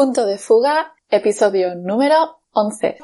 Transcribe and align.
Punto 0.00 0.24
de 0.24 0.38
fuga, 0.38 0.94
episodio 1.10 1.74
número 1.74 2.40
11. 2.52 2.96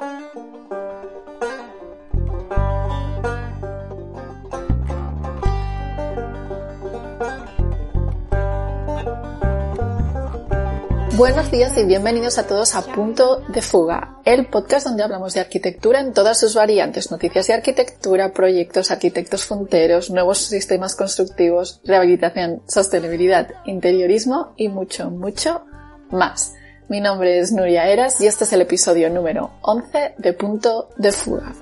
Buenos 11.19 11.51
días 11.51 11.77
y 11.77 11.85
bienvenidos 11.85 12.39
a 12.39 12.47
todos 12.47 12.75
a 12.75 12.81
Punto 12.81 13.41
de 13.41 13.61
Fuga, 13.61 14.23
el 14.25 14.47
podcast 14.47 14.87
donde 14.87 15.03
hablamos 15.03 15.35
de 15.35 15.41
arquitectura 15.41 16.01
en 16.01 16.15
todas 16.15 16.41
sus 16.41 16.55
variantes, 16.55 17.11
noticias 17.11 17.47
de 17.49 17.53
arquitectura, 17.53 18.33
proyectos, 18.33 18.91
arquitectos 18.91 19.45
fronteros, 19.45 20.09
nuevos 20.09 20.39
sistemas 20.39 20.97
constructivos, 20.97 21.83
rehabilitación, 21.85 22.63
sostenibilidad, 22.67 23.49
interiorismo 23.67 24.55
y 24.57 24.71
mucho, 24.71 25.11
mucho 25.11 25.67
más. 26.11 26.55
Mi 26.89 27.01
nombre 27.01 27.41
es 27.41 27.51
Nuria 27.51 27.89
Eras 27.89 28.21
y 28.21 28.29
este 28.29 28.45
es 28.45 28.53
el 28.53 28.61
episodio 28.61 29.11
número 29.11 29.51
11 29.63 30.15
de 30.19 30.33
Punto 30.35 30.89
de 30.97 31.11
Fuga. 31.11 31.53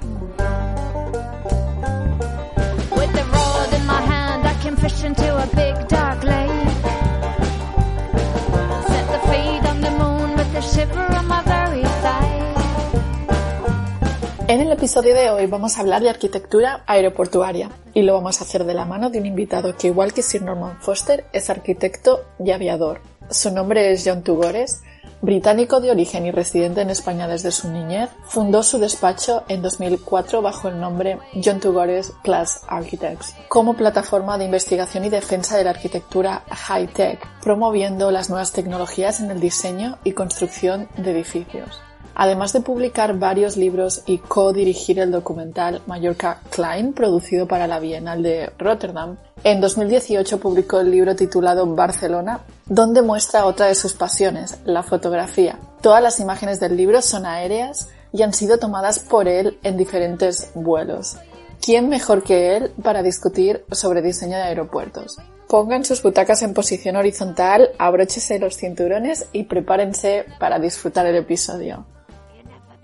En 14.47 14.61
el 14.61 14.71
episodio 14.73 15.15
de 15.15 15.31
hoy 15.31 15.47
vamos 15.47 15.79
a 15.79 15.81
hablar 15.81 16.03
de 16.03 16.11
arquitectura 16.11 16.85
aeroportuaria 16.87 17.71
y 17.95 18.03
lo 18.03 18.13
vamos 18.13 18.41
a 18.41 18.45
hacer 18.45 18.65
de 18.65 18.75
la 18.75 18.85
mano 18.85 19.09
de 19.09 19.21
un 19.21 19.25
invitado 19.25 19.75
que 19.75 19.87
igual 19.87 20.13
que 20.13 20.21
Sir 20.21 20.43
Norman 20.43 20.83
Foster 20.83 21.25
es 21.33 21.49
arquitecto 21.49 22.27
y 22.39 22.51
aviador. 22.51 23.01
Su 23.31 23.51
nombre 23.51 23.91
es 23.91 24.03
John 24.05 24.23
Tugores, 24.23 24.83
británico 25.25 25.81
de 25.81 25.91
origen 25.91 26.27
y 26.27 26.31
residente 26.31 26.81
en 26.81 26.91
España 26.91 27.27
desde 27.27 27.51
su 27.51 27.71
niñez. 27.71 28.11
Fundó 28.25 28.63
su 28.63 28.79
despacho 28.79 29.45
en 29.49 29.63
2004 29.63 30.43
bajo 30.43 30.69
el 30.69 30.81
nombre 30.81 31.19
John 31.43 31.61
Tugores 31.61 32.13
Plus 32.23 32.61
Architects 32.69 33.35
como 33.49 33.75
plataforma 33.75 34.39
de 34.39 34.45
investigación 34.45 35.05
y 35.05 35.11
defensa 35.11 35.57
de 35.57 35.65
la 35.65 35.71
arquitectura 35.71 36.43
high-tech, 36.51 37.21
promoviendo 37.43 38.11
las 38.11 38.29
nuevas 38.29 38.53
tecnologías 38.53 39.21
en 39.21 39.31
el 39.31 39.41
diseño 39.41 39.99
y 40.05 40.13
construcción 40.13 40.89
de 40.97 41.13
edificios. 41.13 41.81
Además 42.15 42.53
de 42.53 42.61
publicar 42.61 43.19
varios 43.19 43.57
libros 43.57 44.03
y 44.07 44.19
co-dirigir 44.19 45.01
el 45.01 45.11
documental 45.11 45.83
Mallorca 45.87 46.41
Klein, 46.51 46.93
producido 46.93 47.49
para 47.49 47.67
la 47.67 47.81
Bienal 47.81 48.23
de 48.23 48.53
Rotterdam, 48.59 49.17
en 49.43 49.61
2018 49.61 50.39
publicó 50.39 50.81
el 50.81 50.91
libro 50.91 51.17
titulado 51.17 51.67
Barcelona, 51.67 52.41
donde 52.67 53.03
muestra 53.03 53.47
otra 53.47 53.67
de 53.67 53.75
sus 53.75 53.95
pasiones, 53.95 54.59
la 54.65 54.83
fotografía. 54.83 55.59
Todas 55.83 56.03
las 56.03 56.21
imágenes 56.21 56.61
del 56.61 56.77
libro 56.77 57.03
son 57.03 57.27
aéreas 57.27 57.89
y 58.13 58.23
han 58.23 58.33
sido 58.33 58.59
tomadas 58.59 59.01
por 59.01 59.27
él 59.29 59.59
en 59.65 59.77
diferentes 59.77 60.51
vuelos. 60.55 61.17
¿Quién 61.61 61.89
mejor 61.89 62.23
que 62.23 62.57
él 62.57 62.73
para 62.83 63.03
discutir 63.03 63.65
sobre 63.73 64.03
diseño 64.03 64.37
de 64.37 64.45
aeropuertos? 64.45 65.19
Pongan 65.49 65.85
sus 65.85 66.03
butacas 66.03 66.43
en 66.43 66.55
posición 66.55 66.97
horizontal, 66.97 67.71
abróchese 67.79 68.39
los 68.39 68.57
cinturones 68.57 69.27
y 69.33 69.45
prepárense 69.45 70.25
para 70.39 70.59
disfrutar 70.59 71.07
el 71.07 71.17
episodio. 71.17 71.87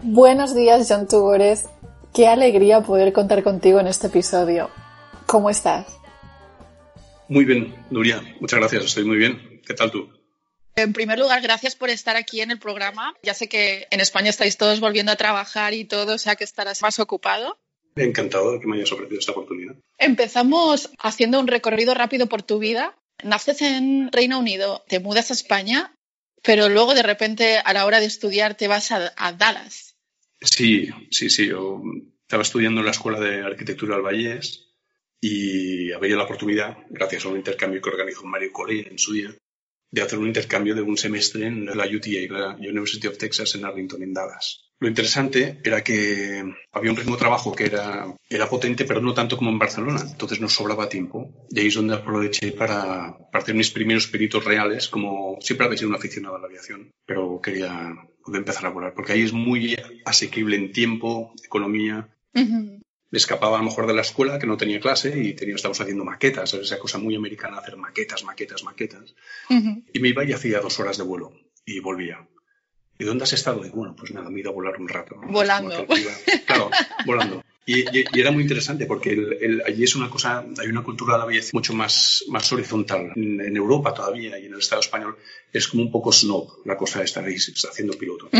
Buenos 0.02 0.54
días, 0.54 0.86
John 0.88 1.06
Tugores. 1.06 1.66
Qué 2.14 2.26
alegría 2.26 2.80
poder 2.80 3.12
contar 3.12 3.42
contigo 3.42 3.80
en 3.80 3.86
este 3.86 4.06
episodio. 4.06 4.70
¿Cómo 5.26 5.50
estás? 5.50 5.86
Muy 7.28 7.44
bien, 7.44 7.74
Nuria. 7.90 8.22
Muchas 8.40 8.60
gracias. 8.60 8.84
Estoy 8.86 9.04
muy 9.04 9.18
bien. 9.18 9.60
¿Qué 9.66 9.74
tal 9.74 9.90
tú? 9.90 10.10
En 10.74 10.94
primer 10.94 11.18
lugar, 11.18 11.42
gracias 11.42 11.76
por 11.76 11.90
estar 11.90 12.16
aquí 12.16 12.40
en 12.40 12.50
el 12.50 12.58
programa. 12.58 13.14
Ya 13.22 13.34
sé 13.34 13.48
que 13.48 13.86
en 13.90 14.00
España 14.00 14.30
estáis 14.30 14.56
todos 14.56 14.80
volviendo 14.80 15.12
a 15.12 15.16
trabajar 15.16 15.74
y 15.74 15.84
todo, 15.84 16.14
o 16.14 16.18
sea 16.18 16.34
que 16.34 16.44
estarás 16.44 16.80
más 16.80 16.98
ocupado. 16.98 17.58
Encantado 17.94 18.52
de 18.52 18.60
que 18.60 18.66
me 18.66 18.76
hayas 18.76 18.90
ofrecido 18.92 19.18
esta 19.20 19.32
oportunidad. 19.32 19.74
Empezamos 19.98 20.90
haciendo 20.98 21.38
un 21.40 21.46
recorrido 21.46 21.92
rápido 21.92 22.26
por 22.26 22.42
tu 22.42 22.58
vida. 22.58 22.96
Naces 23.22 23.60
en 23.60 24.10
Reino 24.10 24.38
Unido, 24.38 24.82
te 24.88 24.98
mudas 24.98 25.30
a 25.30 25.34
España, 25.34 25.92
pero 26.42 26.70
luego 26.70 26.94
de 26.94 27.02
repente 27.02 27.58
a 27.58 27.72
la 27.74 27.84
hora 27.84 28.00
de 28.00 28.06
estudiar 28.06 28.54
te 28.54 28.66
vas 28.66 28.90
a, 28.92 29.12
a 29.16 29.32
Dallas. 29.32 29.89
Sí, 30.40 30.88
sí, 31.10 31.28
sí. 31.28 31.48
Yo 31.48 31.82
estaba 32.22 32.42
estudiando 32.42 32.80
en 32.80 32.86
la 32.86 32.92
Escuela 32.92 33.20
de 33.20 33.42
Arquitectura 33.42 33.96
del 33.96 34.04
Vallés 34.04 34.68
y 35.20 35.92
había 35.92 36.16
la 36.16 36.24
oportunidad, 36.24 36.78
gracias 36.88 37.24
a 37.24 37.28
un 37.28 37.36
intercambio 37.36 37.82
que 37.82 37.90
organizó 37.90 38.24
Mario 38.24 38.52
Correa 38.52 38.86
en 38.88 38.98
su 38.98 39.12
día, 39.12 39.34
de 39.90 40.02
hacer 40.02 40.18
un 40.18 40.28
intercambio 40.28 40.74
de 40.74 40.82
un 40.82 40.96
semestre 40.96 41.46
en 41.46 41.66
la 41.66 41.84
UTA, 41.84 42.32
la 42.32 42.56
University 42.56 43.06
of 43.06 43.18
Texas 43.18 43.54
en 43.54 43.64
Arlington, 43.64 44.02
en 44.02 44.14
Dallas. 44.14 44.70
Lo 44.78 44.88
interesante 44.88 45.60
era 45.62 45.84
que 45.84 46.42
había 46.72 46.90
un 46.90 46.96
ritmo 46.96 47.16
de 47.16 47.20
trabajo 47.20 47.54
que 47.54 47.66
era, 47.66 48.14
era 48.30 48.48
potente, 48.48 48.86
pero 48.86 49.02
no 49.02 49.12
tanto 49.12 49.36
como 49.36 49.50
en 49.50 49.58
Barcelona. 49.58 50.00
Entonces 50.10 50.40
nos 50.40 50.54
sobraba 50.54 50.88
tiempo. 50.88 51.46
Y 51.50 51.60
ahí 51.60 51.66
es 51.66 51.74
donde 51.74 51.96
aproveché 51.96 52.52
para, 52.52 53.14
para 53.30 53.42
hacer 53.42 53.54
mis 53.54 53.70
primeros 53.70 54.06
peritos 54.06 54.42
reales, 54.42 54.88
como 54.88 55.36
siempre 55.42 55.66
había 55.66 55.76
sido 55.76 55.90
un 55.90 55.96
aficionado 55.96 56.36
a 56.36 56.40
la 56.40 56.46
aviación, 56.46 56.90
pero 57.04 57.40
quería 57.42 57.92
poder 58.30 58.40
empezar 58.42 58.66
a 58.66 58.70
volar, 58.70 58.94
porque 58.94 59.12
ahí 59.12 59.22
es 59.22 59.32
muy 59.32 59.76
asequible 60.04 60.56
en 60.56 60.72
tiempo, 60.72 61.34
economía. 61.44 62.08
Me 62.32 63.18
escapaba 63.18 63.56
a 63.56 63.58
lo 63.58 63.64
mejor 63.64 63.88
de 63.88 63.94
la 63.94 64.02
escuela, 64.02 64.38
que 64.38 64.46
no 64.46 64.56
tenía 64.56 64.78
clase, 64.78 65.20
y 65.20 65.34
tenía, 65.34 65.56
estábamos 65.56 65.80
haciendo 65.80 66.04
maquetas, 66.04 66.54
esa 66.54 66.78
cosa 66.78 66.98
muy 66.98 67.16
americana, 67.16 67.58
hacer 67.58 67.76
maquetas, 67.76 68.22
maquetas, 68.24 68.62
maquetas. 68.62 69.14
Y 69.48 69.98
me 69.98 70.08
iba 70.08 70.24
y 70.24 70.32
hacía 70.32 70.60
dos 70.60 70.78
horas 70.78 70.96
de 70.96 71.02
vuelo, 71.02 71.32
y 71.64 71.80
volvía. 71.80 72.28
¿Y 72.98 73.04
dónde 73.04 73.24
has 73.24 73.32
estado? 73.32 73.66
Y 73.66 73.70
bueno, 73.70 73.96
pues 73.96 74.12
nada, 74.12 74.30
me 74.30 74.36
he 74.36 74.40
ido 74.40 74.50
a 74.50 74.54
volar 74.54 74.78
un 74.78 74.88
rato. 74.88 75.16
Volando. 75.26 75.86
Claro, 76.46 76.70
volando. 77.06 77.42
Y, 77.66 77.84
era 78.18 78.30
muy 78.30 78.42
interesante 78.42 78.86
porque 78.86 79.10
allí 79.66 79.84
es 79.84 79.94
una 79.94 80.08
cosa, 80.10 80.44
hay 80.58 80.68
una 80.68 80.82
cultura 80.82 81.14
de 81.14 81.18
la 81.20 81.26
belleza 81.26 81.50
mucho 81.52 81.74
más, 81.74 82.24
más 82.28 82.50
horizontal. 82.52 83.12
En, 83.14 83.56
Europa 83.56 83.94
todavía 83.94 84.38
y 84.38 84.46
en 84.46 84.52
el 84.52 84.58
Estado 84.58 84.80
español 84.80 85.16
es 85.52 85.68
como 85.68 85.82
un 85.82 85.90
poco 85.90 86.12
snob 86.12 86.48
la 86.64 86.76
cosa 86.76 87.00
de 87.00 87.04
estar 87.04 87.24
ahí 87.24 87.36
haciendo 87.36 87.98
piloto. 87.98 88.30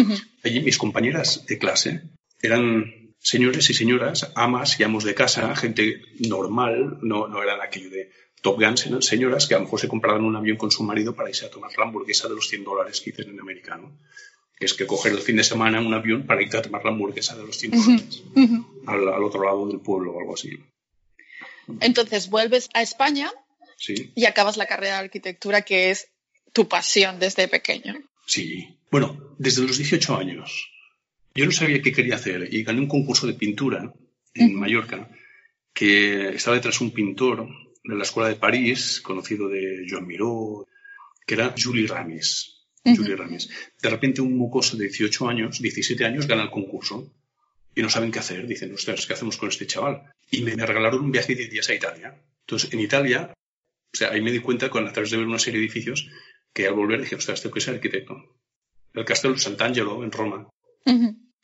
Allí 0.43 0.61
mis 0.61 0.79
compañeras 0.79 1.45
de 1.47 1.59
clase 1.59 2.03
eran 2.41 3.15
señores 3.19 3.69
y 3.69 3.75
señoras, 3.75 4.33
amas 4.35 4.81
y 4.81 4.83
amos 4.83 5.05
de 5.05 5.15
casa, 5.15 5.55
gente 5.55 6.01
normal, 6.19 6.99
no, 7.03 7.29
no 7.29 7.43
eran 7.43 7.61
aquello 7.61 7.91
de 7.91 8.11
Top 8.41 8.59
Guns, 8.59 8.87
eran 8.87 9.03
señoras 9.03 9.47
que 9.47 9.55
a 9.55 9.59
lo 9.59 9.65
mejor 9.65 9.81
se 9.81 9.89
compraban 9.89 10.25
un 10.25 10.37
avión 10.37 10.57
con 10.57 10.71
su 10.71 10.83
marido 10.83 11.15
para 11.15 11.29
irse 11.29 11.45
a 11.45 11.51
tomar 11.51 11.71
la 11.77 11.85
hamburguesa 11.85 12.29
de 12.29 12.35
los 12.35 12.49
100 12.49 12.65
dólares 12.65 13.01
que 13.01 13.11
dicen 13.11 13.31
en 13.31 13.41
americano 13.41 13.99
que 14.60 14.66
es 14.66 14.75
que 14.75 14.87
coger 14.87 15.12
el 15.12 15.21
fin 15.21 15.37
de 15.37 15.43
semana 15.43 15.81
un 15.81 15.94
avión 15.94 16.26
para 16.26 16.43
ir 16.43 16.54
a 16.54 16.60
tomar 16.60 16.84
la 16.84 16.91
hamburguesa 16.91 17.34
de 17.34 17.47
los 17.47 17.56
100 17.56 17.72
al, 18.87 19.09
otro 19.25 19.43
lado 19.43 19.66
del 19.66 19.81
pueblo 19.81 20.12
o 20.12 20.21
algo 20.21 20.34
así. 20.34 20.50
Entonces 21.81 22.28
vuelves 22.28 22.69
a 22.75 22.82
España 22.82 23.32
y 23.88 24.26
acabas 24.26 24.59
la 24.59 24.66
carrera 24.66 24.97
de 24.97 25.04
arquitectura, 25.04 25.62
que 25.62 25.91
es 25.91 26.09
tu 26.53 26.69
pasión 26.69 27.19
desde 27.19 27.48
pequeño. 27.48 28.03
Sí, 28.26 28.78
bueno, 28.91 29.34
desde 29.38 29.62
los 29.62 29.78
18 29.78 30.16
años. 30.16 30.71
Yo 31.34 31.47
no 31.47 31.53
sabía 31.53 31.81
qué 31.81 31.92
quería 31.92 32.16
hacer 32.16 32.53
y 32.53 32.62
gané 32.62 32.81
un 32.81 32.88
concurso 32.88 33.27
de 33.27 33.32
pintura 33.32 33.94
en 34.34 34.54
Mallorca, 34.56 35.09
que 35.72 36.28
estaba 36.28 36.56
detrás 36.56 36.82
un 36.82 36.91
pintor 36.91 37.48
de 37.82 37.97
la 37.97 38.03
Escuela 38.03 38.28
de 38.28 38.37
París, 38.37 39.00
conocido 39.00 39.48
de 39.48 39.87
Joan 39.88 40.06
Miró, 40.06 40.69
que 41.27 41.34
era 41.34 41.54
Julie 41.56 41.87
Ramis. 41.87 42.59
De 42.83 43.91
repente 43.91 44.23
un 44.23 44.37
mocoso 44.37 44.77
de 44.77 44.85
18 44.85 45.29
años, 45.29 45.61
17 45.61 46.05
años, 46.05 46.27
gana 46.27 46.43
el 46.43 46.51
concurso 46.51 47.13
y 47.75 47.83
no 47.83 47.91
saben 47.91 48.11
qué 48.11 48.19
hacer. 48.19 48.47
Dicen, 48.47 48.73
ostras, 48.73 49.07
¿qué 49.07 49.13
hacemos 49.13 49.37
con 49.37 49.49
este 49.49 49.67
chaval? 49.67 50.13
Y 50.31 50.43
me, 50.43 50.55
regalaron 50.55 51.05
un 51.05 51.13
viaje 51.13 51.35
de 51.35 51.43
10 51.43 51.51
días 51.51 51.69
a 51.69 51.75
Italia. 51.75 52.23
Entonces, 52.41 52.73
en 52.73 52.81
Italia, 52.81 53.33
o 53.93 53.97
sea, 53.97 54.11
ahí 54.11 54.21
me 54.21 54.33
di 54.33 54.41
cuenta, 54.41 54.71
con, 54.71 54.87
a 54.87 54.93
través 54.93 55.11
de 55.11 55.19
ver 55.19 55.27
una 55.27 55.39
serie 55.39 55.61
de 55.61 55.67
edificios, 55.67 56.09
que 56.53 56.67
al 56.67 56.75
volver 56.75 57.01
dije, 57.01 57.17
ostras, 57.17 57.43
tengo 57.43 57.55
que 57.55 57.61
ser 57.61 57.75
arquitecto. 57.75 58.17
El 58.95 59.05
Castello 59.05 59.37
Sant'Angelo, 59.37 60.03
en 60.03 60.10
Roma. 60.10 60.49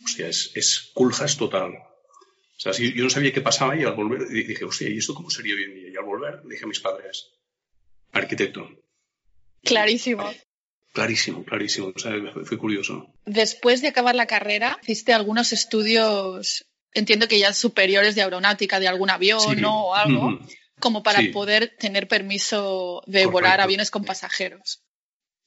Hostia, 0.04 0.28
es, 0.28 0.52
es 0.54 0.90
culjas 0.94 1.36
total. 1.36 1.72
O 1.72 2.60
sea, 2.60 2.72
yo 2.72 3.04
no 3.04 3.10
sabía 3.10 3.32
qué 3.32 3.42
pasaba 3.42 3.76
y 3.76 3.84
al 3.84 3.94
volver 3.94 4.28
dije, 4.28 4.64
hostia, 4.64 4.88
¿y 4.88 4.98
esto 4.98 5.14
cómo 5.14 5.30
sería 5.30 5.54
hoy 5.54 5.64
en 5.64 5.74
día? 5.74 5.90
Y 5.90 5.96
al 5.96 6.04
volver 6.04 6.42
dije 6.44 6.64
a 6.64 6.68
mis 6.68 6.80
padres, 6.80 7.32
arquitecto. 8.12 8.68
Clarísimo. 9.62 10.32
Clarísimo, 10.96 11.44
clarísimo. 11.44 11.92
O 11.94 11.98
sea, 11.98 12.12
fue 12.46 12.56
curioso. 12.56 13.12
Después 13.26 13.82
de 13.82 13.88
acabar 13.88 14.14
la 14.14 14.26
carrera, 14.26 14.78
hiciste 14.80 15.12
algunos 15.12 15.52
estudios, 15.52 16.64
entiendo 16.94 17.28
que 17.28 17.38
ya 17.38 17.52
superiores 17.52 18.14
de 18.14 18.22
aeronáutica, 18.22 18.80
de 18.80 18.88
algún 18.88 19.10
avión 19.10 19.62
o 19.66 19.94
algo, 19.94 20.38
como 20.80 21.02
para 21.02 21.20
poder 21.34 21.76
tener 21.78 22.08
permiso 22.08 23.02
de 23.06 23.26
volar 23.26 23.60
aviones 23.60 23.90
con 23.90 24.06
pasajeros. 24.06 24.80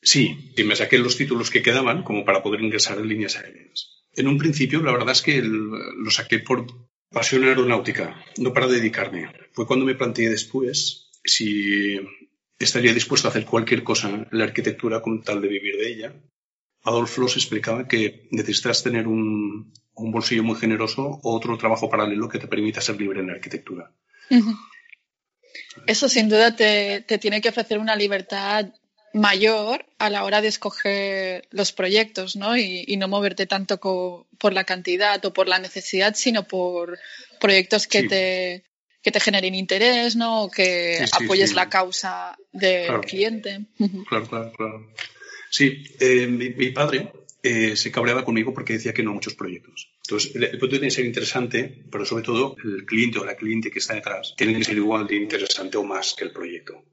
Sí, 0.04 0.54
y 0.56 0.64
me 0.66 0.76
saqué 0.76 1.00
los 1.00 1.18
títulos 1.18 1.50
que 1.50 1.64
quedaban 1.64 2.04
como 2.04 2.26
para 2.26 2.44
poder 2.44 2.62
ingresar 2.62 3.00
en 3.00 3.10
líneas 3.10 3.36
aéreas. 3.36 4.04
En 4.14 4.28
un 4.28 4.38
principio, 4.38 4.84
la 4.84 4.92
verdad 4.92 5.14
es 5.14 5.24
que 5.24 5.42
lo 5.42 6.12
saqué 6.12 6.38
por 6.38 6.68
pasión 7.10 7.44
aeronáutica, 7.46 8.24
no 8.38 8.54
para 8.54 8.68
dedicarme. 8.68 9.32
Fue 9.54 9.66
cuando 9.66 9.84
me 9.84 9.96
planteé 9.96 10.30
después 10.30 11.10
si 11.24 12.00
estaría 12.66 12.94
dispuesto 12.94 13.28
a 13.28 13.32
hacer 13.32 13.46
cualquier 13.46 13.84
cosa 13.84 14.10
en 14.10 14.28
la 14.32 14.44
arquitectura 14.44 15.02
con 15.02 15.24
tal 15.24 15.42
de 15.42 15.48
vivir 15.48 15.78
de 15.78 15.92
ella. 15.92 16.14
Adolf 16.84 17.18
Loss 17.18 17.38
explicaba 17.38 17.88
que 17.88 18.28
necesitas 18.32 18.84
tener 18.84 19.08
un, 19.08 19.74
bolsillo 19.94 20.44
muy 20.44 20.56
generoso 20.56 21.20
o 21.24 21.36
otro 21.36 21.58
trabajo 21.58 21.90
paralelo 21.90 22.30
que 22.30 22.40
te 22.40 22.48
permita 22.48 22.82
ser 22.82 23.00
libre 23.00 23.20
en 23.20 23.28
la 23.28 23.34
arquitectura. 23.34 23.92
Eso 25.88 26.08
sin 26.08 26.30
duda 26.30 26.56
te, 26.56 27.02
tiene 27.20 27.42
que 27.42 27.50
ofrecer 27.50 27.80
una 27.80 27.96
libertad 27.96 28.68
mayor 29.14 29.86
a 29.98 30.10
la 30.10 30.24
hora 30.24 30.40
de 30.42 30.48
escoger 30.48 31.48
los 31.50 31.72
proyectos, 31.72 32.36
¿no? 32.36 32.56
Y, 32.56 32.96
no 32.98 33.08
moverte 33.08 33.46
tanto 33.46 33.80
por 34.38 34.54
la 34.54 34.64
cantidad 34.64 35.24
o 35.26 35.34
por 35.34 35.48
la 35.48 35.60
necesidad, 35.60 36.14
sino 36.16 36.48
por 36.48 36.98
proyectos 37.40 37.88
que 37.88 38.04
te 38.04 38.64
que 39.02 39.12
te 39.12 39.20
generen 39.20 39.56
interés, 39.56 40.16
¿no? 40.16 40.44
O 40.44 40.52
que 40.52 41.06
apoyes 41.12 41.54
la 41.54 41.70
causa 41.70 42.38
del 42.52 43.02
cliente. 43.02 43.66
Claro, 44.08 44.28
claro, 44.28 44.52
claro. 44.56 44.92
Sí, 45.50 45.84
eh, 46.00 46.28
mi, 46.28 46.70
padre 46.72 47.12
eh, 47.42 47.76
se 47.76 47.92
cabreaba 47.92 48.24
conmigo 48.24 48.54
porque 48.54 48.74
decía 48.74 48.94
que 48.94 49.04
no 49.04 49.12
a 49.12 49.14
muchos 49.16 49.34
proyectos. 49.34 49.90
Entonces, 50.04 50.36
el, 50.36 50.42
proyecto 50.42 50.70
tiene 50.70 50.88
que 50.88 50.92
ser 50.92 51.06
interesante, 51.06 51.84
pero 51.92 52.06
sobre 52.06 52.24
todo 52.24 52.56
el 52.64 52.86
cliente 52.86 53.20
o 53.20 53.26
la 53.26 53.36
cliente 53.36 53.72
que 53.72 53.80
está 53.80 53.96
detrás 53.96 54.34
tiene 54.38 54.58
que 54.58 54.64
ser 54.64 54.78
igual 54.78 55.08
de 55.08 55.16
interesante 55.16 55.78
o 55.78 55.84
más 55.84 56.14
que 56.14 56.26
el 56.26 56.32
proyecto. 56.32 56.84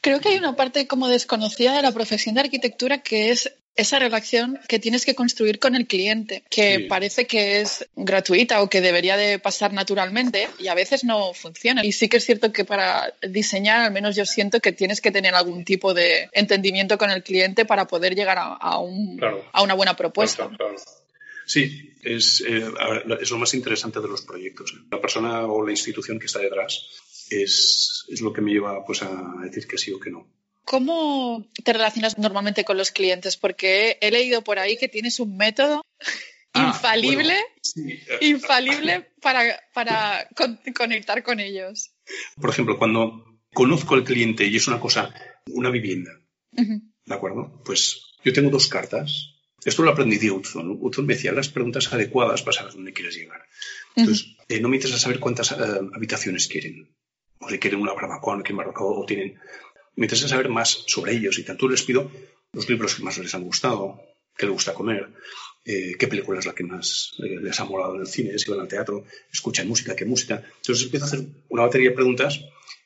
Creo 0.00 0.20
que 0.20 0.28
hay 0.28 0.38
una 0.38 0.54
parte 0.54 0.86
como 0.86 1.08
desconocida 1.08 1.74
de 1.74 1.82
la 1.82 1.92
profesión 1.92 2.34
de 2.34 2.42
arquitectura 2.42 3.02
que 3.02 3.30
es 3.30 3.54
esa 3.76 3.98
relación 3.98 4.60
que 4.68 4.78
tienes 4.78 5.04
que 5.04 5.14
construir 5.14 5.58
con 5.58 5.74
el 5.74 5.86
cliente, 5.86 6.44
que 6.48 6.86
parece 6.88 7.26
que 7.26 7.60
es 7.60 7.88
gratuita 7.96 8.62
o 8.62 8.70
que 8.70 8.80
debería 8.80 9.16
de 9.16 9.38
pasar 9.38 9.72
naturalmente 9.72 10.48
y 10.58 10.68
a 10.68 10.74
veces 10.74 11.02
no 11.04 11.34
funciona. 11.34 11.84
Y 11.84 11.92
sí 11.92 12.08
que 12.08 12.18
es 12.18 12.24
cierto 12.24 12.52
que 12.52 12.64
para 12.64 13.12
diseñar, 13.28 13.80
al 13.80 13.92
menos 13.92 14.14
yo 14.14 14.24
siento 14.26 14.60
que 14.60 14.72
tienes 14.72 15.00
que 15.00 15.10
tener 15.10 15.34
algún 15.34 15.64
tipo 15.64 15.92
de 15.92 16.28
entendimiento 16.32 16.98
con 16.98 17.10
el 17.10 17.22
cliente 17.22 17.64
para 17.64 17.86
poder 17.86 18.14
llegar 18.14 18.38
a, 18.38 18.78
un, 18.78 19.20
a 19.52 19.62
una 19.62 19.74
buena 19.74 19.96
propuesta. 19.96 20.48
Sí, 21.46 21.92
es, 22.02 22.42
eh, 22.46 22.72
es, 23.20 23.30
lo 23.30 23.38
más 23.38 23.54
interesante 23.54 24.00
de 24.00 24.08
los 24.08 24.22
proyectos. 24.22 24.74
La 24.90 25.00
persona 25.00 25.46
o 25.46 25.64
la 25.64 25.72
institución 25.72 26.18
que 26.18 26.26
está 26.26 26.38
detrás 26.38 26.86
es, 27.28 28.06
es 28.08 28.20
lo 28.20 28.32
que 28.32 28.40
me 28.40 28.52
lleva 28.52 28.84
pues, 28.84 29.02
a 29.02 29.34
decir 29.42 29.66
que 29.66 29.78
sí 29.78 29.92
o 29.92 30.00
que 30.00 30.10
no. 30.10 30.26
¿Cómo 30.64 31.46
te 31.62 31.72
relacionas 31.72 32.18
normalmente 32.18 32.64
con 32.64 32.76
los 32.76 32.90
clientes? 32.90 33.36
Porque 33.36 33.98
he 34.00 34.10
leído 34.10 34.42
por 34.42 34.58
ahí 34.58 34.76
que 34.76 34.88
tienes 34.88 35.20
un 35.20 35.36
método 35.36 35.84
ah, 36.54 36.68
infalible, 36.68 37.36
infalible 38.20 39.10
para, 39.20 40.28
conectar 40.74 41.22
con 41.22 41.40
ellos. 41.40 41.92
Por 42.40 42.50
ejemplo, 42.50 42.78
cuando 42.78 43.40
conozco 43.52 43.94
al 43.94 44.04
cliente 44.04 44.46
y 44.46 44.56
es 44.56 44.66
una 44.66 44.80
cosa, 44.80 45.14
una 45.46 45.70
vivienda, 45.70 46.10
¿de 46.52 47.14
acuerdo? 47.14 47.62
Pues 47.64 48.00
yo 48.24 48.32
tengo 48.32 48.50
dos 48.50 48.68
cartas. 48.68 49.30
Esto 49.64 49.82
lo 49.82 49.90
aprendí 49.90 50.18
de 50.18 50.30
Hudson. 50.30 50.78
Hudson 50.80 51.06
me 51.06 51.14
decía 51.14 51.32
las 51.32 51.48
preguntas 51.48 51.90
adecuadas 51.92 52.42
para 52.42 52.56
saber 52.56 52.72
dónde 52.74 52.92
quieres 52.92 53.16
llegar. 53.16 53.42
Entonces, 53.96 54.36
eh, 54.48 54.60
no 54.60 54.68
me 54.68 54.76
interesa 54.76 54.98
saber 54.98 55.20
cuántas 55.20 55.52
eh, 55.52 55.56
habitaciones 55.94 56.48
quieren. 56.48 56.94
O 57.38 57.48
si 57.48 57.58
quieren 57.58 57.80
una 57.80 57.94
barbacoa, 57.94 58.36
no 58.36 58.42
quieren 58.42 58.58
barbacoa, 58.58 58.98
o 58.98 59.06
tienen 59.06 59.38
me 59.96 60.06
interesa 60.06 60.28
saber 60.28 60.48
más 60.48 60.84
sobre 60.86 61.12
ellos 61.12 61.38
y 61.38 61.44
tanto 61.44 61.68
les 61.68 61.82
pido 61.82 62.10
los 62.52 62.68
libros 62.68 62.94
que 62.94 63.02
más 63.02 63.18
les 63.18 63.34
han 63.34 63.44
gustado, 63.44 64.00
qué 64.36 64.46
les 64.46 64.52
gusta 64.52 64.74
comer, 64.74 65.08
eh, 65.64 65.94
qué 65.98 66.08
película 66.08 66.38
es 66.38 66.46
la 66.46 66.54
que 66.54 66.64
más 66.64 67.12
eh, 67.18 67.38
les 67.40 67.58
ha 67.60 67.64
molado 67.64 67.94
en 67.94 68.02
el 68.02 68.06
cine, 68.06 68.38
si 68.38 68.50
van 68.50 68.60
al 68.60 68.68
teatro, 68.68 69.04
escuchan 69.32 69.68
música, 69.68 69.96
qué 69.96 70.04
música. 70.04 70.42
Entonces 70.56 70.84
empiezo 70.84 71.04
a 71.04 71.08
hacer 71.08 71.26
una 71.48 71.62
batería 71.62 71.90
de 71.90 71.96
preguntas 71.96 72.40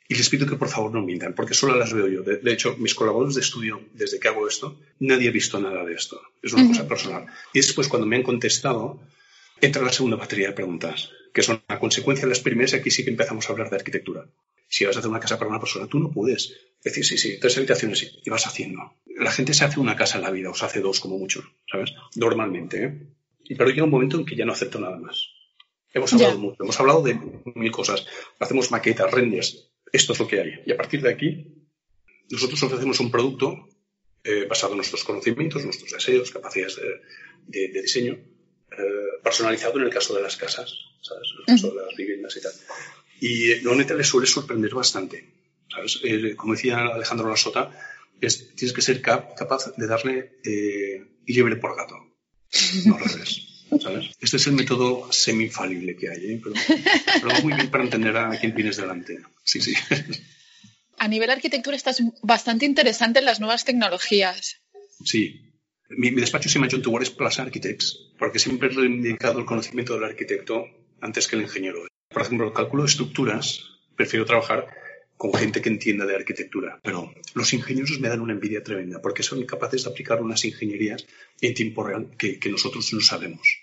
y 0.09 0.15
les 0.15 0.29
pido 0.31 0.47
que 0.47 0.57
por 0.57 0.69
favor 0.69 0.93
no 0.93 1.03
mientan, 1.03 1.35
porque 1.35 1.53
solo 1.53 1.77
las 1.77 1.93
veo 1.93 2.09
yo. 2.09 2.23
De, 2.23 2.53
hecho, 2.53 2.77
mis 2.79 2.95
colaboradores 2.95 3.35
de 3.35 3.43
estudio, 3.43 3.83
desde 3.93 4.19
que 4.19 4.29
hago 4.29 4.49
esto, 4.49 4.81
nadie 5.01 5.29
ha 5.29 5.33
visto 5.33 5.61
nada 5.61 5.85
de 5.85 5.93
esto. 5.93 6.21
Es 6.43 6.55
una 6.55 6.67
cosa 6.67 6.89
personal. 6.89 7.27
Y 7.53 7.59
después, 7.59 7.89
cuando 7.89 8.07
me 8.07 8.17
han 8.17 8.23
contestado, 8.23 9.03
entra 9.61 9.83
la 9.83 9.93
segunda 9.93 10.17
batería 10.17 10.49
de 10.49 10.55
preguntas, 10.55 11.11
que 11.35 11.43
son 11.43 11.63
a 11.69 11.79
consecuencia 11.79 12.25
de 12.25 12.31
las 12.31 12.41
primeras, 12.41 12.73
y 12.73 12.77
aquí 12.77 12.91
sí 12.91 13.05
que 13.05 13.11
empezamos 13.11 13.47
a 13.47 13.53
hablar 13.53 13.69
de 13.69 13.77
arquitectura. 13.77 14.25
Si 14.67 14.87
vas 14.87 14.97
a 14.97 15.01
hacer 15.01 15.11
una 15.11 15.21
casa 15.21 15.39
para 15.39 15.51
una 15.51 15.61
persona, 15.61 15.87
tú 15.87 15.99
no 15.99 16.11
puedes 16.11 16.55
decir, 16.83 17.05
sí, 17.05 17.19
sí, 17.19 17.39
tres 17.41 17.57
habitaciones 17.57 18.21
y 18.25 18.31
vas 18.31 18.47
haciendo. 18.47 18.95
La 19.07 19.31
gente 19.31 19.55
se 19.55 19.65
hace 19.65 19.81
una 19.81 19.97
casa 19.97 20.19
en 20.19 20.25
la 20.25 20.31
vida, 20.31 20.51
o 20.51 20.55
se 20.55 20.65
hace 20.65 20.81
dos 20.81 21.01
como 21.01 21.19
mucho, 21.19 21.43
¿sabes? 21.71 21.93
Normalmente, 22.17 22.85
¿eh? 22.85 23.07
Pero 23.57 23.71
llega 23.71 23.85
un 23.85 23.91
momento 23.91 24.19
en 24.19 24.27
que 24.27 24.37
ya 24.37 24.45
no 24.45 24.53
acepto 24.53 24.79
nada 24.79 24.99
más. 24.99 25.31
Hemos 25.93 26.13
hablado 26.13 26.39
mucho, 26.39 26.63
hemos 26.63 26.79
hablado 26.79 27.03
de 27.03 27.19
mil 27.55 27.73
cosas. 27.73 28.07
Hacemos 28.39 28.71
maquetas, 28.71 29.11
renders, 29.11 29.71
esto 29.91 30.13
es 30.13 30.19
lo 30.19 30.29
que 30.29 30.41
hay. 30.41 30.61
Y 30.67 30.73
a 30.73 30.77
partir 30.77 31.01
de 31.01 31.11
aquí, 31.11 31.47
nosotros 32.31 32.63
ofrecemos 32.63 33.01
un 33.01 33.11
producto 33.11 33.69
eh, 34.23 34.45
basado 34.47 34.73
en 34.73 34.79
nuestros 34.79 35.03
conocimientos, 35.03 35.65
nuestros 35.65 35.91
deseos, 35.91 36.31
capacidades 36.31 36.79
de, 37.47 37.69
diseño, 37.81 38.13
eh, 38.13 39.21
personalizado 39.25 39.79
en 39.79 39.85
el 39.85 39.91
caso 39.91 40.15
de 40.15 40.23
las 40.23 40.37
casas, 40.37 40.75
¿sabes? 41.01 41.29
En 41.33 41.41
el 41.41 41.47
caso 41.47 41.75
de 41.75 41.83
las 41.87 41.97
viviendas 41.97 42.37
y 42.37 42.43
tal. 42.43 42.53
Y 43.21 43.49
normalmente 43.63 43.95
les 43.95 44.07
suele 44.07 44.27
sorprender 44.27 44.75
bastante. 44.75 45.38
¿Sabes? 45.73 46.01
Eh, 46.03 46.35
como 46.37 46.55
decía 46.55 46.79
Alejandro 46.79 47.29
Lasota, 47.29 47.71
es, 48.21 48.55
tienes 48.55 48.75
que 48.75 48.83
ser 48.83 49.01
capaz 49.01 49.73
de 49.77 49.87
darle 49.87 50.41
eh, 50.45 51.05
libre 51.27 51.57
por 51.57 51.77
gato. 51.77 51.97
No 52.85 52.97
al 52.97 53.05
revés. 53.05 53.49
¿sabes? 53.81 54.11
Este 54.21 54.39
es 54.39 54.47
el 54.47 54.55
método 54.55 55.13
semi-infalible 55.13 55.97
que 55.97 56.09
hay, 56.11 56.33
¿eh? 56.33 56.41
pero, 56.43 56.55
va 57.29 57.41
muy 57.41 57.53
bien 57.53 57.71
para 57.71 57.85
entender 57.85 58.17
a 58.17 58.31
quién 58.39 58.55
tienes 58.55 58.77
delante. 58.77 59.19
Sí, 59.45 59.61
sí. 59.61 59.75
A 60.99 61.07
nivel 61.07 61.31
arquitectura 61.31 61.77
estás 61.77 62.03
bastante 62.23 62.67
interesante 62.67 63.21
en 63.21 63.27
las 63.27 63.41
nuevas 63.41 63.65
tecnologías. 63.65 64.61
Sí. 65.05 65.53
Mi, 65.91 66.11
despacho 66.11 66.49
se 66.49 66.55
llama 66.55 66.69
John 66.71 66.83
Towers 66.83 67.11
Plus 67.11 67.39
Architects, 67.39 68.11
porque 68.19 68.39
siempre 68.39 68.69
he 68.69 68.73
reivindicado 68.73 69.39
el 69.39 69.47
conocimiento 69.47 69.95
del 69.95 70.05
arquitecto 70.05 70.67
antes 71.01 71.29
que 71.29 71.37
el 71.37 71.43
ingeniero. 71.43 71.87
Por 72.09 72.23
ejemplo, 72.23 72.49
el 72.49 72.53
cálculo 72.53 72.83
de 72.83 72.89
estructuras, 72.89 73.65
prefiero 73.97 74.27
trabajar 74.27 74.67
con 75.19 75.35
gente 75.35 75.61
que 75.61 75.69
entienda 75.69 76.07
de 76.07 76.15
arquitectura. 76.15 76.79
Pero 76.83 77.13
los 77.35 77.53
ingeniosos 77.53 78.01
me 78.01 78.09
dan 78.09 78.21
una 78.21 78.33
envidia 78.33 78.63
tremenda 78.63 79.03
porque 79.03 79.25
son 79.25 79.45
capaces 79.45 79.85
de 79.85 79.91
aplicar 79.91 80.23
unas 80.23 80.45
ingenierías 80.45 81.05
en 81.41 81.55
tiempo 81.55 81.85
real 81.85 82.09
que, 82.17 82.39
nosotros 82.49 82.91
no 82.95 83.01
sabemos. 83.01 83.59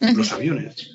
Los 0.00 0.32
aviones 0.32 0.90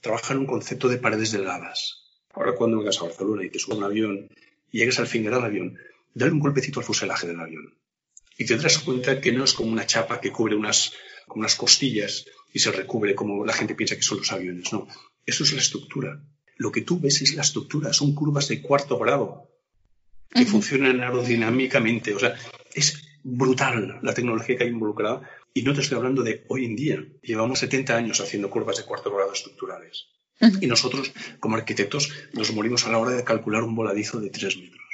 trabajan 0.00 0.38
un 0.38 0.46
concepto 0.46 0.88
de 0.88 0.98
paredes 0.98 1.32
delgadas. 1.32 2.04
Ahora 2.34 2.54
cuando 2.54 2.78
vengas 2.78 3.00
a 3.00 3.04
Barcelona 3.04 3.42
y 3.42 3.50
te 3.50 3.58
subas 3.58 3.76
a 3.76 3.78
un 3.78 3.84
avión 3.84 4.28
y 4.70 4.78
llegues 4.78 4.98
al 5.00 5.08
fin 5.08 5.24
del 5.24 5.34
avión, 5.34 5.78
dale 6.12 6.32
un 6.32 6.40
golpecito 6.40 6.80
al 6.80 6.86
fuselaje 6.86 7.26
del 7.26 7.40
avión. 7.40 7.74
Y 8.36 8.44
te 8.44 8.56
darás 8.56 8.78
cuenta 8.78 9.20
que 9.20 9.32
no 9.32 9.44
es 9.44 9.54
como 9.54 9.72
una 9.72 9.86
chapa 9.86 10.20
que 10.20 10.30
cubre 10.30 10.54
unas, 10.54 10.92
unas 11.34 11.56
costillas 11.56 12.26
y 12.52 12.58
se 12.58 12.70
recubre 12.70 13.14
como 13.14 13.44
la 13.46 13.54
gente 13.54 13.74
piensa 13.74 13.96
que 13.96 14.02
son 14.02 14.18
los 14.18 14.30
aviones. 14.30 14.72
No, 14.72 14.86
eso 15.24 15.42
es 15.42 15.52
la 15.54 15.60
estructura. 15.60 16.20
Lo 16.58 16.70
que 16.70 16.82
tú 16.82 17.00
ves 17.00 17.22
es 17.22 17.34
la 17.34 17.42
estructura, 17.42 17.92
son 17.92 18.14
curvas 18.14 18.48
de 18.48 18.60
cuarto 18.60 18.98
grado 18.98 19.48
que 20.28 20.44
funcionan 20.44 21.00
aerodinámicamente. 21.00 22.14
O 22.14 22.18
sea, 22.18 22.34
es 22.74 23.20
brutal 23.22 23.98
la 24.02 24.12
tecnología 24.12 24.56
que 24.56 24.64
hay 24.64 24.70
involucrada. 24.70 25.22
Y 25.54 25.62
no 25.62 25.72
te 25.72 25.80
estoy 25.80 25.96
hablando 25.96 26.22
de 26.22 26.44
hoy 26.48 26.66
en 26.66 26.76
día. 26.76 27.04
Llevamos 27.22 27.60
70 27.60 27.96
años 27.96 28.20
haciendo 28.20 28.50
curvas 28.50 28.76
de 28.76 28.84
cuarto 28.84 29.14
grado 29.14 29.32
estructurales. 29.32 30.08
Y 30.60 30.66
nosotros, 30.66 31.12
como 31.40 31.56
arquitectos, 31.56 32.12
nos 32.32 32.52
morimos 32.52 32.86
a 32.86 32.92
la 32.92 32.98
hora 32.98 33.12
de 33.12 33.24
calcular 33.24 33.62
un 33.62 33.74
voladizo 33.74 34.20
de 34.20 34.30
3 34.30 34.56
metros. 34.58 34.88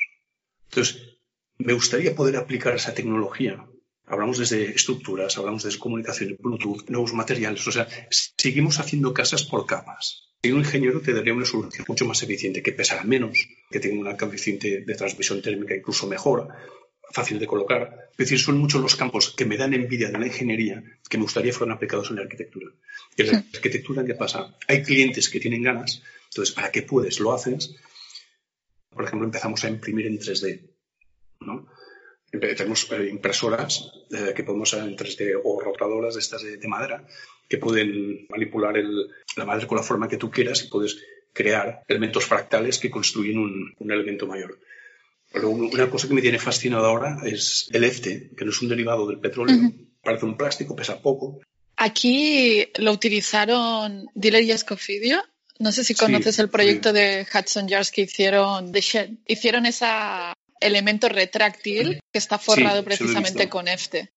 Entonces, 0.71 1.19
me 1.59 1.73
gustaría 1.73 2.15
poder 2.15 2.37
aplicar 2.37 2.75
esa 2.75 2.95
tecnología. 2.95 3.67
Hablamos 4.07 4.39
desde 4.39 4.71
estructuras, 4.71 5.39
hablamos 5.39 5.63
desde 5.63 5.79
comunicación, 5.79 6.37
Bluetooth, 6.39 6.89
nuevos 6.89 7.15
materiales. 7.15 7.67
O 7.67 7.73
sea, 7.73 7.89
seguimos 8.11 8.79
haciendo 8.79 9.15
casas 9.15 9.45
por 9.45 9.67
capas. 9.67 10.35
Y 10.43 10.53
un 10.53 10.59
ingeniero 10.59 11.01
te 11.01 11.15
daría 11.15 11.33
una 11.33 11.47
solución 11.47 11.87
mucho 11.89 12.05
más 12.05 12.23
eficiente, 12.23 12.63
que 12.63 12.73
pesará 12.73 13.03
menos, 13.05 13.49
que 13.71 13.81
tenga 13.81 13.99
una 13.99 14.17
coeficiente 14.17 14.83
de 14.83 14.95
transmisión 14.95 15.41
térmica 15.41 15.75
incluso 15.75 16.07
mejor, 16.07 16.49
fácil 17.13 17.39
de 17.39 17.47
colocar. 17.47 18.11
Es 18.11 18.19
decir, 18.19 18.39
son 18.39 18.59
muchos 18.59 18.83
los 18.83 18.95
campos 18.95 19.31
que 19.35 19.47
me 19.47 19.57
dan 19.57 19.73
envidia 19.73 20.11
de 20.11 20.19
la 20.19 20.27
ingeniería 20.27 20.83
que 21.09 21.17
me 21.17 21.23
gustaría 21.23 21.55
fueran 21.55 21.77
aplicados 21.77 22.11
en 22.11 22.17
la 22.17 22.23
arquitectura. 22.23 22.71
En 23.17 23.27
la 23.27 23.39
arquitectura, 23.55 24.05
¿qué 24.05 24.15
pasa? 24.15 24.55
Hay 24.69 24.83
clientes 24.83 25.31
que 25.31 25.41
tienen 25.41 25.63
ganas, 25.63 26.03
entonces, 26.35 26.55
¿para 26.55 26.71
qué 26.71 26.83
puedes? 26.83 27.21
Lo 27.21 27.33
haces. 27.33 27.77
Por 28.91 29.05
ejemplo, 29.05 29.27
empezamos 29.27 29.65
a 29.65 29.69
imprimir 29.69 30.07
en 30.07 30.19
3D. 30.19 30.75
¿no? 31.41 31.67
Tenemos 32.39 32.91
eh, 32.93 33.09
impresoras 33.11 33.91
eh, 34.11 34.33
que 34.35 34.45
podemos 34.45 34.73
en 34.75 34.97
3D 34.97 35.41
o 35.43 35.61
rotadoras 35.61 36.15
de 36.15 36.21
estas 36.21 36.43
de, 36.43 36.69
madera 36.69 37.05
que 37.49 37.59
pueden 37.59 38.27
manipular 38.29 38.75
la 39.37 39.45
madera 39.45 39.67
con 39.67 39.77
la 39.77 39.85
forma 39.85 40.09
que 40.09 40.17
tú 40.17 40.31
quieras 40.31 40.65
y 40.65 40.69
puedes 40.69 40.99
crear 41.33 41.83
elementos 41.89 42.25
fractales 42.25 42.79
que 42.79 42.91
construyen 42.91 43.39
un, 43.39 43.91
elemento 43.91 44.27
mayor. 44.27 44.59
Pero 45.33 45.51
una 45.51 45.91
cosa 45.91 46.09
que 46.09 46.15
me 46.15 46.23
tiene 46.23 46.39
fascinado 46.39 46.87
ahora 46.87 47.19
es 47.25 47.69
el 47.73 47.85
EFTE, 47.85 48.31
que 48.37 48.45
no 48.45 48.53
es 48.53 48.63
un 48.63 48.69
derivado 48.69 49.07
del 49.09 49.19
petróleo. 49.19 49.57
Parece 50.03 50.27
un 50.27 50.37
plástico, 50.37 50.77
pesa 50.77 51.03
poco. 51.03 51.41
Aquí 51.77 52.69
lo 52.77 52.93
utilizaron 52.93 54.07
Diller 54.15 54.43
y 54.43 54.53
Escofidio. 54.53 55.23
No 55.59 55.73
sé 55.73 55.83
si 55.83 55.95
conoces 55.95 56.39
el 56.39 56.51
proyecto 56.51 56.93
de 56.93 57.27
Hudson 57.33 57.69
Yards 57.69 57.91
que 57.91 58.03
hicieron 58.03 58.71
The 58.71 58.81
Shed. 58.81 59.11
Hicieron 59.27 59.67
esa 59.67 60.35
elemento 60.65 61.09
retráctil 61.09 62.01
que 62.13 62.19
está 62.19 62.39
forrado 62.39 62.85
precisamente 62.85 63.49
con 63.49 63.69
EFTE. 63.69 64.11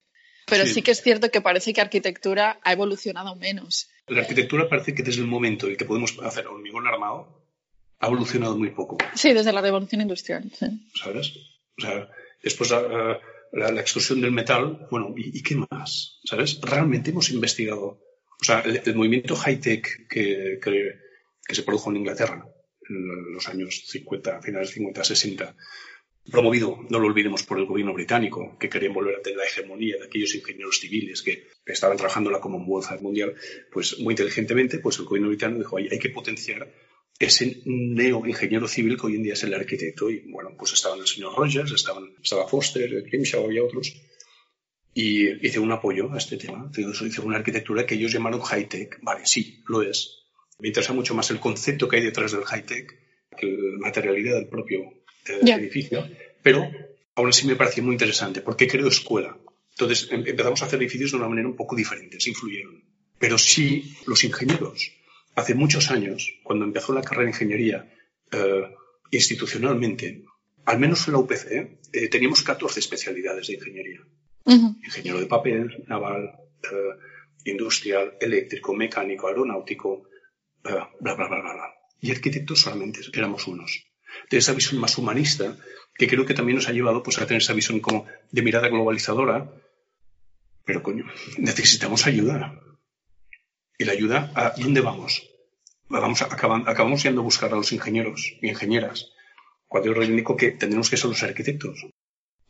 Pero 0.48 0.66
sí. 0.66 0.82
que 0.82 0.92
es 0.92 1.02
cierto 1.02 1.30
que 1.30 1.42
parece 1.42 1.74
que 1.74 1.82
arquitectura 1.82 2.60
ha 2.64 2.72
evolucionado 2.72 3.36
menos. 3.36 3.90
La 4.08 4.22
arquitectura 4.22 4.70
parece 4.70 4.96
que 4.96 5.04
desde 5.04 5.22
el 5.22 5.28
momento 5.28 5.68
en 5.68 5.76
que 5.76 5.84
podemos 5.84 6.18
hacer 6.24 6.48
hormigón 6.48 6.88
armado 6.88 7.44
ha 8.00 8.08
evolucionado 8.08 8.58
muy 8.58 8.70
poco. 8.70 8.98
Sí, 9.14 9.34
desde 9.34 9.52
la 9.52 9.62
revolución 9.62 10.02
industrial. 10.02 10.50
¿Sabes? 10.94 11.34
O 11.78 11.82
sea, 11.82 12.10
después 12.42 12.72
la, 12.72 13.20
la, 13.52 13.82
extrusión 13.82 14.22
del 14.22 14.32
metal, 14.32 14.88
bueno, 14.90 15.14
¿y, 15.18 15.44
qué 15.44 15.56
más? 15.70 16.20
¿Sabes? 16.24 16.62
Realmente 16.62 17.12
hemos 17.12 17.30
investigado. 17.30 18.00
O 18.40 18.44
sea, 18.44 18.62
el, 18.62 18.96
movimiento 18.96 19.36
high-tech 19.36 20.08
que, 20.08 20.60
que, 20.62 21.00
que, 21.46 21.56
se 21.56 21.64
produjo 21.64 21.90
en 21.90 21.98
Inglaterra 21.98 22.48
en 22.90 23.34
los 23.34 23.48
años 23.50 23.84
50, 23.88 24.42
finales 24.42 24.70
50, 24.70 25.04
60, 25.04 25.56
promovido, 26.32 26.80
no 26.90 27.00
lo 27.00 27.08
olvidemos, 27.08 27.44
por 27.44 27.60
el 27.60 27.66
gobierno 27.66 27.94
británico, 27.94 28.58
que 28.60 28.70
querían 28.70 28.94
volver 28.94 29.16
a 29.16 29.22
tener 29.22 29.38
la 29.38 29.46
hegemonía 29.46 29.98
de 29.98 30.06
aquellos 30.06 30.36
ingenieros 30.36 30.80
civiles 30.80 31.22
que 31.22 31.48
estaban 31.66 31.98
trabajando 31.98 32.30
en 32.30 32.36
la 32.36 32.42
Commonwealth 32.42 33.02
mundial, 33.02 33.34
pues 33.72 34.00
muy 34.00 34.14
inteligentemente, 34.14 34.80
pues 34.80 35.00
el 35.00 35.06
gobierno 35.06 35.30
británico 35.30 35.60
dijo, 35.60 35.78
hay, 35.78 36.00
que 36.00 36.10
potenciar 36.10 36.72
ese 37.20 37.62
neo-ingeniero 37.66 38.68
civil 38.68 38.98
que 38.98 39.08
hoy 39.08 39.16
en 39.16 39.24
día 39.24 39.34
es 39.34 39.44
el 39.44 39.54
arquitecto. 39.54 40.10
Y 40.10 40.30
bueno, 40.32 40.52
pues 40.58 40.74
estaban 40.74 41.00
el 41.00 41.08
señor 41.08 41.36
Rogers, 41.36 41.72
estaban, 41.72 42.14
estaba 42.22 42.48
Foster, 42.48 43.04
Grimshaw, 43.04 43.46
había 43.46 43.64
otros. 43.64 43.96
Y 44.94 45.46
hice 45.46 45.60
un 45.60 45.72
apoyo 45.72 46.12
a 46.12 46.18
este 46.18 46.38
tema. 46.38 46.72
Hice 46.76 47.22
una 47.22 47.38
arquitectura 47.38 47.86
que 47.86 47.96
ellos 47.96 48.12
llamaron 48.12 48.42
high-tech. 48.42 49.00
Vale, 49.02 49.26
sí, 49.26 49.64
lo 49.68 49.82
es. 49.82 50.26
Me 50.60 50.70
interesa 50.70 50.94
mucho 50.94 51.14
más 51.14 51.30
el 51.30 51.40
concepto 51.40 51.88
que 51.88 51.98
hay 51.98 52.04
detrás 52.04 52.32
del 52.32 52.44
high-tech 52.44 53.08
que 53.38 53.46
la 53.46 53.78
materialidad 53.78 54.36
del 54.36 54.48
propio 54.48 54.97
edificio, 55.30 56.08
pero 56.42 56.70
aún 57.16 57.30
así 57.30 57.48
me 57.48 57.56
pareció 57.56 57.84
muy 57.84 57.94
interesante 57.94 58.42
porque 58.42 58.68
creo 58.68 58.88
escuela. 58.88 59.38
Entonces 59.72 60.08
em, 60.12 60.24
empezamos 60.26 60.62
a 60.62 60.66
hacer 60.66 60.80
edificios 60.80 61.12
de 61.12 61.18
una 61.18 61.30
manera 61.30 61.48
un 61.48 61.56
poco 61.56 61.76
diferente, 61.76 62.20
se 62.20 62.30
influyeron. 62.30 62.84
Pero 63.20 63.38
sí, 63.38 63.96
los 64.06 64.24
ingenieros, 64.24 64.92
hace 65.36 65.56
muchos 65.56 65.90
años, 65.92 66.32
cuando 66.44 66.66
empezó 66.66 66.94
la 66.94 67.02
carrera 67.02 67.24
de 67.24 67.32
ingeniería 67.32 67.94
eh, 68.32 68.64
institucionalmente, 69.12 70.24
al 70.66 70.80
menos 70.80 71.08
en 71.08 71.14
la 71.14 71.20
UPC, 71.20 71.80
eh, 71.94 72.10
teníamos 72.10 72.44
14 72.44 72.80
especialidades 72.80 73.48
de 73.48 73.54
ingeniería. 73.56 74.02
Ingeniero 74.46 75.20
de 75.20 75.26
papel, 75.26 75.84
naval, 75.88 76.40
eh, 76.64 77.50
industrial, 77.52 78.18
eléctrico, 78.22 78.74
mecánico, 78.74 79.28
aeronáutico, 79.28 80.08
bla, 80.64 80.90
bla, 81.00 81.16
bla, 81.16 81.28
bla, 81.28 81.40
bla. 81.42 81.74
Y 82.00 82.12
arquitectos 82.12 82.62
solamente 82.62 83.02
éramos 83.14 83.48
unos 83.48 83.87
de 84.30 84.38
esa 84.38 84.54
visión 84.54 84.80
más 84.80 84.98
humanista, 84.98 85.56
que 85.96 86.08
creo 86.08 86.26
que 86.26 86.34
también 86.34 86.58
nos 86.58 86.68
ha 86.68 86.74
llevado 86.74 87.04
pues, 87.04 87.20
a 87.20 87.26
tener 87.26 87.42
esa 87.42 87.54
visión 87.54 87.80
como 87.80 88.06
de 88.32 88.42
mirada 88.42 88.68
globalizadora. 88.68 89.52
Pero 90.66 90.84
coño, 90.84 91.06
necesitamos 91.38 92.06
ayuda. 92.08 92.60
¿Y 93.78 93.86
la 93.86 93.94
ayuda 93.94 94.32
a 94.36 94.54
dónde 94.58 94.82
vamos? 94.82 95.24
vamos 95.90 96.22
acabamos 96.22 97.04
yendo 97.04 97.22
a 97.22 97.24
buscar 97.24 97.52
a 97.54 97.56
los 97.56 97.72
ingenieros 97.72 98.34
y 98.42 98.50
ingenieras, 98.50 99.12
cuando 99.68 99.90
yo 99.90 99.94
reivindico 99.94 100.36
que 100.36 100.52
tendremos 100.52 100.90
que 100.90 100.98
ser 100.98 101.10
los 101.10 101.24
arquitectos. 101.24 101.86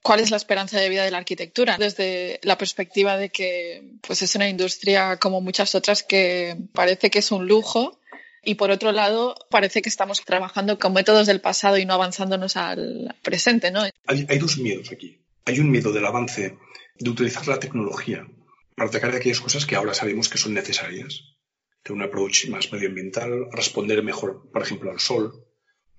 ¿Cuál 0.01 0.21
es 0.21 0.31
la 0.31 0.37
esperanza 0.37 0.79
de 0.79 0.89
vida 0.89 1.03
de 1.03 1.11
la 1.11 1.17
arquitectura? 1.17 1.77
Desde 1.77 2.39
la 2.43 2.57
perspectiva 2.57 3.17
de 3.17 3.29
que 3.29 3.97
pues, 4.01 4.21
es 4.21 4.35
una 4.35 4.47
industria 4.47 5.17
como 5.17 5.41
muchas 5.41 5.75
otras 5.75 6.03
que 6.03 6.55
parece 6.73 7.09
que 7.09 7.19
es 7.19 7.31
un 7.31 7.47
lujo 7.47 7.99
y 8.47 8.55
por 8.55 8.71
otro 8.71 8.93
lado, 8.93 9.35
parece 9.49 9.81
que 9.81 9.89
estamos 9.89 10.23
trabajando 10.23 10.79
con 10.79 10.93
métodos 10.93 11.27
del 11.27 11.41
pasado 11.41 11.77
y 11.77 11.85
no 11.85 11.95
avanzándonos 11.95 12.55
al 12.55 13.13
presente, 13.21 13.71
¿no? 13.71 13.81
Hay, 14.05 14.39
dos 14.39 14.57
miedos 14.57 14.89
aquí. 14.89 15.17
Hay 15.43 15.59
un 15.59 15.69
miedo 15.69 15.91
del 15.91 16.05
avance 16.05 16.57
de 16.97 17.09
utilizar 17.09 17.45
la 17.45 17.59
tecnología 17.59 18.25
para 18.73 18.87
atacar 18.87 19.13
aquellas 19.13 19.41
cosas 19.41 19.65
que 19.65 19.75
ahora 19.75 19.93
sabemos 19.93 20.29
que 20.29 20.37
son 20.37 20.53
necesarias. 20.53 21.35
De 21.83 21.91
un 21.91 22.01
approach 22.01 22.47
más 22.47 22.71
medioambiental, 22.71 23.51
responder 23.51 24.01
mejor, 24.01 24.49
por 24.49 24.61
ejemplo, 24.61 24.91
al 24.91 25.01
sol, 25.01 25.45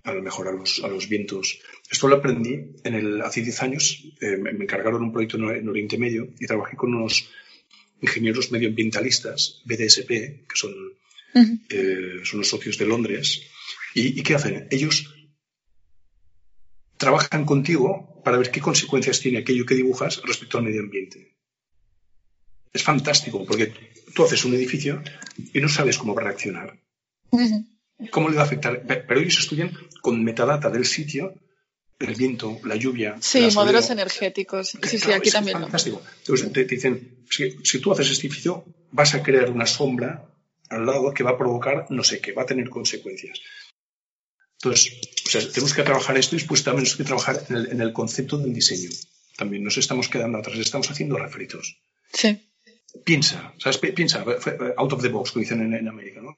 a 0.05 0.15
lo 0.15 0.23
mejor 0.23 0.49
a 0.49 0.53
los, 0.53 0.83
a 0.83 0.89
los 0.89 1.07
vientos. 1.07 1.61
Esto 1.91 2.09
lo 2.09 2.17
aprendí 2.17 2.77
hace 3.23 3.43
10 3.43 3.63
años. 3.63 4.05
Eh, 4.23 4.39
me 4.39 4.53
encargaron 4.53 5.03
un 5.03 5.13
proyecto 5.13 5.37
en 5.37 5.69
Oriente 5.69 5.99
Medio 5.99 6.29
y 6.41 6.47
trabajé 6.47 6.79
con 6.79 6.95
unos 6.95 7.29
ingenieros 8.01 8.51
medioambientalistas, 8.53 9.61
BDSP, 9.67 10.09
que 10.09 10.55
son 10.55 10.73
eh, 11.35 12.21
son 12.25 12.41
los 12.41 12.49
socios 12.49 12.79
de 12.79 12.87
Londres. 12.87 13.43
¿Y, 13.95 14.23
qué 14.23 14.35
hacen? 14.35 14.69
Ellos 14.71 15.15
trabajan 16.97 17.45
contigo 17.45 18.23
para 18.25 18.39
ver 18.39 18.51
qué 18.51 18.61
consecuencias 18.61 19.21
tiene 19.21 19.39
aquello 19.39 19.67
que 19.67 19.75
dibujas 19.75 20.21
respecto 20.23 20.59
al 20.59 20.65
medio 20.65 20.81
ambiente. 20.81 21.37
Es 22.73 22.83
fantástico 22.83 23.45
porque 23.47 23.73
tú 24.15 24.25
haces 24.25 24.45
un 24.45 24.55
edificio 24.55 25.03
y 25.53 25.61
no 25.61 25.69
sabes 25.69 25.99
cómo 25.99 26.15
va 26.15 26.23
a 26.23 26.25
reaccionar. 26.27 26.79
¿Cómo 28.11 28.29
le 28.29 28.37
va 28.37 28.43
a 28.43 28.47
afectar? 28.47 28.85
Pero 28.87 29.21
ellos 29.21 29.39
estudian 29.39 29.73
con 30.03 30.23
metadata 30.23 30.71
del 30.71 30.85
sitio, 30.85 31.35
el 31.99 32.15
viento, 32.15 32.61
la 32.65 32.77
lluvia. 32.77 33.17
Sí, 33.21 33.49
modelos 33.55 33.91
energéticos. 33.91 34.77
Sí, 34.83 34.99
sí, 34.99 35.13
aquí 35.13 35.31
también. 35.31 35.59
fantástico. 35.61 36.03
Entonces 36.19 36.53
te, 36.53 36.65
dicen, 36.65 37.25
si, 37.31 37.81
tú 37.81 37.93
haces 37.93 38.11
este 38.11 38.27
edificio, 38.27 38.65
vas 38.93 39.15
a 39.15 39.23
crear 39.23 39.51
una 39.51 39.67
sombra 39.67 40.31
al 40.71 40.87
lado 40.87 41.13
que 41.15 41.23
va 41.23 41.31
a 41.31 41.39
provocar 41.39 41.87
no 41.91 42.05
sé 42.05 42.21
qué, 42.21 42.33
va 42.33 42.43
a 42.43 42.47
tener 42.47 42.69
consecuencias. 42.69 43.41
Entonces, 44.61 45.53
tenemos 45.53 45.75
que 45.75 45.83
trabajar 45.83 46.19
esto 46.19 46.35
y 46.35 46.39
después 46.39 46.65
también 46.65 46.85
tenemos 46.85 46.97
que 46.97 47.05
trabajar 47.05 47.45
en 47.49 47.81
el, 47.81 47.93
concepto 47.93 48.39
del 48.39 48.53
diseño. 48.53 48.91
También 49.37 49.63
nos 49.63 49.79
estamos 49.79 50.09
quedando 50.09 50.39
atrás, 50.39 50.59
estamos 50.59 50.91
haciendo 50.91 51.17
refritos. 51.17 51.79
Sí. 52.13 52.51
Piensa, 53.05 53.55
¿sabes? 53.59 53.79
Piensa, 53.79 54.25
out 54.77 54.93
of 54.93 55.03
the 55.03 55.09
box, 55.09 55.31
como 55.31 55.43
dicen 55.43 55.73
en, 55.73 55.89
América, 55.89 56.21
¿no? 56.21 56.37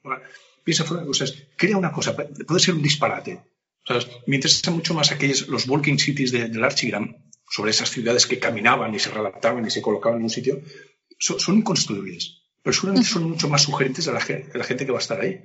Piensa 0.62 0.84
fuera 0.84 1.02
de 1.02 1.06
cosas, 1.06 1.34
crea 1.56 1.78
una 1.78 1.92
cosa, 1.92 2.14
puede 2.14 2.60
ser 2.60 2.74
un 2.74 2.82
disparate. 2.82 3.40
¿sabes? 3.86 4.06
Me 4.26 4.36
interesan 4.36 4.74
mucho 4.74 4.92
más 4.92 5.10
aquellos, 5.12 5.48
los 5.48 5.66
walking 5.66 5.96
cities 5.96 6.32
del 6.32 6.62
Archigram, 6.62 7.16
sobre 7.48 7.70
esas 7.70 7.90
ciudades 7.90 8.26
que 8.26 8.38
caminaban 8.38 8.94
y 8.94 8.98
se 8.98 9.10
redactaban 9.10 9.66
y 9.66 9.70
se 9.70 9.80
colocaban 9.80 10.18
en 10.18 10.24
un 10.24 10.30
sitio, 10.30 10.60
son 11.18 11.56
inconstruibles 11.56 12.39
pero 12.62 12.74
seguramente 12.74 13.08
son 13.08 13.24
mucho 13.24 13.48
más 13.48 13.62
sugerentes 13.62 14.06
a 14.08 14.12
la, 14.12 14.20
gente 14.20 14.86
que 14.86 14.92
va 14.92 14.98
a 14.98 15.02
estar 15.02 15.20
ahí. 15.20 15.40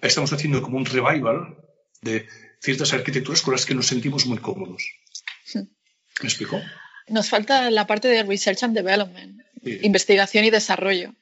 Estamos 0.00 0.32
haciendo 0.32 0.62
como 0.62 0.78
un 0.78 0.86
revival 0.86 1.56
de 2.02 2.26
ciertas 2.60 2.92
arquitecturas 2.92 3.42
con 3.42 3.52
las 3.52 3.66
que 3.66 3.74
nos 3.74 3.86
sentimos 3.86 4.26
muy 4.26 4.38
cómodos. 4.38 4.82
¿Me 5.54 6.28
explico? 6.28 6.60
Nos 7.08 7.28
falta 7.28 7.70
la 7.70 7.86
parte 7.86 8.08
de 8.08 8.22
Research 8.22 8.62
and 8.62 8.74
Development, 8.74 9.40
investigación 9.82 10.44
y 10.44 10.50
desarrollo. 10.50 11.14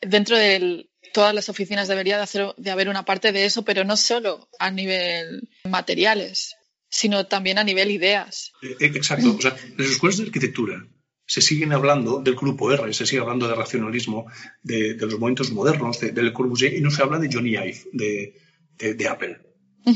Dentro 0.00 0.36
de 0.36 0.88
todas 1.12 1.34
las 1.34 1.48
oficinas 1.48 1.88
debería 1.88 2.16
de, 2.16 2.22
hacer, 2.22 2.54
de 2.56 2.70
haber 2.70 2.88
una 2.88 3.04
parte 3.04 3.32
de 3.32 3.44
eso, 3.44 3.64
pero 3.64 3.84
no 3.84 3.96
solo 3.96 4.48
a 4.58 4.70
nivel 4.70 5.48
materiales, 5.64 6.56
sino 6.88 7.26
también 7.26 7.58
a 7.58 7.64
nivel 7.64 7.90
ideas. 7.90 8.52
Eh, 8.62 8.76
exacto. 8.80 9.36
O 9.36 9.40
sea, 9.40 9.56
las 9.76 9.90
escuelas 9.90 10.18
de 10.18 10.24
arquitectura 10.24 10.86
se 11.30 11.40
siguen 11.40 11.72
hablando 11.72 12.20
del 12.20 12.34
grupo 12.34 12.72
R, 12.72 12.92
se 12.92 13.06
sigue 13.06 13.22
hablando 13.22 13.46
de 13.46 13.54
racionalismo, 13.54 14.26
de, 14.64 14.96
los 14.96 15.16
momentos 15.16 15.52
modernos, 15.52 16.00
de, 16.00 16.10
del 16.10 16.32
Corbusier, 16.32 16.74
y 16.74 16.80
no 16.80 16.90
se 16.90 17.04
habla 17.04 17.20
de 17.20 17.30
Johnny 17.32 17.50
Ive, 17.50 17.84
de, 17.92 19.08
Apple. 19.08 19.38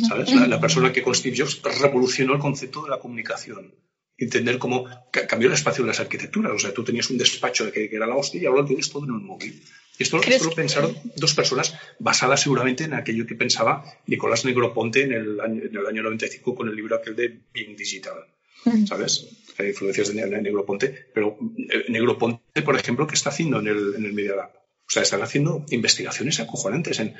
¿Sabes? 0.08 0.32
La, 0.32 0.60
persona 0.60 0.92
que 0.92 1.02
con 1.02 1.12
Steve 1.12 1.36
Jobs 1.36 1.60
revolucionó 1.80 2.34
el 2.34 2.38
concepto 2.38 2.84
de 2.84 2.90
la 2.90 3.00
comunicación. 3.00 3.74
Entender 4.16 4.58
cómo 4.58 4.84
cambió 5.10 5.48
el 5.48 5.54
espacio 5.54 5.82
de 5.82 5.88
las 5.88 5.98
arquitecturas. 5.98 6.52
O 6.52 6.58
sea, 6.60 6.72
tú 6.72 6.84
tenías 6.84 7.10
un 7.10 7.18
despacho 7.18 7.72
que, 7.72 7.90
que 7.90 7.96
era 7.96 8.06
la 8.06 8.14
hostia 8.14 8.40
y 8.40 8.46
ahora 8.46 8.60
lo 8.60 8.68
tienes 8.68 8.88
todo 8.88 9.02
en 9.02 9.10
un 9.10 9.26
móvil. 9.26 9.60
Y 9.98 10.04
esto, 10.04 10.18
lo 10.18 10.50
pensaron 10.52 10.96
dos 11.16 11.34
personas 11.34 11.74
basadas 11.98 12.42
seguramente 12.42 12.84
en 12.84 12.94
aquello 12.94 13.26
que 13.26 13.34
pensaba 13.34 13.84
Nicolás 14.06 14.44
Negroponte 14.44 15.02
en 15.02 15.12
el 15.12 15.40
año, 15.40 15.62
en 15.64 15.76
el 15.76 15.84
año 15.84 16.04
95 16.04 16.54
con 16.54 16.68
el 16.68 16.76
libro 16.76 16.94
aquel 16.94 17.16
de 17.16 17.40
Being 17.52 17.74
Digital. 17.74 18.24
¿Sabes? 18.86 19.26
Hay 19.58 19.68
influencias 19.68 20.14
de 20.14 20.26
Negroponte, 20.42 21.06
pero 21.14 21.38
eh, 21.56 21.84
Negroponte, 21.88 22.62
por 22.62 22.76
ejemplo, 22.76 23.06
¿qué 23.06 23.14
está 23.14 23.30
haciendo 23.30 23.61
en 23.61 23.68
el, 23.68 23.94
en 23.96 24.04
el 24.04 24.12
Media 24.12 24.37
Lab? 24.37 24.50
O 24.87 24.90
sea, 24.90 25.02
están 25.02 25.23
haciendo 25.23 25.64
investigaciones 25.70 26.40
acojonantes 26.40 27.00
en, 27.00 27.14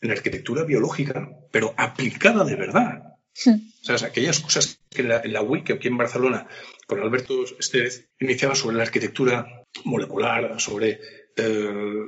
en 0.00 0.10
arquitectura 0.10 0.64
biológica, 0.64 1.30
pero 1.50 1.74
aplicada 1.76 2.44
de 2.44 2.56
verdad. 2.56 3.12
O 3.46 3.84
sea, 3.84 4.06
aquellas 4.06 4.40
cosas 4.40 4.78
que 4.90 5.02
en 5.02 5.08
la, 5.08 5.20
en 5.20 5.32
la 5.32 5.42
WIC, 5.42 5.70
aquí 5.70 5.88
en 5.88 5.96
Barcelona, 5.96 6.46
con 6.86 7.00
Alberto 7.00 7.44
Estevez, 7.58 8.08
iniciaba 8.20 8.54
sobre 8.54 8.76
la 8.76 8.82
arquitectura 8.82 9.64
molecular, 9.84 10.60
sobre... 10.60 11.00
Eh, 11.36 12.06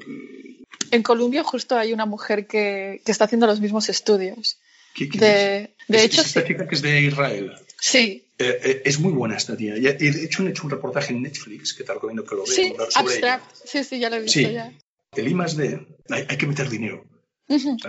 en 0.91 1.03
Colombia 1.03 1.43
justo 1.43 1.77
hay 1.77 1.93
una 1.93 2.05
mujer 2.05 2.47
que, 2.47 3.01
que 3.05 3.13
está 3.13 3.25
haciendo 3.25 3.47
los 3.47 3.61
mismos 3.61 3.89
estudios. 3.89 4.59
¿Qué, 4.95 5.07
de, 5.07 5.75
de 5.89 6.05
hecho, 6.05 6.21
es 6.21 6.29
esta 6.29 6.45
chica 6.45 6.69
que 6.69 6.75
es 6.75 6.83
de 6.83 7.01
Israel. 7.01 7.53
Sí. 7.81 8.24
Eh, 8.39 8.61
eh, 8.65 8.83
es 8.85 8.99
muy 8.99 9.13
buena 9.13 9.37
esta 9.37 9.57
tía. 9.57 9.77
Y 9.77 9.83
de 9.83 10.25
hecho 10.25 10.43
han 10.43 10.49
hecho 10.49 10.65
un 10.65 10.71
reportaje 10.71 11.13
en 11.13 11.23
Netflix 11.23 11.73
que 11.73 11.85
te 11.85 11.95
recomiendo 11.95 12.25
que 12.25 12.35
lo 12.35 12.45
veas. 12.45 12.55
Sí, 12.55 12.75
abstract. 12.95 13.45
Sí, 13.65 13.85
sí, 13.85 13.99
ya 13.99 14.11
lo 14.11 14.17
he 14.17 14.21
visto 14.21 14.41
ya. 14.41 14.73
El 15.13 15.29
I 15.29 15.35
más 15.35 15.57
D, 15.57 15.87
hay, 16.11 16.37
que 16.37 16.47
meter 16.47 16.69
dinero. 16.69 17.05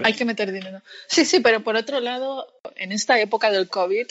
Hay 0.04 0.14
que 0.14 0.26
meter 0.26 0.52
dinero. 0.52 0.82
Sí, 1.08 1.26
sí, 1.26 1.40
pero 1.40 1.64
por 1.64 1.76
otro 1.76 2.00
lado, 2.00 2.46
en 2.76 2.92
esta 2.92 3.20
época 3.20 3.50
del 3.50 3.68
COVID, 3.68 4.06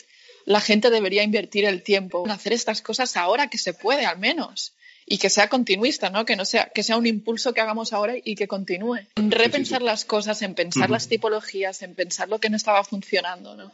la 0.47 0.61
gente 0.61 0.91
debería 0.91 1.23
invertir 1.23 1.65
el 1.65 1.83
tiempo 1.83 2.25
en 2.25 2.33
hacer 2.33 2.53
estas 2.53 2.83
cosas 2.83 3.17
ahora 3.17 3.49
que 3.49 3.59
se 3.59 3.73
puede, 3.73 4.05
al 4.05 4.19
menos. 4.19 4.75
y 5.07 5.19
que 5.19 5.29
sea 5.29 5.49
continuista, 5.49 6.11
¿no? 6.11 6.25
Que 6.25 6.37
no 6.37 6.45
sea, 6.45 6.71
que 6.75 6.83
sea 6.83 6.97
un 6.97 7.07
impulso 7.07 7.53
que 7.53 7.61
hagamos 7.61 7.93
ahora 7.93 8.15
y 8.23 8.35
que 8.37 8.49
continúe. 8.49 9.01
En 9.17 9.31
repensar 9.31 9.83
las 9.83 10.05
cosas, 10.05 10.41
en 10.43 10.55
pensar 10.55 10.89
las 10.91 11.09
tipologías, 11.09 11.83
en 11.83 11.95
pensar 11.95 12.29
lo 12.29 12.39
que 12.39 12.49
no 12.49 12.57
estaba 12.57 12.83
funcionando, 12.85 13.55
¿no? 13.55 13.71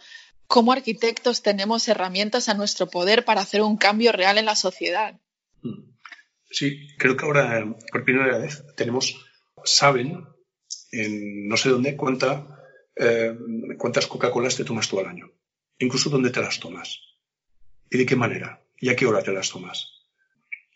Como 0.51 0.73
arquitectos 0.73 1.43
tenemos 1.43 1.87
herramientas 1.87 2.49
a 2.49 2.55
nuestro 2.55 2.91
poder 2.91 3.25
para 3.25 3.41
hacer 3.41 3.63
un 3.63 3.77
cambio 3.77 4.11
real 4.11 4.37
en 4.37 4.47
la 4.47 4.57
sociedad. 4.57 5.15
Mm. 5.63 5.93
Sí, 6.51 6.89
creo 6.99 7.17
que 7.17 7.25
ahora 7.25 7.73
por 7.93 8.03
primera 8.03 8.37
vez 8.37 8.65
tenemos, 8.75 9.15
saben 9.63 10.27
en 10.91 11.47
no 11.47 11.57
sé 11.57 11.69
dónde 11.69 11.97
eh, 12.97 13.39
cuántas 13.79 14.09
Coca-Colas 14.09 14.57
te 14.57 14.65
tomas 14.65 14.89
tú 14.89 14.99
al 14.99 15.07
año, 15.07 15.31
incluso 15.79 16.11
dónde 16.11 16.31
te 16.31 16.41
las 16.41 16.59
tomas 16.59 16.99
y 17.89 17.99
de 17.99 18.05
qué 18.05 18.17
manera 18.17 18.61
y 18.77 18.89
a 18.89 18.97
qué 18.97 19.07
hora 19.07 19.23
te 19.23 19.31
las 19.31 19.51
tomas. 19.51 19.87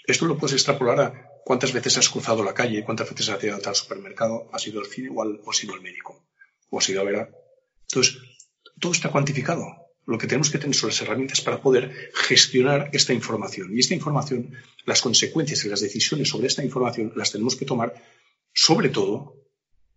Esto 0.06 0.26
lo 0.26 0.38
puedes 0.38 0.54
extrapolar 0.54 1.00
a 1.00 1.28
cuántas 1.44 1.72
veces 1.72 1.98
has 1.98 2.08
cruzado 2.08 2.44
la 2.44 2.54
calle, 2.54 2.84
cuántas 2.84 3.10
veces 3.10 3.28
has 3.28 3.42
ido 3.42 3.56
al 3.56 3.74
supermercado, 3.74 4.48
has 4.52 4.64
ido 4.68 4.78
al 4.78 4.86
cine 4.86 5.08
o, 5.12 5.20
al, 5.20 5.40
o 5.44 5.50
has 5.50 5.64
ido 5.64 5.74
al 5.74 5.82
médico, 5.82 6.28
o 6.70 6.78
has 6.78 6.88
ido 6.88 7.00
a 7.00 7.04
ver. 7.04 7.34
Entonces, 7.88 8.33
todo 8.78 8.92
está 8.92 9.10
cuantificado. 9.10 9.66
Lo 10.06 10.18
que 10.18 10.26
tenemos 10.26 10.50
que 10.50 10.58
tener 10.58 10.76
son 10.76 10.90
las 10.90 11.00
herramientas 11.00 11.40
para 11.40 11.62
poder 11.62 12.10
gestionar 12.14 12.90
esta 12.92 13.14
información. 13.14 13.74
Y 13.74 13.80
esta 13.80 13.94
información, 13.94 14.52
las 14.84 15.00
consecuencias 15.00 15.64
y 15.64 15.68
las 15.68 15.80
decisiones 15.80 16.28
sobre 16.28 16.48
esta 16.48 16.62
información 16.62 17.12
las 17.16 17.32
tenemos 17.32 17.56
que 17.56 17.64
tomar, 17.64 17.94
sobre 18.52 18.90
todo, 18.90 19.36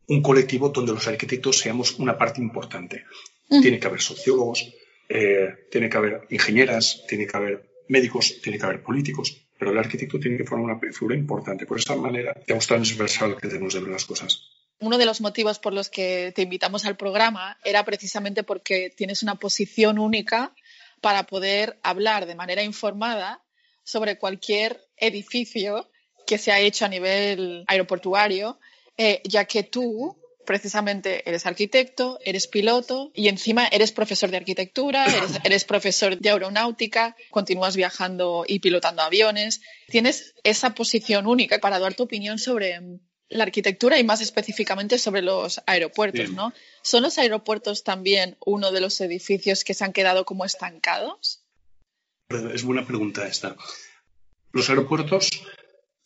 un 0.07 0.21
colectivo 0.21 0.69
donde 0.69 0.93
los 0.93 1.07
arquitectos 1.07 1.57
seamos 1.57 1.99
una 1.99 2.17
parte 2.17 2.41
importante. 2.41 3.03
Mm. 3.49 3.61
Tiene 3.61 3.79
que 3.79 3.87
haber 3.87 4.01
sociólogos, 4.01 4.73
eh, 5.09 5.67
tiene 5.69 5.89
que 5.89 5.97
haber 5.97 6.21
ingenieras, 6.29 7.03
tiene 7.07 7.27
que 7.27 7.35
haber 7.35 7.69
médicos, 7.89 8.39
tiene 8.41 8.57
que 8.57 8.65
haber 8.65 8.83
políticos, 8.83 9.45
pero 9.59 9.71
el 9.71 9.77
arquitecto 9.77 10.19
tiene 10.19 10.37
que 10.37 10.45
formar 10.45 10.77
una 10.77 10.91
figura 10.93 11.15
importante. 11.15 11.65
Por 11.65 11.79
esa 11.79 11.95
manera, 11.95 12.33
digamos, 12.45 12.67
transversal 12.67 13.35
que 13.35 13.47
tenemos 13.47 13.73
de 13.73 13.81
ver 13.81 13.89
las 13.89 14.05
cosas. 14.05 14.41
Uno 14.79 14.97
de 14.97 15.05
los 15.05 15.21
motivos 15.21 15.59
por 15.59 15.73
los 15.73 15.89
que 15.89 16.31
te 16.35 16.43
invitamos 16.43 16.85
al 16.85 16.97
programa 16.97 17.57
era 17.63 17.83
precisamente 17.83 18.43
porque 18.43 18.91
tienes 18.95 19.23
una 19.23 19.35
posición 19.35 19.97
única 19.97 20.53
para 21.01 21.23
poder 21.23 21.79
hablar 21.83 22.25
de 22.25 22.35
manera 22.35 22.63
informada 22.63 23.41
sobre 23.83 24.17
cualquier 24.17 24.85
edificio 24.97 25.89
que 26.27 26.37
se 26.37 26.51
ha 26.51 26.59
hecho 26.59 26.85
a 26.85 26.89
nivel 26.89 27.63
aeroportuario, 27.67 28.59
eh, 28.97 29.21
ya 29.23 29.45
que 29.45 29.63
tú 29.63 30.17
precisamente 30.47 31.27
eres 31.29 31.45
arquitecto, 31.45 32.19
eres 32.23 32.47
piloto 32.47 33.11
y 33.13 33.27
encima 33.27 33.67
eres 33.67 33.91
profesor 33.91 34.31
de 34.31 34.37
arquitectura, 34.37 35.05
eres, 35.43 35.65
profesor 35.65 36.17
de 36.17 36.29
aeronáutica, 36.29 37.15
continúas 37.29 37.75
viajando 37.75 38.45
y 38.47 38.59
pilotando 38.59 39.01
aviones. 39.01 39.61
Tienes 39.87 40.33
esa 40.43 40.73
posición 40.73 41.27
única 41.27 41.59
para 41.59 41.79
dar 41.79 41.93
tu 41.93 42.03
opinión 42.03 42.39
sobre 42.39 42.79
la 43.29 43.43
arquitectura 43.43 43.99
y 43.99 44.03
más 44.03 44.21
específicamente 44.21 44.97
sobre 44.97 45.21
los 45.21 45.61
aeropuertos, 45.65 46.31
¿no? 46.31 46.53
¿Son 46.81 47.03
los 47.03 47.17
aeropuertos 47.17 47.83
también 47.83 48.37
uno 48.45 48.71
de 48.71 48.81
los 48.81 48.99
edificios 49.01 49.63
que 49.63 49.73
se 49.73 49.83
han 49.83 49.93
quedado 49.93 50.25
como 50.25 50.45
estancados? 50.45 51.43
Es 52.29 52.63
buena 52.63 52.85
pregunta 52.85 53.27
esta. 53.27 53.55
Los 54.51 54.69
aeropuertos, 54.69 55.29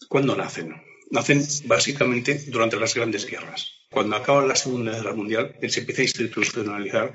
¿cuándo 0.08 0.36
nacen? 0.36 0.82
Nacen 1.10 1.46
básicamente 1.66 2.46
durante 2.48 2.80
las 2.80 2.94
grandes 2.96 3.26
guerras 3.26 3.82
cuando 3.92 4.16
acaba 4.16 4.46
la 4.46 4.56
Segunda 4.56 4.94
Guerra 4.94 5.14
Mundial, 5.14 5.56
se 5.68 5.82
empieza 5.82 6.02
a 6.02 6.06
institucionalizar 6.06 7.14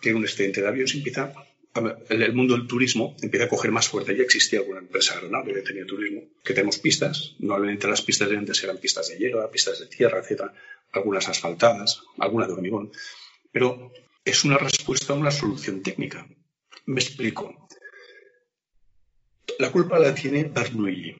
que 0.00 0.14
un 0.14 0.24
excedente 0.24 0.60
de 0.60 0.68
aviones 0.68 0.94
empieza 0.94 1.32
el 1.74 2.32
mundo 2.34 2.56
del 2.56 2.66
turismo 2.66 3.16
empieza 3.22 3.46
a 3.46 3.48
coger 3.48 3.70
más 3.70 3.88
fuerza. 3.88 4.12
Ya 4.12 4.22
existía 4.22 4.60
alguna 4.60 4.80
empresa 4.80 5.14
aeronave 5.14 5.54
que 5.54 5.62
tenía 5.62 5.86
turismo, 5.86 6.22
que 6.44 6.54
tenemos 6.54 6.78
pistas. 6.78 7.34
Normalmente 7.38 7.86
las 7.86 8.02
pistas 8.02 8.28
de 8.28 8.36
antes 8.36 8.62
eran 8.64 8.78
pistas 8.78 9.08
de 9.08 9.18
hierba, 9.18 9.50
pistas 9.50 9.80
de 9.80 9.86
tierra, 9.86 10.20
etc. 10.20 10.50
Algunas 10.92 11.28
asfaltadas, 11.28 12.02
algunas 12.18 12.48
de 12.48 12.54
hormigón. 12.54 12.90
Pero 13.52 13.92
es 14.24 14.44
una 14.44 14.58
respuesta 14.58 15.12
a 15.12 15.16
una 15.16 15.30
solución 15.30 15.82
técnica. 15.82 16.26
Me 16.86 17.00
explico. 17.00 17.68
La 19.58 19.72
culpa 19.72 19.98
la 19.98 20.14
tiene 20.14 20.44
Bernoulli, 20.44 21.16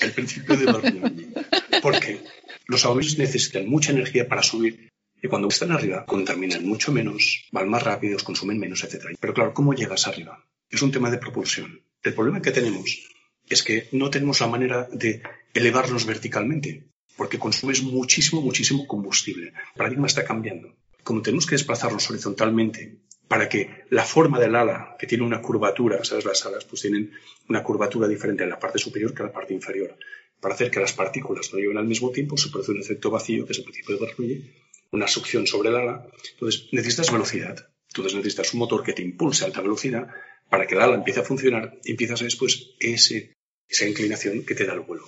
el 0.00 0.12
principio 0.12 0.56
de 0.56 0.66
Bernoulli. 0.66 1.32
¿Por 1.80 1.98
qué? 1.98 2.20
Los 2.66 2.84
aviones 2.84 3.18
necesitan 3.18 3.68
mucha 3.68 3.92
energía 3.92 4.28
para 4.28 4.42
subir 4.42 4.90
y 5.22 5.28
cuando 5.28 5.48
están 5.48 5.72
arriba 5.72 6.04
contaminan 6.06 6.66
mucho 6.66 6.92
menos, 6.92 7.46
van 7.52 7.68
más 7.68 7.82
rápidos, 7.82 8.22
consumen 8.22 8.58
menos, 8.58 8.84
etc. 8.84 9.16
Pero 9.18 9.34
claro, 9.34 9.54
¿cómo 9.54 9.74
llegas 9.74 10.06
arriba? 10.06 10.44
Es 10.70 10.82
un 10.82 10.92
tema 10.92 11.10
de 11.10 11.18
propulsión. 11.18 11.80
El 12.02 12.14
problema 12.14 12.42
que 12.42 12.52
tenemos 12.52 13.08
es 13.48 13.62
que 13.62 13.88
no 13.92 14.10
tenemos 14.10 14.40
la 14.40 14.46
manera 14.46 14.88
de 14.92 15.22
elevarnos 15.54 16.06
verticalmente, 16.06 16.84
porque 17.16 17.38
consumes 17.38 17.82
muchísimo, 17.82 18.40
muchísimo 18.42 18.86
combustible. 18.86 19.48
El 19.48 19.54
paradigma 19.76 20.06
está 20.06 20.24
cambiando. 20.24 20.76
Como 21.02 21.22
tenemos 21.22 21.46
que 21.46 21.54
desplazarnos 21.54 22.08
horizontalmente 22.10 22.98
para 23.26 23.48
que 23.48 23.84
la 23.90 24.04
forma 24.04 24.38
del 24.38 24.54
ala, 24.54 24.96
que 24.98 25.06
tiene 25.06 25.24
una 25.24 25.42
curvatura, 25.42 26.04
¿sabes? 26.04 26.24
Las 26.24 26.44
alas 26.46 26.64
pues 26.64 26.82
tienen 26.82 27.12
una 27.48 27.62
curvatura 27.62 28.06
diferente 28.06 28.44
en 28.44 28.50
la 28.50 28.58
parte 28.58 28.78
superior 28.78 29.12
que 29.12 29.22
en 29.22 29.28
la 29.28 29.32
parte 29.32 29.54
inferior 29.54 29.96
para 30.40 30.54
hacer 30.54 30.70
que 30.70 30.80
las 30.80 30.92
partículas 30.92 31.52
no 31.52 31.58
lleven 31.58 31.78
al 31.78 31.86
mismo 31.86 32.10
tiempo, 32.10 32.36
se 32.36 32.50
produce 32.50 32.72
un 32.72 32.80
efecto 32.80 33.10
vacío, 33.10 33.44
que 33.44 33.52
es 33.52 33.58
el 33.58 33.64
principio 33.64 33.96
de 33.96 34.06
Bernoulli, 34.06 34.50
una 34.90 35.08
succión 35.08 35.46
sobre 35.46 35.70
el 35.70 35.76
ala. 35.76 36.06
Entonces, 36.32 36.68
necesitas 36.72 37.12
velocidad. 37.12 37.56
Entonces, 37.88 38.14
necesitas 38.14 38.52
un 38.54 38.60
motor 38.60 38.82
que 38.82 38.92
te 38.92 39.02
impulse 39.02 39.44
a 39.44 39.46
alta 39.46 39.60
velocidad 39.60 40.08
para 40.50 40.66
que 40.66 40.74
el 40.74 40.80
ala 40.80 40.96
empiece 40.96 41.20
a 41.20 41.24
funcionar 41.24 41.78
y 41.84 41.92
empiezas 41.92 42.20
después 42.20 42.70
ese, 42.80 43.34
esa 43.68 43.86
inclinación 43.86 44.44
que 44.44 44.54
te 44.54 44.64
da 44.64 44.74
el 44.74 44.80
vuelo. 44.80 45.06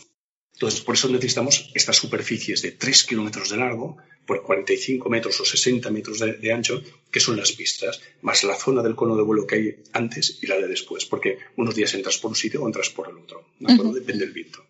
Entonces, 0.54 0.82
por 0.82 0.94
eso 0.94 1.08
necesitamos 1.08 1.70
estas 1.74 1.96
superficies 1.96 2.60
de 2.60 2.72
3 2.72 3.04
kilómetros 3.04 3.48
de 3.48 3.56
largo 3.56 3.96
por 4.26 4.42
45 4.42 5.08
metros 5.08 5.40
o 5.40 5.44
60 5.44 5.90
metros 5.90 6.18
de, 6.18 6.52
ancho, 6.52 6.82
que 7.10 7.18
son 7.18 7.38
las 7.38 7.52
pistas, 7.52 8.00
más 8.20 8.44
la 8.44 8.54
zona 8.54 8.82
del 8.82 8.94
cono 8.94 9.16
de 9.16 9.22
vuelo 9.22 9.46
que 9.46 9.54
hay 9.54 9.82
antes 9.94 10.38
y 10.42 10.46
la 10.46 10.56
de 10.56 10.68
después, 10.68 11.06
porque 11.06 11.38
unos 11.56 11.74
días 11.74 11.94
entras 11.94 12.18
por 12.18 12.30
un 12.30 12.36
sitio 12.36 12.62
o 12.62 12.66
entras 12.66 12.90
por 12.90 13.08
el 13.08 13.16
otro. 13.16 13.46
Depende 13.58 14.26
del 14.26 14.34
viento. 14.34 14.66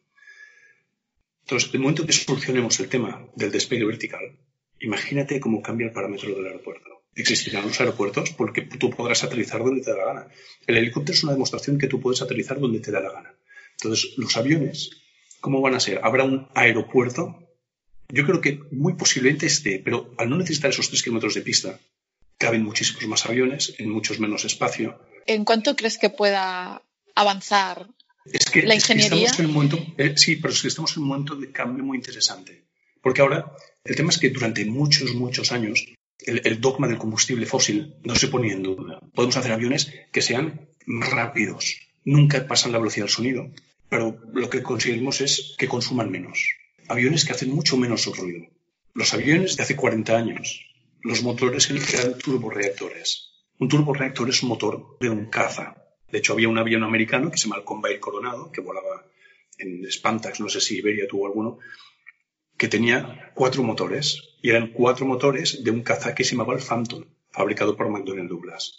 Entonces, 1.43 1.71
el 1.75 1.81
momento 1.81 2.07
que 2.07 2.13
solucionemos 2.13 2.79
el 2.79 2.89
tema 2.89 3.29
del 3.35 3.51
despegue 3.51 3.85
vertical, 3.85 4.39
imagínate 4.81 5.41
cómo 5.41 5.63
cambia 5.63 5.87
el 5.87 5.93
parámetro 5.93 6.35
del 6.35 6.47
aeropuerto. 6.47 7.03
Existirán 7.15 7.67
los 7.67 7.81
aeropuertos 7.81 8.31
porque 8.31 8.63
tú 8.63 8.91
podrás 8.91 9.25
aterrizar 9.25 9.63
donde 9.63 9.83
te 9.83 9.91
da 9.91 9.99
la 9.99 10.05
gana. 10.05 10.29
El 10.67 10.77
helicóptero 10.77 11.15
es 11.15 11.25
una 11.25 11.33
demostración 11.33 11.79
que 11.79 11.89
tú 11.89 12.01
puedes 12.01 12.23
aterrizar 12.23 12.59
donde 12.59 12.81
te 12.81 12.91
da 12.91 13.01
la 13.01 13.13
gana. 13.13 13.35
Entonces, 13.73 14.13
los 14.17 14.37
aviones, 14.37 14.91
¿cómo 15.41 15.61
van 15.61 15.75
a 15.75 15.81
ser? 15.81 16.01
¿Habrá 16.03 16.25
un 16.25 16.49
aeropuerto? 16.55 17.49
Yo 18.09 18.25
creo 18.27 18.41
que 18.41 18.61
muy 18.71 18.95
posiblemente 18.95 19.47
esté, 19.47 19.81
pero 19.85 20.15
al 20.19 20.31
no 20.31 20.37
necesitar 20.37 20.71
esos 20.71 20.89
tres 20.89 21.03
kilómetros 21.03 21.35
de 21.35 21.43
pista, 21.43 21.79
caben 22.39 22.63
muchísimos 22.63 23.07
más 23.07 23.27
aviones 23.27 23.75
en 23.79 23.91
muchos 23.91 24.19
menos 24.19 24.45
espacio. 24.45 25.01
¿En 25.27 25.45
cuánto 25.45 25.77
crees 25.77 25.99
que 25.99 26.11
pueda 26.11 26.83
avanzar 27.15 27.89
es 28.25 28.45
que, 28.47 28.63
la 28.63 28.75
ingeniería. 28.75 29.27
estamos 29.27 29.41
en 29.41 29.47
un 29.47 29.53
momento, 29.53 29.79
eh, 29.97 30.15
sí, 30.17 30.37
pero 30.37 30.53
es 30.53 30.63
que 30.63 30.69
estamos 30.69 30.97
en 30.97 31.03
un 31.03 31.09
momento 31.09 31.37
de 31.37 31.51
cambio 31.51 31.85
muy 31.85 31.97
interesante. 31.97 32.67
Porque 33.03 33.23
ahora, 33.23 33.53
el 33.85 33.97
tema 33.97 34.11
es 34.11 34.19
que 34.19 34.31
durante 34.31 34.65
muchos, 34.65 35.15
muchos 35.15 35.53
años, 35.53 35.87
el, 36.19 36.61
dogma 36.61 36.87
del 36.87 36.99
combustible 36.99 37.47
fósil 37.47 37.95
no 38.05 38.15
se 38.15 38.29
ponía 38.29 38.53
en 38.53 38.63
duda. 38.63 39.01
Podemos 39.15 39.37
hacer 39.37 39.53
aviones 39.53 39.93
que 40.13 40.23
sean 40.23 40.69
rápidos, 40.87 41.77
nunca 42.05 42.47
pasan 42.47 42.73
la 42.73 42.79
velocidad 42.79 43.07
del 43.07 43.15
sonido, 43.15 43.51
pero 43.89 44.21
lo 44.33 44.51
que 44.51 44.63
conseguimos 44.63 45.21
es 45.21 45.55
que 45.59 45.69
consuman 45.69 46.11
menos. 46.11 46.39
Aviones 46.89 47.25
que 47.25 47.33
hacen 47.33 47.51
mucho 47.51 47.77
menos 47.77 48.07
ruido. 48.17 48.47
Los 48.95 49.15
aviones 49.15 49.57
de 49.57 49.63
hace 49.63 49.77
40 49.77 50.17
años, 50.17 50.67
los 51.03 51.23
motores 51.23 51.71
eran 51.71 52.19
turboreactores. 52.19 53.31
Un 53.59 53.69
turboreactor 53.69 54.29
es 54.29 54.43
un 54.43 54.49
motor 54.49 54.97
de 55.01 55.11
un 55.11 55.27
caza, 55.27 55.81
de 56.11 56.19
hecho, 56.19 56.33
había 56.33 56.49
un 56.49 56.59
avión 56.59 56.83
americano 56.83 57.31
que 57.31 57.39
se 57.39 57.45
llama 57.45 57.59
el 57.59 57.65
Convair 57.65 58.01
Coronado, 58.01 58.51
que 58.51 58.61
volaba 58.61 59.07
en 59.59 59.91
Spantax, 59.91 60.41
no 60.41 60.49
sé 60.49 60.61
si 60.61 60.79
Iberia 60.79 61.07
tuvo 61.07 61.27
alguno, 61.27 61.59
que 62.61 62.69
tenía 62.69 63.33
cuatro 63.35 63.63
motores. 63.63 64.37
Y 64.43 64.51
eran 64.51 64.73
cuatro 64.73 65.07
motores 65.07 65.65
de 65.65 65.71
un 65.71 65.83
caza 65.83 66.15
que 66.15 66.25
se 66.25 66.33
llamaba 66.33 66.53
el 66.55 66.61
Phantom, 66.61 67.05
fabricado 67.31 67.75
por 67.75 67.89
McDonnell 67.89 68.29
Douglas. 68.29 68.75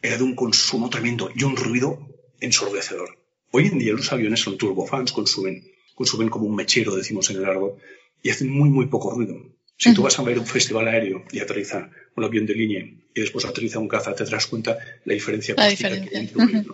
Era 0.00 0.16
de 0.16 0.22
un 0.22 0.36
consumo 0.36 0.88
tremendo 0.88 1.30
y 1.34 1.42
un 1.42 1.56
ruido 1.56 1.98
ensordecedor. 2.38 3.18
Hoy 3.50 3.66
en 3.66 3.80
día 3.80 3.92
los 3.92 4.12
aviones 4.12 4.38
son 4.40 4.56
turbofans, 4.56 5.10
consumen, 5.10 5.64
consumen 5.96 6.28
como 6.28 6.46
un 6.46 6.54
mechero, 6.54 6.94
decimos 6.94 7.28
en 7.30 7.38
el 7.38 7.44
árbol, 7.46 7.74
y 8.22 8.30
hacen 8.30 8.50
muy, 8.50 8.70
muy 8.70 8.86
poco 8.86 9.10
ruido. 9.10 9.34
Si 9.76 9.92
tú 9.92 10.02
vas 10.02 10.18
a 10.20 10.22
ver 10.22 10.38
un 10.38 10.46
festival 10.46 10.86
aéreo 10.86 11.24
y 11.32 11.40
aterriza 11.40 11.90
un 12.14 12.22
avión 12.22 12.46
de 12.46 12.54
línea 12.54 12.84
y 12.84 13.20
después 13.20 13.44
aterriza 13.44 13.80
un 13.80 13.88
caza, 13.88 14.14
te 14.14 14.24
das 14.24 14.46
cuenta 14.46 14.78
la 15.04 15.14
diferencia 15.14 15.54
acústica 15.54 15.88
que 15.88 16.16
hay 16.16 16.66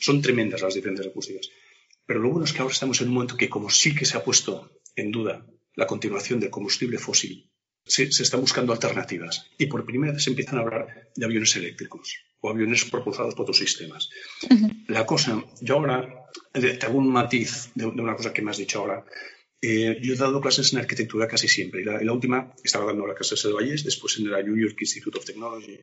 Son 0.00 0.20
tremendas 0.20 0.62
las 0.62 0.74
diferencias 0.74 1.06
acústicas. 1.06 1.48
Pero 2.06 2.18
lo 2.18 2.30
bueno 2.30 2.44
es 2.44 2.52
que 2.52 2.60
ahora 2.60 2.72
estamos 2.72 3.00
en 3.00 3.08
un 3.08 3.14
momento 3.14 3.36
que, 3.36 3.48
como 3.48 3.70
sí 3.70 3.94
que 3.94 4.04
se 4.04 4.16
ha 4.16 4.24
puesto 4.24 4.68
en 4.96 5.12
duda 5.12 5.46
la 5.74 5.86
continuación 5.86 6.40
del 6.40 6.50
combustible 6.50 6.98
fósil, 6.98 7.50
se, 7.84 8.04
están 8.04 8.40
buscando 8.40 8.72
alternativas 8.72 9.50
y 9.58 9.66
por 9.66 9.84
primera 9.84 10.12
vez 10.12 10.24
se 10.24 10.30
empiezan 10.30 10.58
a 10.58 10.62
hablar 10.62 11.10
de 11.14 11.24
aviones 11.24 11.54
eléctricos 11.56 12.16
o 12.40 12.50
aviones 12.50 12.84
propulsados 12.84 13.34
por 13.34 13.42
otros 13.42 13.58
sistemas. 13.58 14.08
La 14.88 15.04
cosa, 15.06 15.44
yo 15.60 15.74
ahora 15.74 16.26
te 16.52 16.86
hago 16.86 16.98
un 16.98 17.10
matiz 17.10 17.70
de, 17.74 17.86
una 17.86 18.16
cosa 18.16 18.32
que 18.32 18.42
me 18.42 18.50
has 18.50 18.58
dicho 18.58 18.78
ahora. 18.78 19.04
Eh, 19.62 19.98
yo 20.00 20.14
he 20.14 20.16
dado 20.16 20.40
clases 20.40 20.72
en 20.72 20.78
arquitectura 20.78 21.28
casi 21.28 21.48
siempre. 21.48 21.82
Y 21.82 21.84
la, 21.84 22.12
última 22.12 22.54
estaba 22.64 22.86
dando 22.86 23.06
las 23.06 23.16
clases 23.16 23.42
de 23.42 23.52
Valles, 23.52 23.84
después 23.84 24.18
en 24.18 24.30
la 24.30 24.42
New 24.42 24.56
York 24.56 24.76
Institute 24.80 25.18
of 25.18 25.24
Technology. 25.24 25.80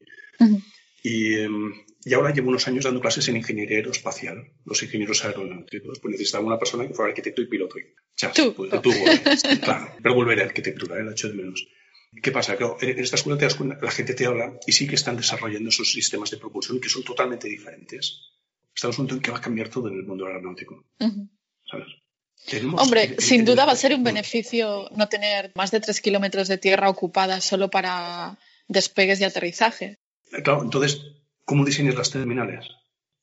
Y, 1.07 2.13
ahora 2.13 2.33
llevo 2.33 2.49
unos 2.49 2.67
años 2.67 2.85
dando 2.85 3.01
clases 3.01 3.27
en 3.29 3.37
ingeniería 3.37 3.77
aeroespacial, 3.77 4.51
los 4.65 4.81
ingenieros 4.83 5.23
aeronáuticos. 5.23 5.99
Pues 5.99 6.11
necesitaba 6.11 6.45
una 6.45 6.59
persona 6.59 6.87
que 6.87 6.93
fuera 6.93 7.09
arquitecto 7.09 7.41
y 7.41 7.47
piloto. 7.47 7.75
tú. 8.81 8.91
Pues, 9.23 9.43
claro, 9.61 9.91
pero 10.01 10.15
volveré 10.15 10.41
a 10.41 10.45
arquitectura, 10.45 10.99
¿eh? 10.99 11.03
la 11.03 11.11
echo 11.11 11.29
de 11.29 11.35
menos. 11.35 11.67
¿Qué 12.21 12.31
pasa? 12.31 12.55
Claro, 12.55 12.77
en 12.81 12.99
esta 12.99 13.15
escuela 13.15 13.37
te 13.37 13.45
das 13.45 13.55
cuenta, 13.55 13.77
la 13.81 13.91
gente 13.91 14.13
te 14.13 14.25
habla 14.25 14.57
y 14.65 14.71
sí 14.71 14.87
que 14.87 14.95
están 14.95 15.17
desarrollando 15.17 15.69
esos 15.69 15.91
sistemas 15.91 16.31
de 16.31 16.37
propulsión 16.37 16.79
que 16.79 16.89
son 16.89 17.03
totalmente 17.03 17.47
diferentes. 17.47 18.21
Estamos 18.73 18.97
en 18.97 19.01
un 19.01 19.07
momento 19.07 19.15
en 19.15 19.21
que 19.21 19.31
va 19.31 19.37
a 19.37 19.41
cambiar 19.41 19.69
todo 19.69 19.87
en 19.89 19.95
el 19.95 20.03
mundo 20.03 20.25
aeronáutico. 20.25 20.85
¿Sabes? 21.69 21.87
Hombre, 22.77 23.15
sin 23.19 23.43
duda 23.43 23.65
va 23.65 23.73
a 23.73 23.75
ser 23.75 23.93
un 23.93 24.03
beneficio 24.03 24.89
no 24.95 25.09
tener 25.09 25.51
más 25.55 25.71
de 25.71 25.79
tres 25.79 25.99
kilómetros 26.01 26.47
de 26.47 26.57
tierra 26.57 26.89
ocupada 26.89 27.41
solo 27.41 27.69
para 27.69 28.37
despegues 28.67 29.19
y 29.19 29.25
aterrizaje. 29.25 29.99
Claro, 30.31 30.63
entonces, 30.63 31.01
¿cómo 31.45 31.65
diseñas 31.65 31.95
las 31.95 32.11
terminales? 32.11 32.65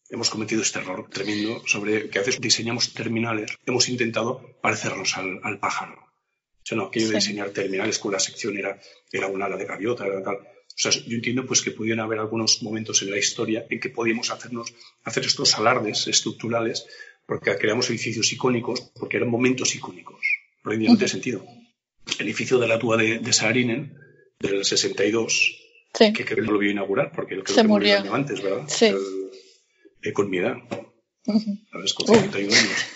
Hemos 0.09 0.31
cometido 0.31 0.63
este 0.63 0.79
error 0.79 1.09
tremendo 1.11 1.63
sobre 1.67 2.09
que 2.09 2.19
a 2.19 2.23
veces 2.23 2.41
diseñamos 2.41 2.93
terminales, 2.93 3.57
hemos 3.67 3.89
intentado 3.89 4.59
parecernos 4.61 5.17
al, 5.17 5.59
pájaro. 5.59 5.95
O 5.95 6.67
sea, 6.67 6.77
no, 6.79 6.87
aquello 6.87 7.09
de 7.09 7.17
diseñar 7.17 7.51
terminales 7.51 7.99
con 7.99 8.13
la 8.13 8.21
sección 8.21 8.57
era, 8.57 8.81
era 9.13 9.27
un 9.27 9.43
ala 9.43 9.57
de 9.57 9.67
gaviota, 9.67 10.07
era 10.07 10.23
tal. 10.23 10.37
O 10.37 10.77
sea, 10.77 10.91
yo 10.91 11.15
entiendo 11.15 11.47
pues 11.47 11.63
que 11.63 11.71
pudieran 11.71 12.05
haber 12.05 12.19
algunos 12.19 12.63
momentos 12.63 13.03
en 13.03 13.11
la 13.11 13.19
historia 13.19 13.67
en 13.71 13.81
que 13.81 13.91
podíamos 13.91 14.31
hacernos, 14.31 14.75
hacer 15.05 15.25
estos 15.25 15.55
alardes 15.55 16.07
estructurales 16.09 16.87
porque 17.27 17.57
creamos 17.57 17.89
edificios 17.91 18.33
icónicos, 18.33 18.93
porque 18.95 19.17
eran 19.17 19.31
momentos 19.31 19.75
icónicos. 19.75 20.21
Ahí 20.65 20.79
no 20.79 20.97
tiene 20.97 21.09
sentido. 21.09 21.45
El 22.19 22.27
edificio 22.27 22.59
de 22.59 22.69
la 22.69 22.79
Túa 22.79 22.97
de, 22.97 23.19
de 23.19 23.33
Saarinen, 23.33 23.97
del 24.39 24.65
62, 24.65 25.64
que 25.95 26.25
creo 26.25 26.37
que 26.37 26.43
no 26.43 26.53
lo 26.53 26.59
vio 26.59 26.71
inaugurar, 26.71 27.13
porque 27.13 27.37
lo 27.37 27.45
que 27.45 27.53
Se 27.53 27.63
murió 27.63 28.13
antes, 28.13 28.43
¿verdad? 28.43 28.65
Sí. 28.69 28.93
Eh, 30.03 30.13
con 30.13 30.29
mi 30.29 30.39
edad. 30.39 30.57
¿Sabes? 31.71 31.95
Con 31.95 32.07
51 32.07 32.55
años. 32.55 32.87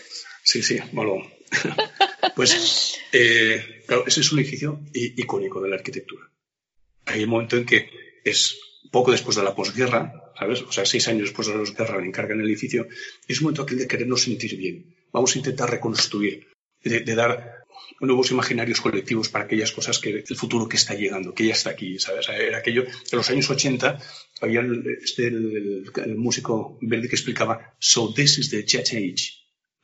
Sí, 0.42 0.62
sí, 0.62 0.78
malo. 0.92 1.22
pues, 2.36 2.98
eh, 3.12 3.82
claro, 3.86 4.04
ese 4.06 4.20
es 4.20 4.32
un 4.32 4.40
edificio 4.40 4.80
icónico 4.92 5.60
de 5.60 5.70
la 5.70 5.76
arquitectura. 5.76 6.30
Hay 7.06 7.24
un 7.24 7.30
momento 7.30 7.56
en 7.56 7.64
que 7.64 7.88
es 8.24 8.58
poco 8.90 9.12
después 9.12 9.36
de 9.36 9.42
la 9.42 9.54
posguerra, 9.54 10.32
¿sabes? 10.38 10.62
O 10.62 10.72
sea, 10.72 10.84
seis 10.84 11.06
años 11.08 11.22
después 11.22 11.48
de 11.48 11.54
la 11.54 11.60
posguerra 11.60 12.00
le 12.00 12.06
encargan 12.06 12.40
el 12.40 12.46
edificio, 12.46 12.88
y 13.26 13.32
es 13.32 13.40
un 13.40 13.44
momento 13.44 13.62
aquel 13.62 13.78
de 13.78 13.88
querernos 13.88 14.22
sentir 14.22 14.56
bien. 14.56 14.96
Vamos 15.12 15.34
a 15.34 15.38
intentar 15.38 15.70
reconstruir, 15.70 16.48
de, 16.82 17.14
dar 17.14 17.57
nuevos 18.00 18.30
imaginarios 18.30 18.80
colectivos 18.80 19.28
para 19.28 19.44
aquellas 19.44 19.72
cosas 19.72 19.98
que 19.98 20.24
el 20.28 20.36
futuro 20.36 20.68
que 20.68 20.76
está 20.76 20.94
llegando, 20.94 21.34
que 21.34 21.46
ya 21.46 21.52
está 21.52 21.70
aquí, 21.70 21.98
¿sabes? 21.98 22.28
Era 22.28 22.58
aquello, 22.58 22.84
en 22.84 23.16
los 23.16 23.28
años 23.30 23.50
80 23.50 23.98
había 24.40 24.60
el, 24.60 24.84
este, 25.02 25.26
el, 25.26 26.16
músico 26.16 26.78
verde 26.80 27.08
que 27.08 27.16
explicaba, 27.16 27.74
so 27.78 28.12
this 28.14 28.38
is 28.38 28.50
the 28.50 28.64
jet 28.64 28.88
age, 28.92 29.32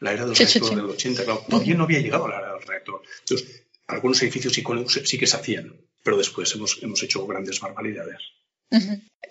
la 0.00 0.12
era 0.12 0.26
del 0.26 0.36
reactor 0.36 0.76
del 0.76 0.84
80, 0.84 1.24
claro, 1.24 1.44
todavía 1.48 1.74
no 1.74 1.84
había 1.84 2.00
llegado 2.00 2.26
a 2.26 2.28
la 2.28 2.38
era 2.38 2.52
del 2.54 2.62
reactor. 2.62 3.02
Entonces, 3.20 3.66
algunos 3.88 4.22
edificios 4.22 4.56
icónicos 4.58 5.00
sí 5.04 5.18
que 5.18 5.26
se 5.26 5.36
hacían, 5.36 5.74
pero 6.02 6.16
después 6.16 6.54
hemos, 6.54 6.82
hemos 6.82 7.02
hecho 7.02 7.26
grandes 7.26 7.60
barbaridades. 7.60 8.18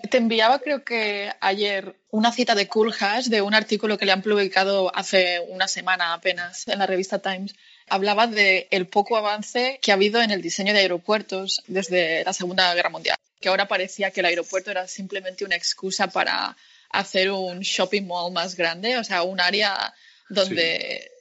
Te 0.09 0.17
enviaba, 0.17 0.59
creo 0.59 0.83
que 0.83 1.31
ayer, 1.41 1.95
una 2.09 2.31
cita 2.31 2.55
de 2.55 2.67
Cool 2.67 2.93
Hash 2.99 3.27
de 3.27 3.41
un 3.41 3.53
artículo 3.53 3.97
que 3.97 4.05
le 4.05 4.11
han 4.11 4.21
publicado 4.21 4.95
hace 4.95 5.39
una 5.49 5.67
semana 5.67 6.13
apenas 6.13 6.67
en 6.67 6.79
la 6.79 6.87
revista 6.87 7.19
Times. 7.19 7.55
Hablaba 7.93 8.25
del 8.25 8.65
el 8.71 8.87
poco 8.87 9.17
avance 9.17 9.77
que 9.79 9.91
ha 9.91 9.93
habido 9.93 10.19
en 10.19 10.31
el 10.31 10.41
diseño 10.41 10.73
de 10.73 10.79
aeropuertos 10.79 11.61
desde 11.67 12.23
la 12.23 12.33
Segunda 12.33 12.73
Guerra 12.73 12.89
Mundial, 12.89 13.17
que 13.39 13.49
ahora 13.49 13.67
parecía 13.67 14.09
que 14.09 14.21
el 14.21 14.25
aeropuerto 14.25 14.71
era 14.71 14.87
simplemente 14.87 15.45
una 15.45 15.55
excusa 15.55 16.07
para 16.07 16.57
hacer 16.89 17.29
un 17.29 17.59
shopping 17.59 18.01
mall 18.07 18.33
más 18.33 18.55
grande, 18.55 18.97
o 18.97 19.03
sea, 19.03 19.21
un 19.21 19.39
área 19.39 19.93
donde 20.27 21.11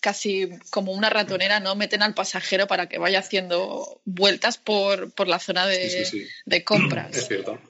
casi 0.00 0.48
como 0.70 0.90
una 0.90 1.08
ratonera, 1.08 1.60
¿no? 1.60 1.76
Meten 1.76 2.02
al 2.02 2.14
pasajero 2.14 2.66
para 2.66 2.88
que 2.88 2.98
vaya 2.98 3.20
haciendo 3.20 4.00
vueltas 4.04 4.58
por, 4.58 5.12
la 5.24 5.38
zona 5.38 5.68
de, 5.68 6.28
de, 6.46 6.64
compras. 6.64 7.16
Es 7.16 7.28
cierto. 7.28 7.60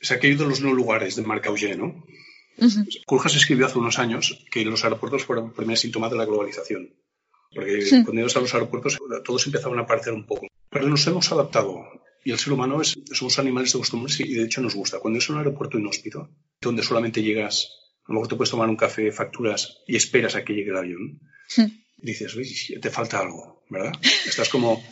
Es 0.00 0.12
aquello 0.12 0.38
de 0.38 0.46
los 0.46 0.60
no 0.60 0.72
lugares 0.72 1.16
de 1.16 1.22
marca 1.22 1.48
Auger, 1.48 1.76
¿no? 1.76 2.04
Uh 2.56 3.26
escribió 3.26 3.66
hace 3.66 3.78
unos 3.78 3.98
años 3.98 4.44
que 4.52 4.64
los 4.64 4.84
aeropuertos 4.84 5.24
fueron 5.24 5.46
el 5.46 5.52
primer 5.52 5.76
síntoma 5.76 6.08
de 6.08 6.16
la 6.16 6.24
globalización. 6.24 6.94
Porque 7.54 8.02
cuando 8.02 8.20
ibas 8.20 8.36
a 8.36 8.40
los 8.40 8.52
aeropuertos 8.54 8.98
todos 9.24 9.46
empezaban 9.46 9.78
a 9.78 9.86
parecer 9.86 10.12
un 10.12 10.26
poco. 10.26 10.46
Pero 10.70 10.88
nos 10.88 11.06
hemos 11.06 11.30
adaptado. 11.30 11.84
Y 12.24 12.32
el 12.32 12.38
ser 12.38 12.54
humano 12.54 12.80
es, 12.80 12.98
somos 13.12 13.38
animales 13.38 13.72
de 13.72 13.78
costumbres 13.78 14.18
y 14.20 14.34
de 14.34 14.44
hecho 14.44 14.62
nos 14.62 14.74
gusta. 14.74 14.98
Cuando 14.98 15.18
es 15.18 15.28
un 15.28 15.36
aeropuerto 15.36 15.78
inhóspito, 15.78 16.30
donde 16.60 16.82
solamente 16.82 17.22
llegas, 17.22 17.68
a 18.06 18.12
lo 18.12 18.14
mejor 18.14 18.28
te 18.28 18.36
puedes 18.36 18.50
tomar 18.50 18.68
un 18.68 18.76
café, 18.76 19.12
facturas 19.12 19.78
y 19.86 19.96
esperas 19.96 20.34
a 20.34 20.44
que 20.44 20.54
llegue 20.54 20.70
el 20.70 20.76
avión, 20.76 21.20
dices, 21.98 22.34
oye, 22.34 22.78
te 22.80 22.90
falta 22.90 23.20
algo, 23.20 23.64
¿verdad? 23.68 23.92
Estás 24.26 24.48
como, 24.48 24.82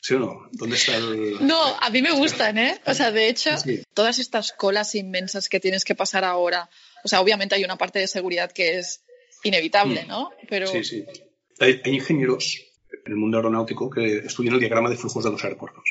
¿sí 0.00 0.14
o 0.14 0.18
no? 0.18 0.48
¿Dónde 0.52 0.76
está 0.76 0.96
el...? 0.96 1.46
No, 1.46 1.62
a 1.80 1.90
mí 1.90 2.02
me 2.02 2.12
gustan, 2.12 2.58
¿eh? 2.58 2.80
O 2.86 2.94
sea, 2.94 3.12
de 3.12 3.28
hecho, 3.28 3.50
todas 3.94 4.18
estas 4.18 4.52
colas 4.52 4.94
inmensas 4.96 5.48
que 5.48 5.60
tienes 5.60 5.84
que 5.84 5.94
pasar 5.94 6.24
ahora, 6.24 6.68
o 7.04 7.08
sea, 7.08 7.20
obviamente 7.20 7.54
hay 7.54 7.64
una 7.64 7.78
parte 7.78 8.00
de 8.00 8.08
seguridad 8.08 8.50
que 8.50 8.78
es 8.78 9.02
inevitable, 9.44 10.04
mm. 10.04 10.08
¿no? 10.08 10.30
Pero... 10.48 10.66
Sí, 10.66 10.82
sí. 10.82 11.04
Hay, 11.60 11.80
ingenieros 11.84 12.66
en 13.04 13.12
el 13.12 13.16
mundo 13.16 13.36
aeronáutico 13.36 13.90
que 13.90 14.18
estudian 14.18 14.54
el 14.54 14.60
diagrama 14.60 14.90
de 14.90 14.96
flujos 14.96 15.22
de 15.22 15.30
los 15.30 15.44
aeropuertos. 15.44 15.84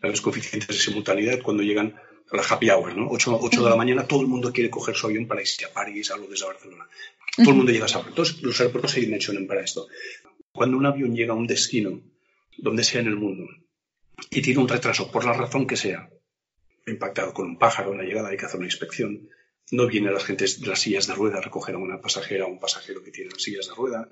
Los 0.00 0.20
coeficientes 0.20 0.68
de 0.68 0.74
simultaneidad 0.74 1.40
cuando 1.42 1.62
llegan 1.62 1.94
a 2.30 2.36
la 2.36 2.42
happy 2.42 2.70
hour, 2.70 2.96
¿no? 2.96 3.08
8, 3.10 3.38
de 3.64 3.70
la 3.70 3.76
mañana, 3.76 4.06
todo 4.06 4.22
el 4.22 4.26
mundo 4.26 4.52
quiere 4.52 4.70
coger 4.70 4.94
su 4.94 5.06
avión 5.06 5.26
para 5.26 5.42
irse 5.42 5.64
a 5.64 5.72
París, 5.72 6.10
algo 6.10 6.26
desde 6.26 6.46
Barcelona. 6.46 6.88
Todo 7.36 7.50
el 7.50 7.56
mundo 7.56 7.72
llega 7.72 7.84
a 7.84 7.88
esa 7.88 8.00
Entonces, 8.00 8.42
los 8.42 8.58
aeropuertos 8.60 8.92
se 8.92 9.00
dimensionan 9.00 9.46
para 9.46 9.62
esto. 9.62 9.86
Cuando 10.52 10.76
un 10.76 10.86
avión 10.86 11.14
llega 11.14 11.32
a 11.32 11.36
un 11.36 11.46
destino, 11.46 12.00
donde 12.56 12.82
sea 12.82 13.00
en 13.00 13.08
el 13.08 13.16
mundo, 13.16 13.46
y 14.30 14.42
tiene 14.42 14.60
un 14.60 14.68
retraso, 14.68 15.10
por 15.10 15.24
la 15.24 15.32
razón 15.32 15.66
que 15.66 15.76
sea, 15.76 16.10
impactado 16.86 17.32
con 17.32 17.46
un 17.46 17.58
pájaro 17.58 17.92
en 17.92 17.98
la 17.98 18.04
llegada, 18.04 18.30
hay 18.30 18.36
que 18.36 18.46
hacer 18.46 18.58
una 18.58 18.66
inspección, 18.66 19.28
no 19.70 19.86
vienen 19.86 20.14
las 20.14 20.24
gentes 20.24 20.60
de 20.60 20.66
las 20.66 20.80
sillas 20.80 21.06
de 21.06 21.14
rueda 21.14 21.38
a 21.38 21.42
recoger 21.42 21.74
a 21.74 21.78
una 21.78 22.00
pasajera 22.00 22.46
o 22.46 22.48
un 22.48 22.58
pasajero 22.58 23.02
que 23.02 23.10
tiene 23.10 23.30
las 23.30 23.42
sillas 23.42 23.68
de 23.68 23.74
rueda, 23.74 24.08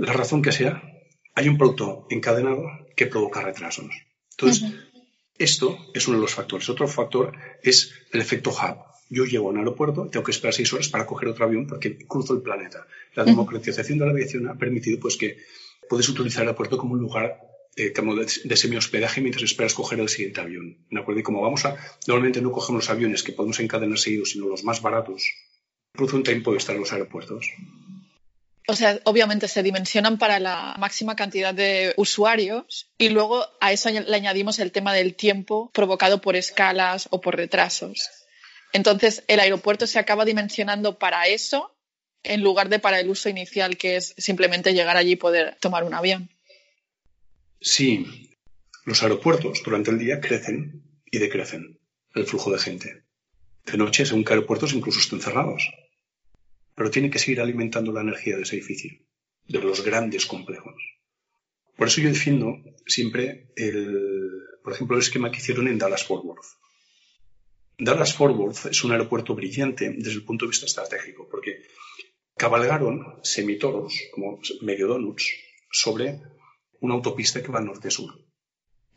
la 0.00 0.12
razón 0.12 0.42
que 0.42 0.52
sea, 0.52 0.82
hay 1.34 1.48
un 1.48 1.58
producto 1.58 2.06
encadenado 2.10 2.64
que 2.96 3.06
provoca 3.06 3.42
retrasos. 3.42 3.94
Entonces, 4.32 4.72
esto 5.38 5.78
es 5.94 6.08
uno 6.08 6.18
de 6.18 6.22
los 6.22 6.34
factores. 6.34 6.68
Otro 6.68 6.88
factor 6.88 7.32
es 7.62 7.92
el 8.12 8.20
efecto 8.20 8.50
hub 8.50 8.90
yo 9.10 9.24
llego 9.24 9.48
a 9.48 9.50
un 9.50 9.58
aeropuerto, 9.58 10.08
tengo 10.08 10.24
que 10.24 10.30
esperar 10.30 10.54
seis 10.54 10.72
horas 10.72 10.88
para 10.88 11.04
coger 11.04 11.28
otro 11.28 11.44
avión 11.44 11.66
porque 11.66 11.98
cruzo 12.06 12.32
el 12.32 12.42
planeta. 12.42 12.86
La 13.14 13.24
democratización 13.24 13.98
de 13.98 14.06
la 14.06 14.12
aviación 14.12 14.48
ha 14.48 14.54
permitido 14.54 15.00
pues, 15.00 15.16
que 15.16 15.38
puedes 15.88 16.08
utilizar 16.08 16.42
el 16.42 16.48
aeropuerto 16.48 16.78
como 16.78 16.94
un 16.94 17.00
lugar 17.00 17.40
eh, 17.74 17.92
como 17.92 18.14
de, 18.14 18.28
semi-hospedaje 18.28 19.20
mientras 19.20 19.42
esperas 19.42 19.74
coger 19.74 19.98
el 19.98 20.08
siguiente 20.08 20.40
avión. 20.40 20.78
¿De 20.90 21.00
acuerdo? 21.00 21.20
Y 21.20 21.24
como 21.24 21.42
vamos 21.42 21.64
a, 21.64 21.76
normalmente 22.06 22.40
no 22.40 22.52
cogemos 22.52 22.84
los 22.84 22.90
aviones 22.90 23.24
que 23.24 23.32
podemos 23.32 23.58
encadenar 23.58 23.98
seguidos, 23.98 24.30
sino 24.30 24.46
los 24.46 24.62
más 24.62 24.80
baratos, 24.80 25.24
cruzo 25.92 26.16
un 26.16 26.22
tiempo 26.22 26.52
de 26.52 26.58
estar 26.58 26.76
en 26.76 26.82
los 26.82 26.92
aeropuertos. 26.92 27.50
O 28.70 28.76
sea, 28.76 29.00
obviamente 29.02 29.48
se 29.48 29.64
dimensionan 29.64 30.16
para 30.16 30.38
la 30.38 30.76
máxima 30.78 31.16
cantidad 31.16 31.52
de 31.52 31.92
usuarios 31.96 32.88
y 32.98 33.08
luego 33.08 33.44
a 33.60 33.72
eso 33.72 33.90
le 33.90 34.14
añadimos 34.14 34.60
el 34.60 34.70
tema 34.70 34.94
del 34.94 35.16
tiempo 35.16 35.72
provocado 35.74 36.20
por 36.20 36.36
escalas 36.36 37.08
o 37.10 37.20
por 37.20 37.34
retrasos. 37.34 38.08
Entonces, 38.72 39.24
el 39.26 39.40
aeropuerto 39.40 39.88
se 39.88 39.98
acaba 39.98 40.24
dimensionando 40.24 41.00
para 41.00 41.26
eso 41.26 41.76
en 42.22 42.42
lugar 42.42 42.68
de 42.68 42.78
para 42.78 43.00
el 43.00 43.10
uso 43.10 43.28
inicial, 43.28 43.76
que 43.76 43.96
es 43.96 44.14
simplemente 44.16 44.72
llegar 44.72 44.96
allí 44.96 45.12
y 45.12 45.16
poder 45.16 45.56
tomar 45.58 45.82
un 45.82 45.94
avión. 45.94 46.30
Sí, 47.60 48.38
los 48.84 49.02
aeropuertos 49.02 49.62
durante 49.64 49.90
el 49.90 49.98
día 49.98 50.20
crecen 50.20 50.84
y 51.10 51.18
decrecen 51.18 51.80
el 52.14 52.24
flujo 52.24 52.52
de 52.52 52.60
gente. 52.60 53.02
De 53.64 53.76
noche, 53.76 54.06
según 54.06 54.24
que 54.24 54.32
aeropuertos 54.32 54.74
incluso 54.74 55.00
estén 55.00 55.20
cerrados. 55.20 55.68
Pero 56.80 56.90
tiene 56.90 57.10
que 57.10 57.18
seguir 57.18 57.42
alimentando 57.42 57.92
la 57.92 58.00
energía 58.00 58.36
de 58.36 58.42
ese 58.44 58.56
edificio, 58.56 58.90
de 59.46 59.58
los 59.58 59.84
grandes 59.84 60.24
complejos. 60.24 60.82
Por 61.76 61.88
eso 61.88 62.00
yo 62.00 62.08
defiendo 62.08 62.56
siempre 62.86 63.52
el, 63.54 64.00
por 64.64 64.72
ejemplo, 64.72 64.96
el 64.96 65.02
esquema 65.02 65.30
que 65.30 65.40
hicieron 65.40 65.68
en 65.68 65.76
Dallas 65.76 66.04
Fort 66.04 66.24
Worth. 66.24 66.46
Dallas 67.76 68.14
Fort 68.14 68.34
Worth 68.34 68.66
es 68.70 68.82
un 68.82 68.92
aeropuerto 68.92 69.34
brillante 69.34 69.90
desde 69.90 70.20
el 70.20 70.24
punto 70.24 70.46
de 70.46 70.52
vista 70.52 70.64
estratégico, 70.64 71.28
porque 71.30 71.64
cabalgaron 72.38 73.20
semitoros, 73.22 73.92
como 74.14 74.40
medio 74.62 74.86
donuts, 74.86 75.28
sobre 75.70 76.22
una 76.80 76.94
autopista 76.94 77.42
que 77.42 77.52
va 77.52 77.60
norte-sur. 77.60 78.24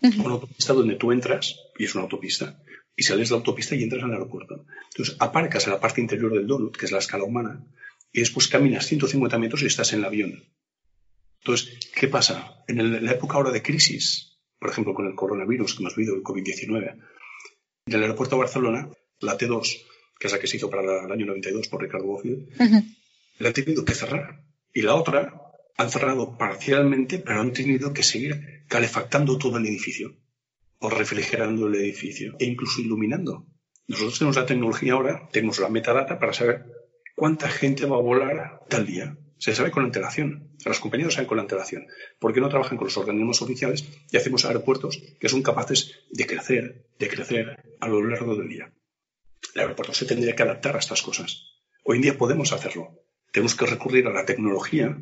Una 0.02 0.36
autopista 0.36 0.72
donde 0.72 0.96
tú 0.96 1.12
entras, 1.12 1.54
y 1.78 1.84
es 1.84 1.96
una 1.96 2.06
autopista, 2.06 2.63
y 2.96 3.04
sales 3.04 3.30
de 3.30 3.34
la 3.34 3.38
autopista 3.40 3.76
y 3.76 3.84
entras 3.84 4.04
en 4.04 4.10
el 4.10 4.14
aeropuerto. 4.14 4.66
Entonces, 4.92 5.16
aparcas 5.20 5.66
en 5.66 5.74
la 5.74 5.80
parte 5.80 6.02
interior 6.02 6.34
del 6.34 6.48
donut, 6.48 6.76
que 6.76 6.86
es 6.86 6.92
la 6.92 7.00
escala 7.00 7.24
humana, 7.24 7.66
y 8.12 8.20
después 8.20 8.48
caminas 8.48 8.86
150 8.86 9.38
metros 9.40 9.64
y 9.64 9.68
estás 9.68 9.94
en 9.94 10.00
el 10.00 10.06
avión. 10.06 10.44
Entonces, 11.40 11.92
¿qué 11.96 12.08
pasa? 12.08 12.64
En, 12.68 13.04
la 13.04 13.12
época 13.12 13.36
ahora 13.36 13.52
de 13.52 13.62
crisis, 13.62 14.38
por 14.60 14.70
ejemplo, 14.70 14.94
con 14.94 15.08
el 15.08 15.16
coronavirus 15.16 15.74
que 15.74 15.84
hemos 15.84 15.96
vivido, 15.96 16.16
el 16.16 16.24
COVID-19, 16.24 17.02
en 17.86 17.94
el 17.94 18.02
aeropuerto 18.02 18.36
de 18.36 18.42
Barcelona, 18.42 18.90
la 19.20 19.38
T2, 19.38 19.82
que 20.20 20.28
es 20.28 20.34
la 20.34 20.40
que 20.40 20.48
se 20.48 20.58
hizo 20.58 20.70
para 20.70 21.06
el 21.06 21.12
año 21.12 21.26
92 21.26 21.68
por 21.68 21.82
Ricardo 21.82 22.06
Bofill, 22.06 22.50
la 23.40 23.48
han 23.48 23.54
tenido 23.54 23.84
que 23.84 23.94
cerrar. 23.94 24.44
Y 24.74 24.84
la 24.84 24.96
otra 24.96 25.42
han 25.78 25.92
cerrado 25.92 26.38
parcialmente, 26.38 27.20
pero 27.20 27.42
han 27.42 27.52
tenido 27.52 27.94
que 27.94 28.04
seguir 28.04 28.64
calefactando 28.68 29.38
todo 29.38 29.58
el 29.58 29.66
edificio 29.66 30.16
o 30.84 30.90
refrigerando 30.90 31.68
el 31.68 31.76
edificio 31.76 32.36
e 32.40 32.46
incluso 32.46 32.82
iluminando. 32.82 33.48
Nosotros 33.88 34.20
tenemos 34.20 34.36
la 34.36 34.46
tecnología 34.46 34.94
ahora, 34.94 35.30
tenemos 35.32 35.58
la 35.60 35.70
metadata 35.70 36.20
para 36.20 36.34
saber 36.34 36.66
cuánta 37.16 37.48
gente 37.48 37.86
va 37.86 37.96
a 37.96 38.02
volar 38.02 38.60
tal 38.68 38.86
día. 38.86 39.18
Se 39.38 39.56
sabe 39.56 39.72
con 39.72 39.86
antelación. 39.86 40.52
Las 40.66 40.80
compañías 40.80 41.14
saben 41.14 41.28
con 41.28 41.40
antelación. 41.40 41.88
¿Por 42.20 42.34
qué 42.34 42.42
no 42.42 42.50
trabajan 42.50 42.78
con 42.78 42.88
los 42.88 42.98
organismos 42.98 43.42
oficiales 43.42 43.86
y 44.12 44.18
hacemos 44.18 44.44
aeropuertos 44.44 45.02
que 45.22 45.30
son 45.30 45.42
capaces 45.42 46.02
de 46.12 46.28
crecer, 46.28 46.86
de 47.00 47.08
crecer 47.08 47.64
a 47.80 47.88
lo 47.88 48.04
largo 48.06 48.36
del 48.36 48.50
día? 48.50 48.74
El 49.56 49.62
aeropuerto 49.62 49.94
se 49.94 50.06
tendría 50.06 50.36
que 50.36 50.44
adaptar 50.44 50.76
a 50.76 50.80
estas 50.80 51.02
cosas. 51.02 51.46
Hoy 51.86 51.98
en 51.98 52.04
día 52.04 52.18
podemos 52.18 52.52
hacerlo. 52.52 53.00
Tenemos 53.32 53.56
que 53.56 53.68
recurrir 53.68 54.06
a 54.08 54.14
la 54.14 54.26
tecnología 54.26 55.02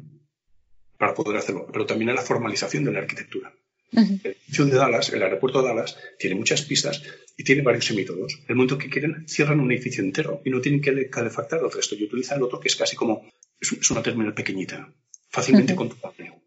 para 0.99 1.15
poder 1.15 1.37
hacerlo, 1.37 1.65
pero 1.73 1.87
también 1.87 2.11
a 2.11 2.13
la 2.13 2.21
formalización 2.21 2.83
de 2.83 2.91
la 2.91 2.99
arquitectura. 2.99 3.51
El 3.91 4.21
edificio 4.23 4.65
de 4.65 4.77
Dallas, 4.77 5.09
el 5.11 5.21
aeropuerto 5.21 5.61
de 5.61 5.67
Dallas, 5.67 5.97
tiene 6.17 6.35
muchas 6.35 6.61
pistas 6.61 7.03
y 7.35 7.43
tiene 7.43 7.61
varios 7.61 7.85
semitodos. 7.85 8.39
El 8.47 8.55
momento 8.55 8.77
que 8.77 8.89
quieren, 8.89 9.27
cierran 9.27 9.59
un 9.59 9.71
edificio 9.71 10.03
entero 10.03 10.41
y 10.45 10.49
no 10.49 10.61
tienen 10.61 10.81
que 10.81 11.09
calefactar 11.09 11.59
el 11.59 11.71
resto 11.71 11.95
y 11.95 12.03
utilizan 12.03 12.37
el 12.37 12.43
otro 12.43 12.59
que 12.59 12.69
es 12.69 12.75
casi 12.75 12.95
como, 12.95 13.29
es, 13.59 13.91
una 13.91 14.01
terminal 14.01 14.33
pequeñita, 14.33 14.93
fácilmente 15.29 15.75
controlable. 15.75 16.41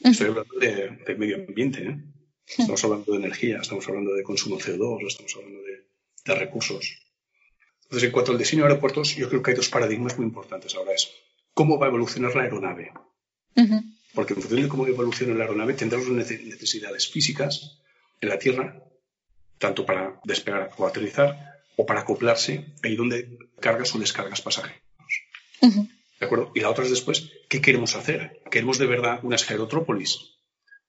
Estoy 0.00 0.28
hablando 0.28 0.58
de, 0.58 1.14
medio 1.16 1.36
ambiente, 1.36 1.82
¿eh? 1.82 1.96
estamos 2.46 2.82
hablando 2.82 3.12
de 3.12 3.18
energía, 3.18 3.58
estamos 3.60 3.86
hablando 3.86 4.14
de 4.14 4.22
consumo 4.22 4.56
de 4.56 4.64
CO2, 4.64 5.06
estamos 5.06 5.36
hablando 5.36 5.60
de, 5.62 6.34
recursos. 6.34 6.96
Entonces, 7.84 8.06
en 8.06 8.12
cuanto 8.12 8.32
al 8.32 8.38
diseño 8.38 8.62
de 8.62 8.68
aeropuertos, 8.68 9.16
yo 9.16 9.28
creo 9.28 9.42
que 9.42 9.50
hay 9.50 9.56
dos 9.56 9.68
paradigmas 9.68 10.16
muy 10.16 10.26
importantes. 10.26 10.74
Ahora 10.76 10.92
es, 10.92 11.10
¿cómo 11.54 11.78
va 11.78 11.86
a 11.86 11.88
evolucionar 11.88 12.34
la 12.36 12.42
aeronave? 12.42 12.92
Porque 14.14 14.34
en 14.34 14.40
función 14.40 14.62
de 14.62 14.68
cómo 14.68 14.86
evolucione 14.86 15.34
la 15.34 15.44
aeronave 15.44 15.74
tendremos 15.74 16.08
necesidades 16.08 17.08
físicas 17.08 17.78
en 18.20 18.28
la 18.28 18.38
Tierra, 18.38 18.82
tanto 19.58 19.86
para 19.86 20.20
despegar 20.24 20.70
o 20.76 20.86
aterrizar, 20.86 21.60
o 21.76 21.86
para 21.86 22.00
acoplarse 22.00 22.66
ahí 22.82 22.96
donde 22.96 23.38
cargas 23.60 23.94
o 23.94 23.98
descargas 23.98 24.42
pasajeros. 24.42 24.82
¿De 25.62 26.26
acuerdo? 26.26 26.52
Y 26.54 26.60
la 26.60 26.70
otra 26.70 26.84
es 26.84 26.90
después, 26.90 27.30
¿qué 27.48 27.60
queremos 27.60 27.96
hacer? 27.96 28.42
¿Queremos 28.50 28.78
de 28.78 28.86
verdad 28.86 29.20
una 29.22 29.36
esferotrópolis? 29.36 30.36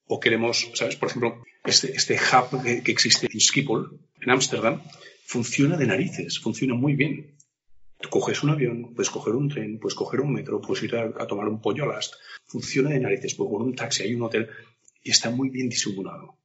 ¿O 0.06 0.20
queremos, 0.20 0.70
sabes, 0.74 0.96
por 0.96 1.08
ejemplo, 1.08 1.42
este, 1.64 1.92
este 1.96 2.14
hub 2.16 2.62
que, 2.62 2.82
que 2.82 2.92
existe 2.92 3.28
en 3.32 3.40
Schiphol, 3.40 4.00
en 4.20 4.30
Ámsterdam, 4.30 4.82
funciona 5.24 5.76
de 5.78 5.86
narices, 5.86 6.38
funciona 6.38 6.74
muy 6.74 6.94
bien 6.94 7.36
coges 8.10 8.42
un 8.42 8.50
avión, 8.50 8.94
puedes 8.94 9.10
coger 9.10 9.34
un 9.34 9.48
tren, 9.48 9.78
puedes 9.78 9.94
coger 9.94 10.20
un 10.20 10.32
metro, 10.32 10.60
puedes 10.60 10.82
ir 10.84 10.96
a, 10.96 11.26
tomar 11.26 11.48
un 11.48 11.60
pollo 11.60 11.86
last. 11.86 12.14
Funciona 12.46 12.90
de 12.90 13.00
narices, 13.00 13.34
puedes 13.34 13.52
con 13.52 13.62
un 13.62 13.74
taxi, 13.74 14.02
hay 14.02 14.14
un 14.14 14.22
hotel 14.22 14.48
y 15.02 15.10
está 15.10 15.30
muy 15.30 15.50
bien 15.50 15.68
disimulado. 15.68 16.38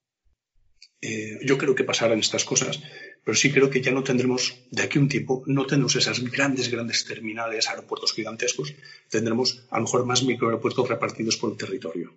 Eh, 1.02 1.39
yo 1.46 1.58
creo 1.58 1.76
que 1.76 1.84
pasarán 1.84 2.20
estas 2.20 2.43
cosas, 2.43 2.82
pero 3.24 3.36
sí 3.36 3.52
creo 3.52 3.70
que 3.70 3.82
ya 3.82 3.91
no 3.91 4.04
tendremos, 4.04 4.56
de 4.72 4.84
aquí 4.84 4.98
a 4.98 5.02
un 5.02 5.10
tiempo, 5.10 5.43
no 5.46 5.65
tendremos 5.65 5.96
esas 5.96 6.24
grandes, 6.24 6.70
grandes 6.70 7.06
terminales, 7.06 7.70
aeropuertos 7.70 8.13
gigantescos, 8.13 8.74
tendremos 9.10 9.65
a 9.70 9.78
lo 9.78 9.84
mejor 9.84 10.06
más 10.06 10.24
microaeropuertos 10.24 10.89
repartidos 10.89 11.38
por 11.38 11.52
el 11.52 11.58
territorio. 11.58 12.15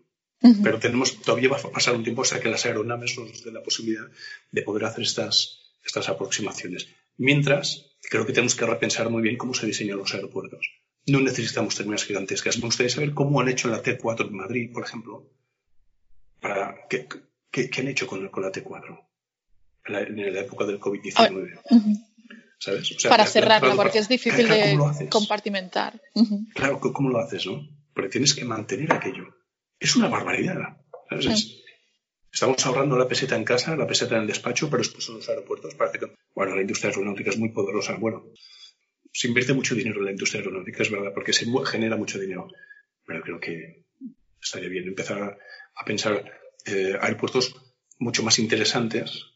Pero 0.62 0.78
tenemos, 0.78 1.20
todavía 1.20 1.50
va 1.50 1.58
a 1.58 1.70
pasar 1.70 1.94
un 1.94 2.02
tiempo 2.02 2.22
hasta 2.22 2.40
que 2.40 2.48
las 2.48 2.64
aeronaves 2.64 3.18
nos 3.18 3.44
den 3.44 3.52
la 3.52 3.62
posibilidad 3.62 4.06
de 4.50 4.62
poder 4.62 4.86
hacer 4.86 5.04
estas, 5.04 5.74
estas 5.84 6.08
aproximaciones. 6.08 6.88
Mientras, 7.18 7.89
creo 8.10 8.26
que 8.26 8.32
tenemos 8.32 8.56
que 8.56 8.66
repensar 8.66 9.08
muy 9.08 9.22
bien 9.22 9.38
cómo 9.38 9.54
se 9.54 9.66
diseñan 9.66 9.98
los 9.98 10.12
aeropuertos. 10.12 10.66
No 11.06 11.20
necesitamos 11.20 11.76
terminales 11.76 12.04
gigantescas. 12.04 12.58
Me 12.58 12.64
gustaría 12.64 12.90
saber 12.90 13.14
cómo 13.14 13.40
han 13.40 13.48
hecho 13.48 13.68
la 13.68 13.82
T4 13.82 14.26
en 14.26 14.36
Madrid, 14.36 14.70
por 14.72 14.84
ejemplo. 14.84 15.30
Para, 16.40 16.74
¿qué, 16.88 17.06
han 17.78 17.88
hecho 17.88 18.08
con, 18.08 18.22
la 18.24 18.30
T4 18.30 19.06
en 19.86 20.34
la, 20.34 20.40
época 20.40 20.66
del 20.66 20.80
COVID-19? 20.80 22.04
¿Sabes? 22.58 22.96
para 23.08 23.24
cerrarla, 23.26 23.74
porque 23.74 23.98
es 23.98 24.08
difícil 24.08 24.48
de 24.48 25.08
compartimentar. 25.08 26.02
Claro, 26.54 26.80
¿cómo 26.80 27.10
lo 27.10 27.20
haces, 27.20 27.46
no? 27.46 27.66
Porque 27.94 28.10
tienes 28.10 28.34
que 28.34 28.44
mantener 28.44 28.92
aquello. 28.92 29.36
Es 29.78 29.94
una 29.94 30.08
barbaridad. 30.08 30.76
¿sabes? 31.08 31.59
Estamos 32.32 32.64
ahorrando 32.64 32.96
la 32.96 33.08
peseta 33.08 33.36
en 33.36 33.44
casa, 33.44 33.76
la 33.76 33.86
peseta 33.86 34.14
en 34.16 34.22
el 34.22 34.26
despacho, 34.28 34.70
pero 34.70 34.82
después 34.82 35.08
en 35.08 35.16
los 35.16 35.28
aeropuertos 35.28 35.74
parece 35.74 35.98
que, 35.98 36.14
bueno, 36.34 36.54
la 36.54 36.60
industria 36.60 36.90
aeronáutica 36.90 37.30
es 37.30 37.38
muy 37.38 37.50
poderosa. 37.50 37.96
Bueno, 37.96 38.26
se 39.12 39.28
invierte 39.28 39.52
mucho 39.52 39.74
dinero 39.74 39.98
en 39.98 40.04
la 40.06 40.10
industria 40.12 40.40
aeronáutica, 40.40 40.82
es 40.82 40.90
verdad, 40.90 41.12
porque 41.12 41.32
se 41.32 41.46
genera 41.66 41.96
mucho 41.96 42.18
dinero. 42.18 42.48
Pero 43.04 43.20
creo 43.22 43.40
que 43.40 43.84
estaría 44.40 44.68
bien 44.68 44.86
empezar 44.86 45.38
a, 45.74 45.84
pensar 45.84 46.40
eh, 46.66 46.96
aeropuertos 47.00 47.54
mucho 47.98 48.22
más 48.22 48.38
interesantes, 48.38 49.26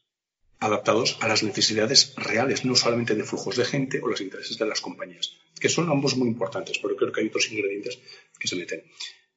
adaptados 0.60 1.18
a 1.20 1.28
las 1.28 1.42
necesidades 1.42 2.14
reales, 2.16 2.64
no 2.64 2.76
solamente 2.76 3.14
de 3.14 3.24
flujos 3.24 3.56
de 3.56 3.64
gente 3.64 4.00
o 4.00 4.08
los 4.08 4.20
intereses 4.20 4.56
de 4.56 4.66
las 4.66 4.80
compañías, 4.80 5.36
que 5.60 5.68
son 5.68 5.90
ambos 5.90 6.16
muy 6.16 6.28
importantes, 6.28 6.78
pero 6.78 6.96
creo 6.96 7.12
que 7.12 7.20
hay 7.20 7.26
otros 7.26 7.50
ingredientes 7.50 7.98
que 8.38 8.48
se 8.48 8.56
meten. 8.56 8.84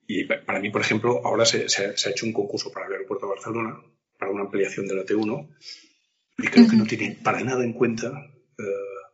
Y 0.08 0.24
para 0.24 0.60
mí, 0.60 0.70
por 0.70 0.82
ejemplo, 0.82 1.22
ahora 1.26 1.46
se, 1.46 1.66
ha 1.78 2.10
hecho 2.10 2.26
un 2.26 2.32
concurso 2.32 2.72
para 2.72 2.88
el 2.88 2.94
aeropuerto 2.94 3.26
de 3.26 3.34
Barcelona, 3.34 3.82
para 4.18 4.32
una 4.32 4.44
ampliación 4.44 4.88
de 4.88 4.96
la 4.96 5.04
T1, 5.04 5.50
y 6.38 6.48
creo 6.48 6.68
que 6.70 6.76
no 6.78 6.86
tiene 6.86 7.18
para 7.22 7.42
nada 7.42 7.64
en 7.64 7.74
cuenta 7.74 8.32
eh, 8.58 8.64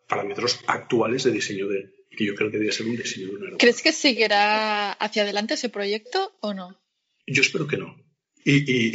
parámetros 0.08 0.60
actuales 0.68 1.24
de 1.24 1.32
diseño 1.32 1.68
de 1.68 1.92
que 2.16 2.26
yo 2.26 2.36
creo 2.36 2.52
que 2.52 2.60
debe 2.60 2.72
ser 2.72 2.86
un 2.86 2.96
diseño 2.96 3.28
de 3.28 3.32
un 3.32 3.38
aeropuerto. 3.38 3.58
¿Crees 3.58 3.82
que 3.82 3.92
seguirá 3.92 4.92
hacia 4.92 5.24
adelante 5.24 5.56
ese 5.56 5.70
proyecto 5.70 6.38
o 6.42 6.54
no? 6.54 6.80
Yo 7.26 7.42
espero 7.42 7.66
que 7.66 7.78
no. 7.78 7.96
Y, 8.46 8.94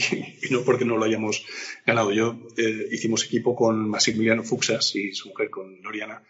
no 0.51 0.63
porque 0.63 0.85
no 0.85 0.97
lo 0.97 1.05
hayamos 1.05 1.45
ganado. 1.87 2.13
Yo 2.13 2.39
eh, 2.57 2.89
hicimos 2.91 3.25
equipo 3.25 3.55
con 3.55 3.89
Maximiliano 3.89 4.45
Fuxas 4.45 4.95
y 4.95 5.13
su 5.13 5.29
mujer, 5.29 5.51
con 5.51 5.81
Loriana, 5.83 6.23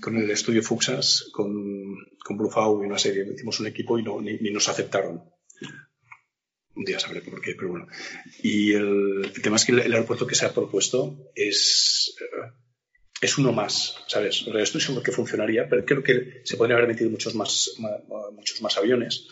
con 0.00 0.16
el 0.16 0.30
estudio 0.30 0.62
Fuxas, 0.62 1.30
con, 1.32 1.52
con 2.24 2.36
Bluefau 2.36 2.82
y 2.82 2.86
una 2.86 2.98
serie. 2.98 3.26
Hicimos 3.34 3.60
un 3.60 3.66
equipo 3.66 3.98
y 3.98 4.02
no, 4.02 4.20
ni, 4.20 4.38
nos 4.50 4.68
aceptaron. 4.68 5.22
Un 6.76 6.84
día 6.84 6.98
sabré 6.98 7.20
por 7.22 7.40
qué, 7.40 7.54
pero 7.54 7.70
bueno. 7.70 7.86
Y 8.42 8.72
el, 8.72 9.32
tema 9.42 9.56
es 9.56 9.64
que 9.64 9.72
el, 9.72 9.92
aeropuerto 9.92 10.26
que 10.26 10.34
se 10.34 10.46
ha 10.46 10.52
propuesto 10.52 11.30
es, 11.34 12.16
eh, 12.20 12.50
es 13.20 13.38
uno 13.38 13.52
más, 13.52 14.04
¿sabes? 14.08 14.44
Estoy 14.46 14.80
seguro 14.80 15.02
que 15.02 15.12
funcionaría, 15.12 15.68
pero 15.68 15.84
creo 15.84 16.02
que 16.02 16.42
se 16.44 16.56
podrían 16.56 16.78
haber 16.78 16.90
metido 16.90 17.10
muchos 17.10 17.34
más, 17.36 17.76
muchos 18.32 18.60
más 18.60 18.76
aviones. 18.76 19.28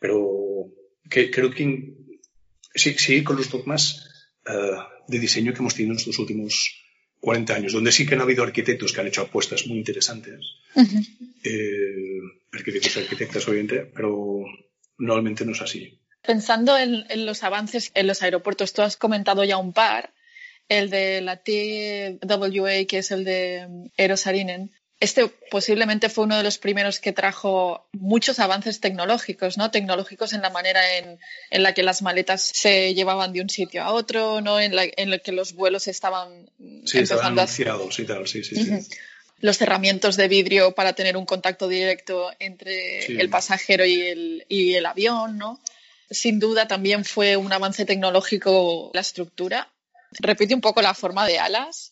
Pero 0.00 0.72
que, 1.08 1.30
creo 1.30 1.50
que 1.50 2.01
sí, 2.74 2.94
sí, 2.98 3.24
con 3.24 3.36
los 3.36 3.50
dogmas 3.50 4.08
uh, 4.46 5.10
de 5.10 5.18
diseño 5.18 5.52
que 5.52 5.58
hemos 5.58 5.74
tenido 5.74 5.92
en 5.92 5.98
estos 5.98 6.18
últimos 6.18 6.82
40 7.22 7.54
años, 7.54 7.72
donde 7.72 7.92
sí 7.92 8.04
que 8.04 8.16
han 8.16 8.20
habido 8.20 8.42
arquitectos 8.42 8.92
que 8.92 9.00
han 9.00 9.06
hecho 9.06 9.22
apuestas 9.22 9.66
muy 9.68 9.78
interesantes, 9.78 10.40
eh, 11.44 12.18
arquitectos 12.52 12.96
y 12.96 12.98
arquitectas 12.98 13.46
obviamente, 13.46 13.86
pero 13.94 14.44
normalmente 14.98 15.44
no 15.44 15.52
es 15.52 15.62
así. 15.62 16.00
Pensando 16.20 16.76
en, 16.76 17.04
los 17.24 17.44
avances 17.44 17.92
en 17.94 18.08
los 18.08 18.22
aeropuertos, 18.22 18.72
tú 18.72 18.82
has 18.82 18.96
comentado 18.96 19.44
ya 19.44 19.56
un 19.56 19.72
par, 19.72 20.12
el 20.68 20.90
de 20.90 21.20
la 21.20 21.36
TWA, 21.36 22.84
que 22.88 22.98
es 22.98 23.12
el 23.12 23.24
de 23.24 23.68
Aerosarinen, 23.96 24.72
este 25.02 25.26
posiblemente 25.50 26.08
fue 26.08 26.24
uno 26.24 26.36
de 26.36 26.44
los 26.44 26.58
primeros 26.58 27.00
que 27.00 27.10
trajo 27.10 27.84
muchos 27.90 28.38
avances 28.38 28.78
tecnológicos, 28.78 29.58
¿no? 29.58 29.72
Tecnológicos 29.72 30.32
en 30.32 30.42
la 30.42 30.50
manera 30.50 30.80
en, 30.96 31.18
la 31.50 31.74
que 31.74 31.82
las 31.82 32.02
maletas 32.02 32.40
se 32.40 32.94
llevaban 32.94 33.32
de 33.32 33.40
un 33.40 33.50
sitio 33.50 33.82
a 33.82 33.90
otro, 33.90 34.40
¿no? 34.40 34.60
En 34.60 34.76
la, 34.76 34.84
en 34.84 35.18
que 35.18 35.32
los 35.32 35.54
vuelos 35.54 35.88
estaban 35.88 36.48
sí, 36.84 37.02
anunciados 37.20 37.98
y 37.98 38.04
tal, 38.04 38.28
sí, 38.28 38.44
sí, 38.44 38.54
sí. 38.54 38.96
Los 39.40 39.58
cerramientos 39.58 40.16
de 40.16 40.28
vidrio 40.28 40.70
para 40.70 40.92
tener 40.92 41.16
un 41.16 41.26
contacto 41.26 41.66
directo 41.66 42.30
entre 42.38 43.04
el 43.06 43.28
pasajero 43.28 43.84
y 43.84 44.02
el, 44.02 44.46
y 44.48 44.74
el 44.74 44.86
avión, 44.86 45.36
¿no? 45.36 45.60
Sin 46.12 46.38
duda 46.38 46.68
también 46.68 47.04
fue 47.04 47.36
un 47.36 47.52
avance 47.52 47.84
tecnológico 47.84 48.92
la 48.94 49.00
estructura. 49.00 49.68
Repite 50.20 50.54
un 50.54 50.60
poco 50.60 50.80
la 50.80 50.94
forma 50.94 51.26
de 51.26 51.40
alas 51.40 51.91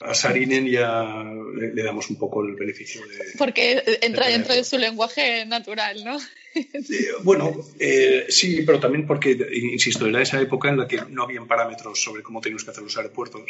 A 0.00 0.14
Sarinen 0.14 0.66
ya 0.66 1.24
le, 1.54 1.82
damos 1.82 2.08
un 2.08 2.16
poco 2.16 2.42
el 2.42 2.54
beneficio 2.54 3.06
de... 3.06 3.18
Porque 3.36 3.82
entra 4.00 4.28
dentro 4.28 4.54
de 4.54 4.64
su 4.64 4.78
lenguaje 4.78 5.44
natural, 5.44 6.02
¿no? 6.04 6.18
bueno, 7.22 7.54
eh, 7.78 8.24
sí, 8.28 8.62
pero 8.62 8.80
también 8.80 9.06
porque, 9.06 9.36
insisto, 9.52 10.06
era 10.06 10.22
esa 10.22 10.40
época 10.40 10.70
en 10.70 10.78
la 10.78 10.88
que 10.88 11.02
no 11.10 11.24
habían 11.24 11.46
parámetros 11.46 12.02
sobre 12.02 12.22
cómo 12.22 12.40
teníamos 12.40 12.64
que 12.64 12.70
hacer 12.70 12.82
los 12.82 12.96
aeropuertos 12.96 13.42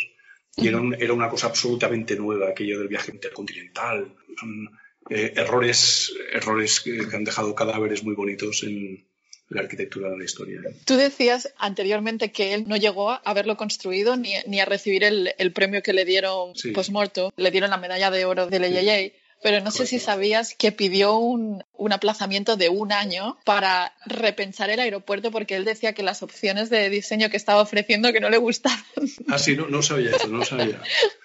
y 0.57 0.67
era, 0.67 0.81
era 0.99 1.13
una 1.13 1.29
cosa 1.29 1.47
absolutamente 1.47 2.17
nueva 2.17 2.49
aquello 2.49 2.81
del 2.81 2.89
viaje 2.89 3.13
intercontinental. 3.13 4.13
Son 4.37 4.71
eh, 5.09 5.33
errores, 5.37 6.13
errores 6.33 6.81
que 6.81 7.07
han 7.13 7.25
dejado 7.25 7.55
cadáveres 7.55 8.03
muy 8.03 8.15
bonitos 8.15 8.65
en, 8.65 9.07
la 9.51 9.63
arquitectura 9.63 10.09
de 10.11 10.17
la 10.17 10.25
historia. 10.25 10.61
Tú 10.85 10.97
decías 10.97 11.53
anteriormente 11.59 12.31
que 12.31 12.55
él 12.55 12.65
no 12.69 12.77
llegó 12.77 13.11
a 13.11 13.17
haberlo 13.17 13.57
construido 13.57 14.17
ni, 14.17 14.35
ni 14.47 14.61
a 14.61 14.65
recibir 14.65 15.03
el, 15.03 15.35
el, 15.39 15.53
premio 15.53 15.83
que 15.83 15.93
le 15.93 16.05
dieron 16.05 16.53
post-morto, 16.73 17.33
le 17.37 17.51
dieron 17.51 17.71
la 17.71 17.77
medalla 17.77 18.11
de 18.11 18.25
oro 18.25 18.47
del 18.47 18.65
EJJ. 18.65 19.13
Pero 19.43 19.63
no 19.63 19.71
sé 19.71 19.87
si 19.87 19.99
sabías 19.99 20.55
que 20.55 20.71
pidió 20.71 21.17
un, 21.17 21.65
un, 21.73 21.93
aplazamiento 21.95 22.57
de 22.57 22.69
un 22.69 22.93
año 22.93 23.39
para 23.47 23.95
repensar 24.05 24.69
el 24.69 24.81
aeropuerto 24.81 25.31
porque 25.31 25.57
él 25.57 25.65
decía 25.65 25.95
que 25.95 26.03
las 26.03 26.23
opciones 26.23 26.69
de 26.69 26.91
diseño 26.91 27.31
que 27.31 27.39
estaba 27.39 27.63
ofreciendo 27.63 28.13
que 28.13 28.21
no 28.21 28.29
le 28.29 28.37
gustaban. 28.37 28.85
Ah, 29.29 29.39
sí, 29.39 29.57
no, 29.57 29.67
no 29.67 29.83
sabía 29.83 30.11
eso, 30.11 30.29
no 30.29 30.45
sabía. 30.45 30.83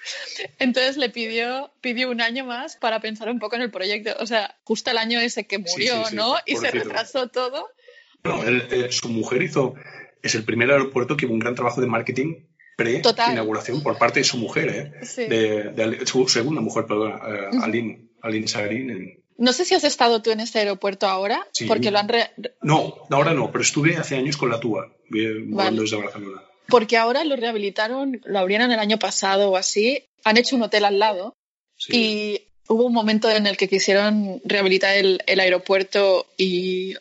Entonces 0.59 0.95
le 0.95 1.09
pidió, 1.09 1.73
pidió 1.81 2.09
un 2.09 2.21
año 2.21 2.45
más 2.45 2.77
para 2.77 3.01
pensar 3.01 3.29
un 3.29 3.39
poco 3.39 3.57
en 3.57 3.63
el 3.63 3.71
proyecto. 3.71 4.15
O 4.19 4.25
sea, 4.25 4.55
justo 4.63 4.91
el 4.91 4.97
año 4.97 5.19
ese 5.19 5.45
que 5.45 5.57
murió, 5.57 6.05
¿no? 6.13 6.37
Y 6.45 6.55
se 6.55 6.71
retrasó 6.71 7.27
todo. 7.27 7.69
Eh, 8.25 8.87
su 8.91 9.09
mujer 9.09 9.43
hizo, 9.43 9.75
es 10.21 10.35
el 10.35 10.43
primer 10.43 10.71
aeropuerto 10.71 11.15
que 11.15 11.25
hubo 11.25 11.33
un 11.33 11.39
gran 11.39 11.55
trabajo 11.55 11.81
de 11.81 11.87
marketing 11.87 12.35
pre-inauguración 12.75 13.81
por 13.81 13.97
parte 13.97 14.19
de 14.19 14.23
su 14.25 14.37
mujer, 14.37 14.93
¿eh? 14.99 15.73
de, 15.73 16.05
su 16.05 16.27
segunda 16.27 16.61
mujer, 16.61 16.85
perdón, 16.85 17.13
uh, 17.13 17.63
Aline, 17.63 18.09
Aline 18.21 19.23
No 19.37 19.53
sé 19.53 19.65
si 19.65 19.75
has 19.75 19.83
estado 19.83 20.21
tú 20.21 20.31
en 20.31 20.41
este 20.41 20.59
aeropuerto 20.59 21.07
ahora, 21.07 21.47
porque 21.67 21.91
lo 21.91 21.99
han... 21.99 22.09
No, 22.61 22.95
ahora 23.09 23.33
no, 23.33 23.51
pero 23.51 23.61
estuve 23.61 23.95
hace 23.95 24.17
años 24.17 24.35
con 24.37 24.49
la 24.49 24.59
TUA, 24.59 24.91
volando 25.47 25.83
desde 25.83 25.97
Barcelona. 25.97 26.43
Porque 26.67 26.97
ahora 26.97 27.23
lo 27.23 27.35
rehabilitaron, 27.35 28.21
lo 28.25 28.39
abrieron 28.39 28.71
el 28.71 28.79
año 28.79 28.97
pasado 28.97 29.51
o 29.51 29.57
así, 29.57 30.03
han 30.23 30.37
hecho 30.37 30.55
un 30.55 30.63
hotel 30.63 30.85
al 30.85 30.99
lado 30.99 31.35
y 31.87 32.41
hubo 32.67 32.85
un 32.85 32.93
momento 32.93 33.29
en 33.29 33.45
el 33.45 33.55
que 33.55 33.69
quisieron 33.69 34.41
rehabilitar 34.43 34.97
el, 34.97 35.21
el 35.27 35.39
aeropuerto 35.39 36.25
y 36.37 36.95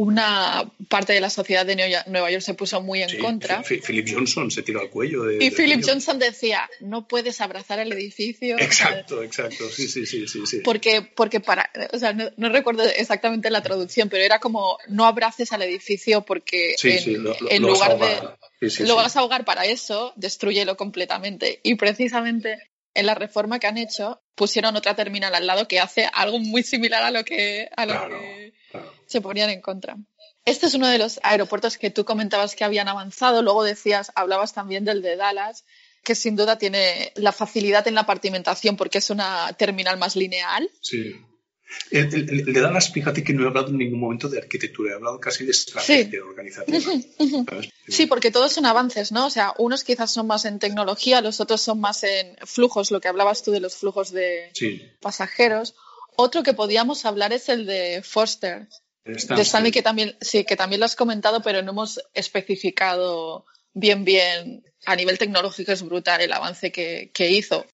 una 0.00 0.72
parte 0.88 1.12
de 1.12 1.20
la 1.20 1.28
sociedad 1.28 1.66
de 1.66 1.76
Nueva 2.06 2.30
York 2.30 2.42
se 2.42 2.54
puso 2.54 2.80
muy 2.80 3.02
en 3.02 3.18
contra. 3.18 3.62
Philip 3.62 4.08
Johnson 4.10 4.50
se 4.50 4.62
tiró 4.62 4.80
al 4.80 4.88
cuello. 4.88 5.24
De, 5.24 5.44
y 5.44 5.50
Philip 5.50 5.84
Johnson 5.86 6.18
decía, 6.18 6.70
no 6.80 7.06
puedes 7.06 7.42
abrazar 7.42 7.80
el 7.80 7.92
edificio. 7.92 8.58
Exacto, 8.58 9.22
exacto, 9.22 9.68
sí, 9.68 9.88
sí, 9.88 10.06
sí, 10.06 10.26
sí. 10.26 10.60
Porque, 10.64 11.02
porque 11.02 11.40
para, 11.40 11.70
o 11.92 11.98
sea, 11.98 12.14
no, 12.14 12.48
recuerdo 12.48 12.82
exactamente 12.84 13.50
la 13.50 13.62
traducción, 13.62 14.08
pero 14.08 14.24
era 14.24 14.38
como, 14.38 14.78
no 14.88 15.04
abraces 15.04 15.52
al 15.52 15.60
edificio 15.62 16.22
porque 16.22 16.76
en, 16.82 17.62
lugar 17.62 17.98
de... 17.98 18.84
lo 18.86 18.96
vas 18.96 19.16
a 19.16 19.20
ahogar 19.20 19.44
para 19.44 19.66
eso, 19.66 20.14
destruyelo 20.16 20.78
completamente. 20.78 21.60
Y 21.62 21.74
precisamente 21.74 22.70
en 22.94 23.06
la 23.06 23.14
reforma 23.14 23.58
que 23.58 23.66
han 23.66 23.76
hecho 23.76 24.22
pusieron 24.34 24.76
otra 24.76 24.96
terminal 24.96 25.34
al 25.34 25.46
lado 25.46 25.68
que 25.68 25.78
hace 25.78 26.08
algo 26.12 26.38
muy 26.38 26.62
similar 26.62 27.02
a 27.02 27.10
lo 27.10 27.22
que, 27.22 27.68
a 27.76 27.84
lo 27.84 28.08
que 28.08 28.39
se 29.10 29.20
ponían 29.20 29.50
en 29.50 29.60
contra. 29.60 29.96
Este 30.44 30.66
es 30.66 30.74
uno 30.74 30.86
de 30.86 30.98
los 30.98 31.18
aeropuertos 31.22 31.76
que 31.76 31.90
tú 31.90 32.04
comentabas 32.04 32.54
que 32.54 32.64
habían 32.64 32.88
avanzado, 32.88 33.42
luego 33.42 33.64
decías, 33.64 34.12
hablabas 34.14 34.54
también 34.54 34.84
del 34.84 35.02
de 35.02 35.16
Dallas, 35.16 35.64
que 36.04 36.14
sin 36.14 36.36
duda 36.36 36.58
tiene 36.58 37.12
la 37.16 37.32
facilidad 37.32 37.86
en 37.88 37.94
la 37.94 38.06
partimentación 38.06 38.76
porque 38.76 38.98
es 38.98 39.10
una 39.10 39.52
terminal 39.54 39.98
más 39.98 40.14
lineal. 40.14 40.70
Sí. 40.80 41.14
El, 41.90 42.52
de 42.52 42.60
Dallas, 42.60 42.92
fíjate 42.92 43.22
que 43.22 43.32
no 43.32 43.44
he 43.44 43.48
hablado 43.48 43.68
en 43.68 43.78
ningún 43.78 44.00
momento 44.00 44.28
de 44.28 44.38
arquitectura, 44.38 44.92
he 44.92 44.94
hablado 44.94 45.20
casi 45.20 45.44
de 45.44 45.50
estrategia 45.50 46.24
organizativa. 46.24 46.78
Sí, 47.86 48.06
porque 48.06 48.30
todos 48.30 48.52
son 48.52 48.66
avances, 48.66 49.12
¿no? 49.12 49.26
O 49.26 49.30
sea, 49.30 49.54
unos 49.58 49.84
quizás 49.84 50.12
son 50.12 50.28
más 50.28 50.44
en 50.44 50.58
tecnología, 50.58 51.20
los 51.20 51.40
otros 51.40 51.60
son 51.60 51.80
más 51.80 52.04
en 52.04 52.36
flujos, 52.44 52.90
lo 52.90 53.00
que 53.00 53.08
hablabas 53.08 53.42
tú 53.42 53.50
de 53.50 53.60
los 53.60 53.76
flujos 53.76 54.10
de 54.12 54.52
pasajeros. 55.00 55.74
Otro 56.16 56.42
que 56.42 56.54
podíamos 56.54 57.04
hablar 57.04 57.32
es 57.32 57.48
el 57.48 57.66
de 57.66 58.02
Foster, 58.02 58.68
de 59.04 59.42
Stanley, 59.42 59.72
que 59.72 59.82
también, 59.82 60.16
sí, 60.20 60.44
que 60.44 60.56
también 60.56 60.80
lo 60.80 60.86
has 60.86 60.96
comentado, 60.96 61.42
pero 61.42 61.62
no 61.62 61.72
hemos 61.72 62.00
especificado 62.14 63.46
bien, 63.72 64.04
bien. 64.04 64.64
A 64.86 64.96
nivel 64.96 65.18
tecnológico 65.18 65.72
es 65.72 65.82
brutal 65.82 66.20
el 66.20 66.32
avance 66.32 66.72
que, 66.72 67.30
hizo. 67.30 67.66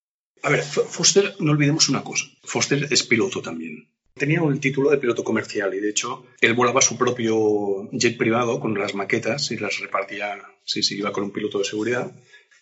A 0.43 0.51
ver, 0.51 0.63
Foster, 0.63 1.35
no 1.39 1.53
olvidemos 1.53 1.89
una 1.89 2.03
cosa. 2.03 2.27
Foster 2.43 2.89
es 2.91 3.03
piloto 3.03 3.43
también. 3.43 3.89
Tenía 4.15 4.41
el 4.41 4.61
título 4.61 4.91
de 4.91 4.99
piloto 4.99 5.23
comercial 5.23 5.75
y 5.75 5.81
de 5.81 5.91
hecho 5.91 6.27
él 6.41 6.55
volaba 6.55 6.81
su 6.81 6.97
propio 6.97 7.89
jet 7.93 8.17
privado 8.17 8.61
con 8.61 8.79
las 8.79 8.95
maquetas 8.95 9.51
y 9.51 9.59
las 9.59 9.79
repartía, 9.79 10.39
sí, 10.65 10.83
sí, 10.83 10.97
iba 10.97 11.13
con 11.13 11.25
un 11.25 11.33
piloto 11.33 11.59
de 11.59 11.65
seguridad. 11.65 12.11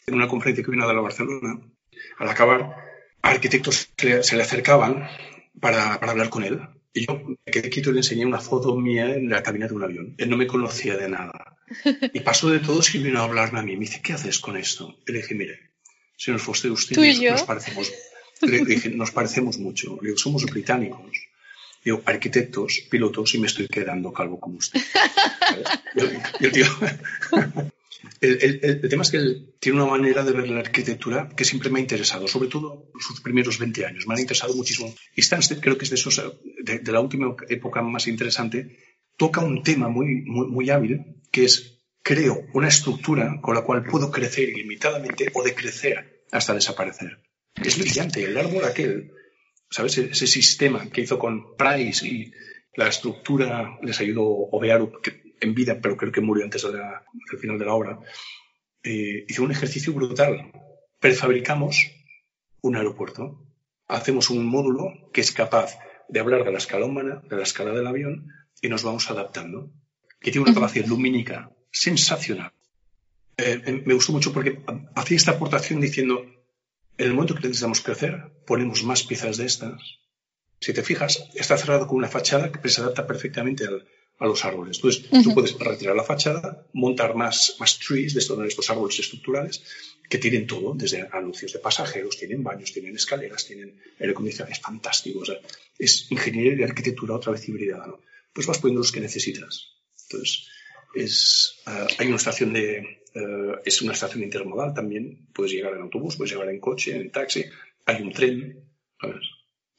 En 0.06 0.14
una 0.14 0.28
conferencia 0.28 0.64
que 0.64 0.70
vino 0.70 0.84
a 0.84 0.88
dar 0.88 0.96
a 0.96 1.00
Barcelona, 1.00 1.60
al 2.18 2.28
acabar, 2.28 2.76
arquitectos 3.22 3.88
se 3.96 4.36
le 4.36 4.42
acercaban 4.42 5.08
para, 5.60 6.00
para 6.00 6.12
hablar 6.12 6.28
con 6.28 6.44
él. 6.44 6.60
Y 6.94 7.06
yo 7.06 7.20
me 7.26 7.52
quedé 7.52 7.68
quieto 7.68 7.90
y 7.90 7.94
le 7.94 7.98
enseñé 7.98 8.24
una 8.24 8.38
foto 8.38 8.74
mía 8.76 9.16
en 9.16 9.28
la 9.28 9.42
cabina 9.42 9.66
de 9.66 9.74
un 9.74 9.82
avión. 9.82 10.14
Él 10.16 10.30
no 10.30 10.36
me 10.36 10.46
conocía 10.46 10.96
de 10.96 11.08
nada. 11.08 11.58
Y 12.12 12.20
pasó 12.20 12.48
de 12.50 12.60
todo 12.60 12.80
y 12.92 12.98
vino 12.98 13.18
a 13.20 13.24
hablarme 13.24 13.58
a 13.58 13.62
mí. 13.62 13.76
Me 13.76 13.86
dice, 13.86 14.00
¿qué 14.00 14.12
haces 14.12 14.38
con 14.38 14.56
esto? 14.56 14.96
Y 15.06 15.12
le 15.12 15.18
dije, 15.18 15.34
mire, 15.34 15.58
señor 16.16 16.38
Foster, 16.38 16.70
usted 16.70 17.02
y 17.02 17.24
nos 17.24 17.42
parecemos, 17.42 17.92
le 18.42 18.64
dije, 18.64 18.90
nos 18.90 19.10
parecemos 19.10 19.58
mucho. 19.58 19.98
Le 20.00 20.08
digo, 20.08 20.18
somos 20.18 20.44
británicos. 20.46 21.18
Digo, 21.84 22.00
arquitectos, 22.06 22.82
pilotos, 22.88 23.34
y 23.34 23.38
me 23.38 23.48
estoy 23.48 23.66
quedando 23.66 24.12
calvo 24.12 24.38
como 24.38 24.58
usted. 24.58 24.80
Y 26.40 26.44
el 26.44 26.52
tío, 26.52 26.66
el, 28.20 28.88
tema 28.88 29.02
es 29.02 29.10
que 29.10 29.16
él 29.18 29.54
tiene 29.60 29.82
una 29.82 29.90
manera 29.90 30.24
de 30.24 30.32
ver 30.32 30.48
la 30.48 30.60
arquitectura 30.60 31.28
que 31.36 31.44
siempre 31.44 31.70
me 31.70 31.78
ha 31.78 31.82
interesado, 31.82 32.28
sobre 32.28 32.48
todo 32.48 32.90
sus 32.98 33.20
primeros 33.20 33.58
20 33.58 33.86
años. 33.86 34.06
Me 34.06 34.14
ha 34.14 34.20
interesado 34.20 34.54
muchísimo. 34.54 34.94
Y 35.14 35.22
Stansted 35.22 35.60
creo 35.60 35.76
que 35.76 35.84
es 35.84 35.90
de, 35.90 35.96
esos, 35.96 36.22
de, 36.64 36.92
la 36.92 37.00
última 37.00 37.34
época 37.48 37.82
más 37.82 38.06
interesante. 38.06 38.78
Toca 39.16 39.40
un 39.40 39.62
tema 39.62 39.88
muy, 39.88 40.22
muy, 40.22 40.70
hábil, 40.70 41.22
que 41.30 41.44
es 41.44 41.80
creo 42.02 42.46
una 42.52 42.68
estructura 42.68 43.40
con 43.40 43.54
la 43.54 43.62
cual 43.62 43.84
puedo 43.84 44.10
crecer 44.10 44.48
ilimitadamente 44.48 45.30
o 45.34 45.42
decrecer 45.42 46.24
hasta 46.32 46.54
desaparecer. 46.54 47.22
Es 47.54 47.78
brillante. 47.78 48.24
El 48.24 48.36
árbol 48.36 48.64
aquel, 48.64 49.12
¿sabes? 49.70 49.98
Ese 49.98 50.26
sistema 50.26 50.90
que 50.90 51.02
hizo 51.02 51.18
con 51.18 51.56
Price 51.56 52.06
y 52.06 52.32
la 52.76 52.88
estructura 52.88 53.78
les 53.82 54.00
ayudó 54.00 54.24
Obearu, 54.24 55.00
que 55.00 55.34
en 55.40 55.54
vida, 55.54 55.78
pero 55.80 55.96
creo 55.96 56.10
que 56.10 56.20
murió 56.20 56.44
antes 56.44 56.62
del 56.62 57.38
final 57.40 57.58
de 57.58 57.64
la 57.64 57.74
obra, 57.74 57.98
eh, 58.82 59.24
hizo 59.28 59.42
un 59.42 59.52
ejercicio 59.52 59.92
brutal. 59.92 60.52
Prefabricamos 60.98 61.90
un 62.60 62.76
aeropuerto, 62.76 63.46
hacemos 63.86 64.30
un 64.30 64.44
módulo 64.46 65.10
que 65.12 65.20
es 65.20 65.32
capaz 65.32 65.78
de 66.14 66.20
hablar 66.20 66.44
de 66.44 66.52
la 66.52 66.58
escala 66.58 66.86
humana, 66.86 67.22
de 67.28 67.36
la 67.36 67.42
escala 67.42 67.72
del 67.72 67.88
avión, 67.88 68.28
y 68.62 68.68
nos 68.68 68.84
vamos 68.84 69.10
adaptando. 69.10 69.72
Que 70.20 70.30
tiene 70.30 70.44
una 70.44 70.54
capacidad 70.54 70.86
lumínica 70.86 71.50
sensacional. 71.72 72.52
Eh, 73.36 73.60
eh, 73.66 73.82
me 73.84 73.94
gustó 73.94 74.12
mucho 74.12 74.32
porque 74.32 74.62
hacía 74.94 75.16
esta 75.16 75.32
aportación 75.32 75.80
diciendo, 75.80 76.24
en 76.98 77.06
el 77.06 77.14
momento 77.14 77.34
que 77.34 77.48
necesitamos 77.48 77.80
crecer, 77.80 78.32
ponemos 78.46 78.84
más 78.84 79.02
piezas 79.02 79.38
de 79.38 79.46
estas. 79.46 79.82
Si 80.60 80.72
te 80.72 80.84
fijas, 80.84 81.28
está 81.34 81.58
cerrado 81.58 81.88
con 81.88 81.96
una 81.96 82.08
fachada 82.08 82.52
que 82.52 82.68
se 82.68 82.80
adapta 82.80 83.08
perfectamente 83.08 83.66
al, 83.66 83.84
a 84.20 84.26
los 84.26 84.44
árboles. 84.44 84.76
Entonces, 84.76 85.10
tú 85.24 85.34
puedes 85.34 85.58
retirar 85.58 85.96
la 85.96 86.04
fachada, 86.04 86.64
montar 86.72 87.16
más, 87.16 87.56
más 87.58 87.80
trees 87.80 88.14
de 88.14 88.20
estos, 88.20 88.38
estos 88.46 88.70
árboles 88.70 89.00
estructurales 89.00 89.64
que 90.14 90.18
tienen 90.18 90.46
todo, 90.46 90.74
desde 90.74 91.08
anuncios 91.10 91.52
de 91.52 91.58
pasajeros, 91.58 92.16
tienen 92.16 92.44
baños, 92.44 92.72
tienen 92.72 92.94
escaleras, 92.94 93.44
tienen 93.44 93.80
aire 93.98 94.12
acondicionado, 94.12 94.52
es 94.52 94.60
fantástico. 94.60 95.24
es 95.76 96.06
ingeniería 96.12 96.54
y 96.54 96.62
arquitectura 96.62 97.16
otra 97.16 97.32
vez 97.32 97.48
hibridada, 97.48 97.88
¿no? 97.88 97.98
Pues 98.32 98.46
vas 98.46 98.60
poniendo 98.60 98.78
los 98.78 98.92
que 98.92 99.00
necesitas. 99.00 99.74
Entonces, 100.04 100.46
es, 100.94 101.62
eh, 101.66 101.86
hay 101.98 102.06
una 102.06 102.16
estación 102.16 102.52
de, 102.52 102.78
eh, 102.78 103.54
es 103.64 103.82
una 103.82 103.92
estación 103.92 104.22
intermodal 104.22 104.72
también, 104.72 105.26
puedes 105.34 105.52
llegar 105.52 105.74
en 105.74 105.82
autobús, 105.82 106.14
puedes 106.14 106.32
llegar 106.32 106.48
en 106.48 106.60
coche, 106.60 106.94
en 106.94 107.10
taxi, 107.10 107.44
hay 107.84 108.00
un 108.00 108.12
tren, 108.12 108.70
¿sabes? 109.00 109.26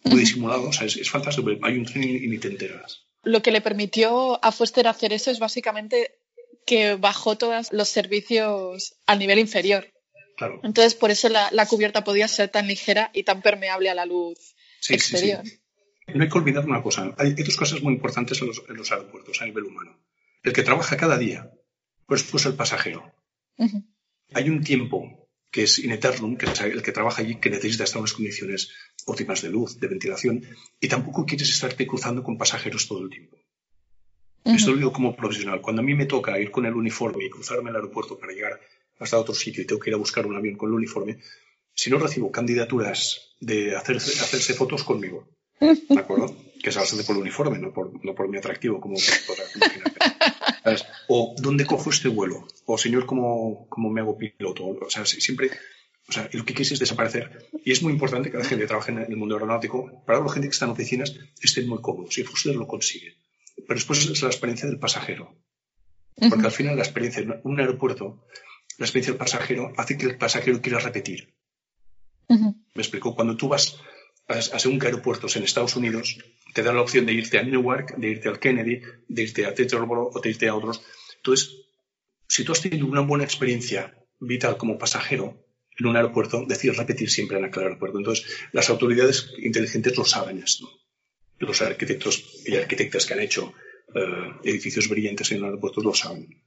Muy 0.03 0.19
disimulado, 0.19 0.69
es, 0.69 0.97
es 0.97 1.09
fantástico, 1.09 1.49
hay 1.61 1.77
un 1.77 1.85
tren 1.85 2.03
y 2.03 2.27
ni 2.27 2.39
te 2.39 2.49
enteras 2.49 3.05
lo 3.25 3.41
que 3.41 3.51
le 3.51 3.59
permitió 3.59 4.43
a 4.45 4.51
Foster 4.51 4.87
hacer 4.87 5.11
eso 5.11 5.31
es 5.31 5.39
básicamente 5.39 6.19
que 6.65 6.95
bajó 6.95 7.37
todos 7.37 7.73
los 7.73 7.89
servicios 7.89 8.95
al 9.05 9.19
nivel 9.19 9.39
inferior. 9.39 9.94
Claro. 10.35 10.59
Entonces, 10.63 10.95
por 10.95 11.11
eso 11.11 11.29
la, 11.29 11.65
cubierta 11.67 12.03
podía 12.03 12.27
ser 12.27 12.49
tan 12.49 12.67
ligera 12.67 13.09
y 13.13 13.23
tan 13.23 13.41
permeable 13.41 13.89
a 13.89 13.95
la 13.95 14.05
luz 14.05 14.55
exterior. 14.89 15.43
No 16.13 16.23
hay 16.23 16.29
que 16.29 16.37
olvidar 16.37 16.65
una 16.65 16.81
cosa. 16.81 17.15
Hay, 17.17 17.33
dos 17.33 17.57
cosas 17.57 17.81
muy 17.81 17.93
importantes 17.93 18.41
en 18.41 18.47
los, 18.47 18.91
aeropuertos 18.91 19.41
a 19.41 19.45
nivel 19.45 19.65
humano. 19.65 19.97
El 20.43 20.53
que 20.53 20.63
trabaja 20.63 20.97
cada 20.97 21.17
día, 21.17 21.51
pues, 22.05 22.23
pues 22.23 22.45
el 22.45 22.53
pasajero. 22.53 23.11
Hay 24.33 24.49
un 24.49 24.63
tiempo 24.63 25.29
que 25.51 25.63
es 25.63 25.79
in 25.79 25.91
eternum, 25.91 26.35
que 26.35 26.47
es 26.47 26.61
el 26.61 26.83
que 26.83 26.91
trabaja 26.91 27.21
allí, 27.21 27.35
que 27.35 27.49
necesita 27.49 27.85
estar 27.85 27.99
en 27.99 28.01
unas 28.01 28.13
condiciones 28.13 28.71
óptimas 29.05 29.41
de 29.41 29.49
luz, 29.49 29.79
de 29.79 29.87
ventilación, 29.87 30.43
y 30.81 30.87
tampoco 30.89 31.25
quieres 31.25 31.49
estarte 31.49 31.87
cruzando 31.87 32.23
con 32.23 32.37
pasajeros 32.37 32.87
todo 32.87 33.01
el 33.03 33.09
tiempo. 33.09 33.37
Esto 34.43 34.71
lo 34.71 34.77
digo 34.77 34.91
como 34.93 35.15
profesional. 35.15 35.61
Cuando 35.61 35.81
a 35.81 35.85
mí 35.85 35.95
me 35.95 36.05
toca 36.05 36.39
ir 36.39 36.51
con 36.51 36.65
el 36.65 36.75
uniforme 36.75 37.25
y 37.25 37.29
cruzarme 37.29 37.71
el 37.71 37.77
aeropuerto 37.77 38.17
para 38.19 38.31
llegar 38.31 38.59
hasta 38.99 39.19
otro 39.19 39.33
sitio 39.33 39.63
y 39.63 39.65
tengo 39.65 39.81
que 39.81 39.89
ir 39.89 39.93
a 39.95 39.99
buscar 39.99 40.25
un 40.25 40.35
avión 40.35 40.55
con 40.55 40.69
el 40.69 40.75
uniforme, 40.75 41.19
si 41.73 41.89
no 41.89 41.97
recibo 41.97 42.31
candidaturas 42.31 43.35
de 43.39 43.75
hacerse, 43.75 44.19
hacerse 44.21 44.53
fotos 44.53 44.83
conmigo, 44.83 45.27
¿de 45.59 45.99
acuerdo? 45.99 46.35
Que 46.61 46.71
se 46.71 46.79
hacen 46.79 47.05
por 47.05 47.15
el 47.15 47.21
uniforme, 47.21 47.59
no 47.59 47.73
por, 47.73 48.03
no 48.03 48.15
por 48.15 48.27
mi 48.29 48.37
atractivo, 48.37 48.79
como 48.79 48.95
podrás 49.27 49.55
imaginarte. 49.55 49.99
O 51.07 51.35
¿dónde 51.37 51.65
cojo 51.65 51.91
este 51.91 52.07
vuelo? 52.07 52.47
O 52.65 52.77
señor, 52.77 53.05
¿cómo, 53.05 53.67
cómo 53.69 53.91
me 53.91 54.01
hago 54.01 54.17
piloto? 54.17 54.65
O 54.65 54.89
sea, 54.89 55.05
siempre 55.05 55.51
o 56.07 56.11
sea, 56.11 56.29
lo 56.33 56.45
que 56.45 56.53
quieres 56.53 56.71
es 56.71 56.79
desaparecer. 56.79 57.49
Y 57.63 57.71
es 57.71 57.81
muy 57.81 57.91
importante 57.91 58.29
que 58.29 58.37
la 58.37 58.45
gente 58.45 58.63
que 58.63 58.67
trabaje 58.67 58.91
en 58.91 58.99
el 58.99 59.17
mundo 59.17 59.35
aeronáutico, 59.35 60.03
para 60.05 60.19
la 60.19 60.29
gente 60.29 60.47
que 60.47 60.53
está 60.53 60.65
en 60.65 60.71
oficinas, 60.71 61.15
estén 61.41 61.67
muy 61.67 61.81
cómodos. 61.81 62.17
Y 62.17 62.23
Fuster 62.23 62.55
lo 62.55 62.67
consigue. 62.67 63.15
Pero 63.55 63.73
después 63.73 64.05
es 64.05 64.21
la 64.21 64.29
experiencia 64.29 64.67
del 64.67 64.77
pasajero. 64.77 65.35
Porque 66.29 66.45
al 66.45 66.51
final 66.51 66.75
la 66.75 66.83
experiencia 66.83 67.23
en 67.23 67.41
un 67.43 67.59
aeropuerto, 67.59 68.23
la 68.77 68.85
experiencia 68.85 69.13
del 69.13 69.19
pasajero 69.19 69.73
hace 69.77 69.97
que 69.97 70.05
el 70.05 70.17
pasajero 70.17 70.61
quiera 70.61 70.79
repetir. 70.79 71.33
Me 72.27 72.81
explico. 72.81 73.15
Cuando 73.15 73.37
tú 73.37 73.47
vas 73.47 73.77
a, 74.27 74.41
según 74.41 74.79
qué 74.79 74.87
aeropuertos 74.87 75.35
en 75.35 75.43
Estados 75.43 75.75
Unidos, 75.75 76.17
te 76.53 76.63
dan 76.63 76.75
la 76.75 76.81
opción 76.81 77.05
de 77.05 77.13
irte 77.13 77.37
a 77.37 77.43
Newark, 77.43 77.95
de 77.97 78.09
irte 78.09 78.29
al 78.29 78.39
Kennedy, 78.39 78.81
de 79.07 79.21
irte 79.21 79.45
a 79.45 79.53
Teterboro 79.53 80.09
o 80.13 80.19
de 80.19 80.29
irte 80.29 80.47
a 80.47 80.55
otros. 80.55 80.81
Entonces, 81.17 81.55
si 82.27 82.43
tú 82.43 82.51
has 82.51 82.61
tenido 82.61 82.87
una 82.87 83.01
buena 83.01 83.23
experiencia 83.23 83.97
vital 84.19 84.57
como 84.57 84.77
pasajero, 84.77 85.45
en 85.77 85.87
un 85.87 85.95
aeropuerto, 85.95 86.45
decir 86.47 86.73
repetir 86.73 87.09
siempre 87.09 87.37
en 87.37 87.45
aquel 87.45 87.63
aeropuerto. 87.63 87.97
Entonces, 87.97 88.25
las 88.51 88.69
autoridades 88.69 89.33
inteligentes 89.37 89.97
lo 89.97 90.05
saben 90.05 90.41
esto. 90.41 90.69
Los 91.37 91.61
arquitectos 91.61 92.43
y 92.45 92.55
arquitectas 92.55 93.05
que 93.05 93.13
han 93.13 93.19
hecho 93.19 93.53
eh, 93.93 94.31
edificios 94.43 94.87
brillantes 94.87 95.31
en 95.31 95.43
aeropuertos 95.43 95.83
lo 95.83 95.93
saben. 95.93 96.41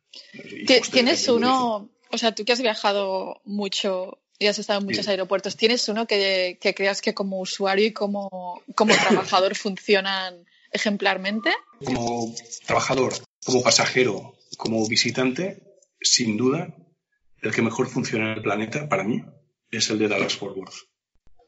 ¿Tienes 0.91 1.29
uno, 1.29 1.91
o 2.11 2.19
sea, 2.19 2.35
tú 2.35 2.45
que 2.45 2.53
has 2.53 2.61
viajado 2.61 3.41
mucho 3.45 4.19
y 4.39 4.47
has 4.47 4.59
estado 4.59 4.81
en 4.81 4.87
muchos 4.87 5.09
aeropuertos, 5.09 5.57
¿tienes 5.57 5.89
uno 5.89 6.07
que, 6.07 6.59
creas 6.61 7.03
que 7.03 7.15
como 7.15 7.41
usuario 7.41 7.87
y 7.87 7.93
como, 7.93 8.63
como 8.75 8.95
trabajador 9.09 9.57
funcionan 9.57 10.47
ejemplarmente? 10.71 11.53
Como 11.85 12.35
trabajador, 12.67 13.15
como 13.45 13.63
pasajero, 13.63 14.37
como 14.57 14.87
visitante, 14.87 15.63
sin 16.01 16.37
duda, 16.37 16.75
el 17.43 17.53
que 17.53 17.63
mejor 17.63 17.89
funciona 17.89 18.31
en 18.31 18.39
el 18.39 18.43
planeta 18.43 18.89
para 18.89 19.05
mí 19.05 19.25
es 19.71 19.91
el 19.91 19.99
de 19.99 20.09
Dallas 20.09 20.35
Fort 20.35 20.57
Worth. 20.57 20.89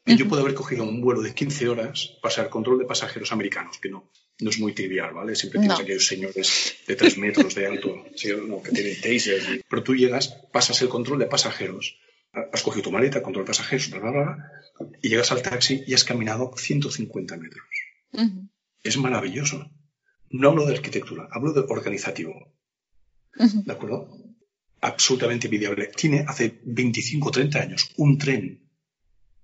Y 0.07 0.17
yo 0.17 0.29
puedo 0.29 0.43
haber 0.43 0.55
cogido 0.55 0.85
un 0.85 1.01
vuelo 1.01 1.21
de 1.21 1.35
15 1.35 1.69
horas, 1.69 2.19
pasar 2.23 2.49
control 2.49 2.79
de 2.79 2.87
pasajeros 2.87 3.33
americanos, 3.33 3.79
que 3.79 3.91
no, 3.91 4.11
no 4.41 4.51
es 4.51 4.59
muy 4.59 4.72
trivial, 4.72 5.12
¿vale? 5.14 5.34
Siempre 5.34 5.61
tienes 5.61 5.78
aquellos 5.78 6.07
señores 6.07 6.74
de 6.86 6.97
3 6.97 7.18
metros 7.18 7.55
de 7.55 7.66
alto, 7.66 8.05
que 8.14 8.70
tienen 8.72 9.01
tasers. 9.01 9.64
Pero 9.68 9.82
tú 9.82 9.95
llegas, 9.95 10.28
pasas 10.53 10.80
el 10.82 10.88
control 10.88 11.18
de 11.18 11.26
pasajeros, 11.26 11.99
has 12.32 12.62
cogido 12.62 12.84
tu 12.84 12.93
maleta, 12.93 13.22
control 13.22 13.45
de 13.45 13.51
pasajeros, 13.51 13.91
bla, 13.91 14.01
bla, 14.01 14.11
bla, 14.11 14.53
y 15.03 15.09
llegas 15.09 15.32
al 15.32 15.43
taxi 15.43 15.82
y 15.86 15.95
has 15.95 16.05
caminado 16.05 16.53
150 16.57 17.36
metros. 17.36 17.66
Es 18.82 18.97
maravilloso. 18.97 19.70
No 20.30 20.49
hablo 20.49 20.66
de 20.66 20.74
arquitectura, 20.74 21.28
hablo 21.30 21.53
de 21.53 21.61
organizativo. 21.68 22.55
¿De 23.34 23.72
acuerdo? 23.72 24.30
absolutamente 24.80 25.47
envidiable. 25.47 25.88
Tiene 25.88 26.24
hace 26.26 26.61
25 26.64 27.28
o 27.28 27.30
30 27.30 27.61
años 27.61 27.93
un 27.97 28.18
tren, 28.18 28.70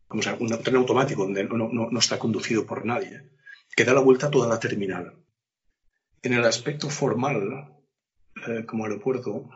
como 0.09 0.23
sea, 0.23 0.37
un 0.39 0.49
tren 0.49 0.77
automático 0.77 1.23
donde 1.23 1.45
no, 1.45 1.99
está 1.99 2.19
conducido 2.19 2.67
por 2.67 2.85
nadie, 2.85 3.31
que 3.77 3.85
da 3.85 3.93
la 3.93 4.01
vuelta 4.01 4.27
a 4.27 4.31
toda 4.31 4.49
la 4.49 4.59
terminal. 4.59 5.15
En 6.23 6.33
el 6.33 6.45
aspecto 6.45 6.89
formal, 6.91 7.69
eh, 8.49 8.65
como 8.67 8.85
aeropuerto, 8.85 9.51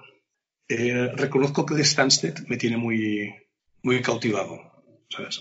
eh, 0.68 1.10
reconozco 1.16 1.66
que 1.66 1.74
el 1.74 1.84
Stansted 1.84 2.46
me 2.46 2.58
tiene 2.58 2.76
muy, 2.76 3.34
muy 3.82 4.02
cautivado. 4.02 4.70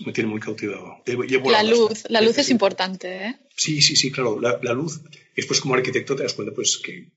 Me 0.04 0.12
tiene 0.12 0.30
muy 0.30 0.40
cautivado. 0.40 1.00
la 1.06 1.62
luz, 1.62 2.04
la 2.08 2.20
luz 2.20 2.38
es 2.38 2.50
importante, 2.50 3.26
¿eh? 3.26 3.36
Sí, 3.54 3.80
sí, 3.80 3.94
sí, 3.94 4.10
claro. 4.10 4.40
La, 4.40 4.58
la 4.62 4.72
luz. 4.72 5.00
Después 5.36 5.60
como 5.60 5.74
arquitecto 5.74 6.16
te 6.16 6.24
das 6.24 6.34
cuenta 6.34 6.52
pues 6.52 6.78
que 6.78 7.12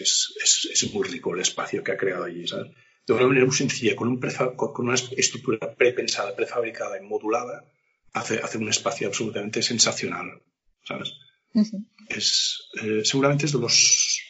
es, 0.00 0.68
es, 0.72 0.92
muy 0.92 1.06
rico 1.06 1.32
el 1.32 1.40
espacio 1.40 1.84
que 1.84 1.92
ha 1.92 1.96
creado 1.96 2.24
allí, 2.24 2.48
¿sabes? 2.48 2.72
De 3.06 3.12
una 3.12 3.28
manera 3.28 3.46
muy 3.46 3.54
sencilla, 3.54 3.94
con, 3.94 4.08
un 4.08 4.20
con 4.56 4.86
una 4.86 4.94
estructura 4.94 5.74
prepensada, 5.76 6.34
prefabricada 6.34 6.98
y 6.98 7.06
modulada, 7.06 7.64
hace, 8.12 8.40
hace 8.40 8.58
un 8.58 8.68
espacio 8.68 9.06
absolutamente 9.06 9.62
sensacional, 9.62 10.42
¿sabes? 10.86 11.12
Es, 12.08 12.68
eh, 12.82 13.02
seguramente 13.04 13.46
es 13.46 13.52
de 13.52 13.58
los... 13.58 14.20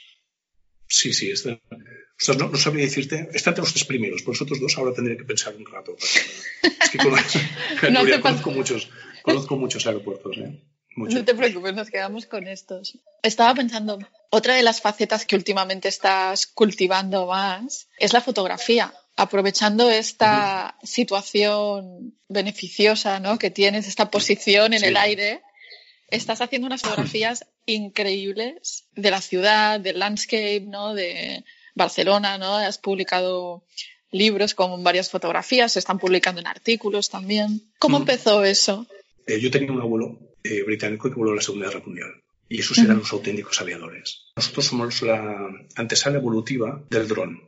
Sí, 0.89 1.13
sí, 1.13 1.31
es 1.31 1.45
de... 1.45 1.53
O 1.53 2.25
sea, 2.25 2.35
no, 2.35 2.49
no, 2.49 2.57
sabría 2.57 2.85
decirte, 2.85 3.29
está 3.35 3.51
entre 3.51 3.63
los 3.63 3.75
tres 3.75 3.85
primeros, 3.85 4.23
por 4.23 4.35
los 4.35 4.43
otros 4.43 4.59
dos 4.61 4.79
ahora 4.79 4.95
tendría 4.95 5.19
que 5.19 5.25
pensar 5.25 5.55
un 5.55 5.67
rato. 5.67 5.97
Es 5.99 6.91
que 6.91 6.99
conozco, 8.23 8.51
muchos, 8.51 8.89
conozco 9.23 9.57
muchos 9.57 9.87
aeropuertos. 9.87 10.37
¿eh? 10.39 10.63
No 10.97 11.25
te 11.25 11.35
preocupes, 11.35 11.75
nos 11.75 11.91
quedamos 11.91 12.25
con 12.25 12.49
estos. 12.49 12.99
Estaba 13.23 13.55
pensando, 13.55 13.99
otra 14.31 14.55
de 14.55 14.63
las 14.63 14.81
facetas 14.81 15.27
que 15.27 15.37
últimamente 15.37 15.89
estás 15.89 16.47
cultivando 16.47 17.27
más 17.27 17.89
es 17.99 18.15
la 18.15 18.23
fotografía. 18.23 18.95
Aprovechando 19.15 19.91
esta 19.91 20.77
situación 20.83 22.15
beneficiosa 22.29 23.21
¿no? 23.21 23.39
que 23.39 23.51
tienes, 23.51 23.89
esta 23.89 24.11
posición 24.11 24.73
en 24.73 24.85
el 24.85 24.97
aire, 24.97 25.43
estás 26.09 26.41
haciendo 26.41 26.67
unas 26.67 26.83
fotografías 26.83 27.47
increíbles 27.67 28.85
de 28.95 29.11
la 29.11 29.21
ciudad, 29.21 29.81
del 29.81 29.99
landscape, 29.99 30.65
¿no? 30.67 30.95
de 30.95 31.45
Barcelona, 31.75 32.39
¿no? 32.39 32.57
Has 32.57 32.79
publicado 32.79 33.65
libros 34.11 34.55
con 34.55 34.83
varias 34.83 35.11
fotografías, 35.11 35.73
se 35.73 35.79
están 35.79 35.99
publicando 35.99 36.41
en 36.41 36.47
artículos 36.47 37.11
también. 37.11 37.63
¿Cómo 37.79 37.99
empezó 37.99 38.45
eso? 38.45 38.87
Eh, 39.27 39.41
yo 39.41 39.51
tenía 39.51 39.73
un 39.73 39.81
abuelo 39.81 40.19
eh, 40.43 40.63
británico 40.63 41.11
que 41.11 41.17
voló 41.17 41.35
la 41.35 41.43
Segunda 41.43 41.67
Guerra 41.69 41.83
Mundial. 41.85 42.23
Y 42.49 42.61
esos 42.61 42.79
eran 42.79 42.99
los 42.99 43.13
auténticos 43.13 43.61
aviadores. 43.61 44.27
Nosotros 44.37 44.67
somos 44.67 45.03
la 45.03 45.49
antesala 45.75 46.19
evolutiva 46.19 46.81
del 46.89 47.09
dron. 47.09 47.43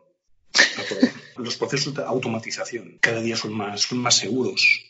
los 1.37 1.57
procesos 1.57 1.95
de 1.95 2.03
automatización 2.03 2.99
cada 3.01 3.21
día 3.21 3.37
son 3.37 3.53
más, 3.53 3.83
son 3.83 3.99
más 3.99 4.17
seguros. 4.17 4.85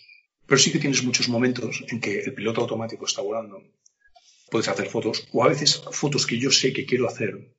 Pero 0.49 0.59
sí 0.59 0.72
que 0.72 0.78
tienes 0.78 1.05
muchos 1.05 1.28
momentos 1.28 1.84
en 1.88 2.01
que 2.01 2.20
el 2.20 2.32
piloto 2.32 2.62
automático 2.62 3.05
está 3.05 3.20
volando. 3.20 3.62
Puedes 4.51 4.68
hacer 4.68 4.88
fotos, 4.88 5.28
o 5.30 5.44
a 5.44 5.49
veces 5.49 5.82
fotos 5.92 6.26
que 6.26 6.38
yo 6.38 6.51
sé 6.51 6.72
que 6.72 6.86
quiero 6.86 7.07
hacer. 7.07 7.55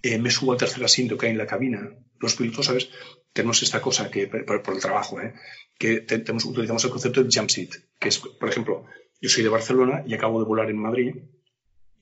Eh, 0.00 0.18
me 0.18 0.30
subo 0.30 0.52
al 0.52 0.58
tercer 0.58 0.84
asiento 0.84 1.18
que 1.18 1.26
hay 1.26 1.32
en 1.32 1.38
la 1.38 1.46
cabina. 1.46 1.90
Los 2.20 2.36
pilotos, 2.36 2.66
¿sabes? 2.66 2.88
Tenemos 3.32 3.60
esta 3.64 3.82
cosa 3.82 4.12
que, 4.12 4.28
por, 4.28 4.74
el 4.74 4.80
trabajo, 4.80 5.20
¿eh? 5.20 5.34
que 5.76 6.06
utilizamos 6.44 6.84
el 6.84 6.90
concepto 6.90 7.24
de 7.24 7.30
jump 7.36 7.50
seat, 7.50 7.70
que 7.98 8.08
es, 8.08 8.18
por 8.20 8.48
ejemplo, 8.48 8.86
yo 9.20 9.28
soy 9.28 9.42
de 9.42 9.48
Barcelona 9.48 10.04
y 10.06 10.14
acabo 10.14 10.38
de 10.38 10.46
volar 10.46 10.70
en 10.70 10.78
Madrid 10.78 11.16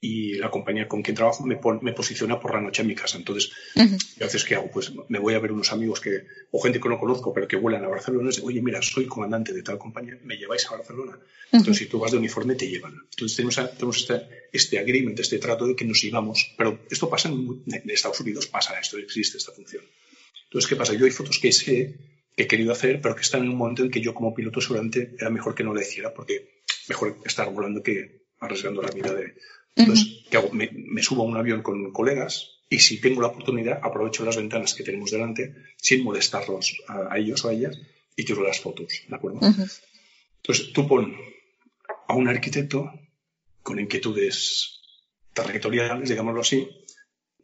y 0.04 0.34
la 0.34 0.50
compañía 0.50 0.88
con 0.88 1.00
quien 1.00 1.14
trabajo 1.14 1.46
me, 1.46 1.60
me 1.80 1.92
posiciona 1.92 2.40
por 2.40 2.52
la 2.52 2.60
noche 2.60 2.82
en 2.82 2.88
mi 2.88 2.94
casa. 2.96 3.18
Entonces, 3.18 3.52
a 3.76 4.24
veces, 4.24 4.44
¿qué 4.44 4.56
hago? 4.56 4.68
Pues 4.68 4.92
me 5.08 5.20
voy 5.20 5.34
a 5.34 5.38
ver 5.38 5.52
unos 5.52 5.72
amigos 5.72 6.00
que, 6.00 6.24
o 6.50 6.60
gente 6.60 6.80
que 6.80 6.88
no 6.88 6.98
conozco, 6.98 7.32
pero 7.32 7.46
que 7.46 7.54
vuelan 7.54 7.84
a 7.84 7.88
Barcelona 7.88 8.24
y 8.24 8.30
dicen, 8.30 8.44
oye, 8.44 8.60
mira, 8.60 8.82
soy 8.82 9.06
comandante 9.06 9.52
de 9.52 9.62
tal 9.62 9.78
compañía, 9.78 10.18
¿me 10.24 10.36
lleváis 10.36 10.66
a 10.66 10.72
Barcelona? 10.72 11.20
Entonces, 11.52 11.76
si 11.76 11.86
tú 11.86 12.00
vas 12.00 12.10
de 12.10 12.18
uniforme, 12.18 12.56
te 12.56 12.68
llevan. 12.68 12.94
Entonces, 13.12 13.36
tenemos, 13.36 13.54
tenemos 13.54 13.96
este, 13.98 14.22
este 14.52 14.80
agreement, 14.80 15.20
este 15.20 15.38
trato 15.38 15.68
de 15.68 15.76
que 15.76 15.84
nos 15.84 16.02
llevamos. 16.02 16.52
Pero 16.58 16.80
esto 16.90 17.08
pasa 17.08 17.28
en, 17.28 17.62
en 17.66 17.88
Estados 17.88 18.18
Unidos, 18.18 18.48
pasa 18.48 18.80
esto, 18.80 18.98
existe 18.98 19.38
esta 19.38 19.52
función. 19.52 19.84
Entonces, 20.46 20.68
¿qué 20.68 20.74
pasa? 20.74 20.94
Yo 20.94 21.04
hay 21.04 21.12
fotos 21.12 21.38
que 21.38 21.52
sé 21.52 21.94
que 22.36 22.42
he 22.42 22.46
querido 22.48 22.72
hacer, 22.72 23.00
pero 23.00 23.14
que 23.14 23.22
están 23.22 23.44
en 23.44 23.50
un 23.50 23.56
momento 23.56 23.84
en 23.84 23.90
que 23.92 24.00
yo 24.00 24.14
como 24.14 24.34
piloto 24.34 24.60
seguramente 24.60 25.14
era 25.16 25.30
mejor 25.30 25.54
que 25.54 25.62
no 25.62 25.72
lo 25.72 25.80
hiciera, 25.80 26.12
porque 26.12 26.62
mejor 26.88 27.18
estar 27.24 27.48
volando 27.52 27.84
que 27.84 28.22
arriesgando 28.42 28.82
la 28.82 28.90
vida 28.90 29.14
de... 29.14 29.34
Entonces, 29.74 30.24
¿qué 30.30 30.36
hago? 30.36 30.50
Me, 30.52 31.02
subo 31.02 31.22
a 31.22 31.26
un 31.26 31.36
avión 31.36 31.62
con 31.62 31.92
colegas 31.92 32.50
y 32.68 32.78
si 32.78 33.00
tengo 33.00 33.20
la 33.20 33.28
oportunidad 33.28 33.80
aprovecho 33.82 34.24
las 34.24 34.36
ventanas 34.36 34.74
que 34.74 34.84
tenemos 34.84 35.10
delante 35.10 35.54
sin 35.76 36.04
molestarlos 36.04 36.82
a, 36.88 37.18
ellos 37.18 37.44
o 37.44 37.48
a 37.48 37.52
ellas 37.52 37.78
y 38.16 38.24
tiro 38.24 38.42
las 38.42 38.60
fotos, 38.60 39.02
¿de 39.08 39.16
acuerdo? 39.16 39.40
Entonces, 39.42 40.72
tú 40.72 40.86
pon 40.86 41.14
a 42.08 42.14
un 42.14 42.28
arquitecto 42.28 42.92
con 43.62 43.78
inquietudes 43.78 44.80
territoriales, 45.32 46.08
digámoslo 46.08 46.40
así, 46.40 46.68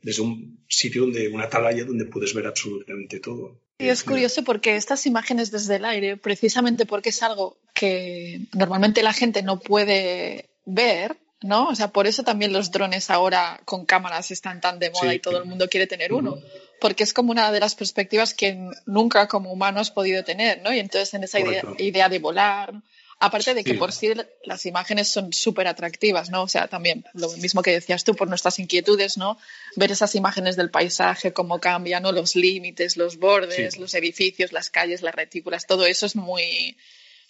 desde 0.03 0.23
un 0.23 0.65
sitio 0.69 1.03
donde, 1.03 1.29
una 1.29 1.45
atalaya 1.45 1.85
donde 1.85 2.05
puedes 2.05 2.35
ver 2.35 2.47
absolutamente 2.47 3.21
todo. 3.21 3.61
Y 3.79 3.89
es 3.89 4.03
curioso 4.03 4.43
porque 4.43 4.77
estas 4.77 5.07
imágenes 5.07 5.51
desde 5.51 5.77
el 5.77 5.85
aire, 5.85 6.17
precisamente 6.17 6.85
porque 6.85 7.11
es 7.11 7.23
algo 7.23 7.61
que 7.75 8.41
normalmente 8.53 9.03
la 9.03 9.13
gente 9.13 9.43
no 9.43 9.61
puede 9.61 10.51
ver, 10.65 11.17
¿no? 11.43 11.69
O 11.69 11.75
sea, 11.75 11.89
por 11.89 12.07
eso 12.07 12.23
también 12.23 12.53
los 12.53 12.71
drones 12.71 13.11
ahora 13.11 13.61
con 13.65 13.87
cámaras 13.87 14.31
están 14.31 14.61
tan 14.61 14.79
de 14.79 14.91
moda 14.91 15.15
y 15.15 15.21
todo 15.21 15.39
el 15.39 15.45
mundo 15.45 15.69
quiere 15.69 15.87
tener 15.87 16.13
uno. 16.13 16.39
porque 16.81 17.03
es 17.03 17.13
como 17.13 17.33
una 17.33 17.51
de 17.51 17.61
las 17.61 17.75
perspectivas 17.75 18.35
que 18.35 18.57
nunca 18.87 19.27
como 19.29 19.53
humano 19.53 19.81
has 19.81 19.91
podido 19.91 20.23
tener, 20.25 20.63
¿no? 20.63 20.73
Y 20.73 20.79
entonces 20.79 21.13
en 21.15 21.25
esa 21.25 21.41
idea, 21.41 22.09
de 22.09 22.19
volar, 22.19 22.73
aparte 23.19 23.55
de 23.55 23.65
que 23.65 23.75
por 23.75 23.93
sí 23.93 24.13
las 24.45 24.65
imágenes 24.67 25.09
son 25.09 25.33
súper 25.33 25.67
atractivas, 25.67 26.31
¿no? 26.31 26.43
O 26.43 26.49
sea, 26.49 26.69
también 26.69 27.05
lo 27.15 27.29
mismo 27.39 27.63
que 27.63 27.73
decías 27.73 28.05
tú 28.05 28.15
por 28.15 28.29
nuestras 28.29 28.59
inquietudes, 28.59 29.17
¿no? 29.19 29.39
Ver 29.77 29.91
esas 29.91 30.15
imágenes 30.15 30.57
del 30.57 30.71
paisaje, 30.71 31.33
cómo 31.33 31.59
cambian, 31.59 32.03
¿no? 32.03 32.13
Los 32.13 32.37
límites, 32.37 32.97
los 32.97 33.19
bordes, 33.19 33.77
los 33.79 33.95
edificios, 33.95 34.53
las 34.53 34.71
calles, 34.71 35.03
las 35.03 35.15
retículas, 35.15 35.67
todo 35.67 35.87
eso 35.87 36.07
es 36.07 36.15
muy... 36.17 36.77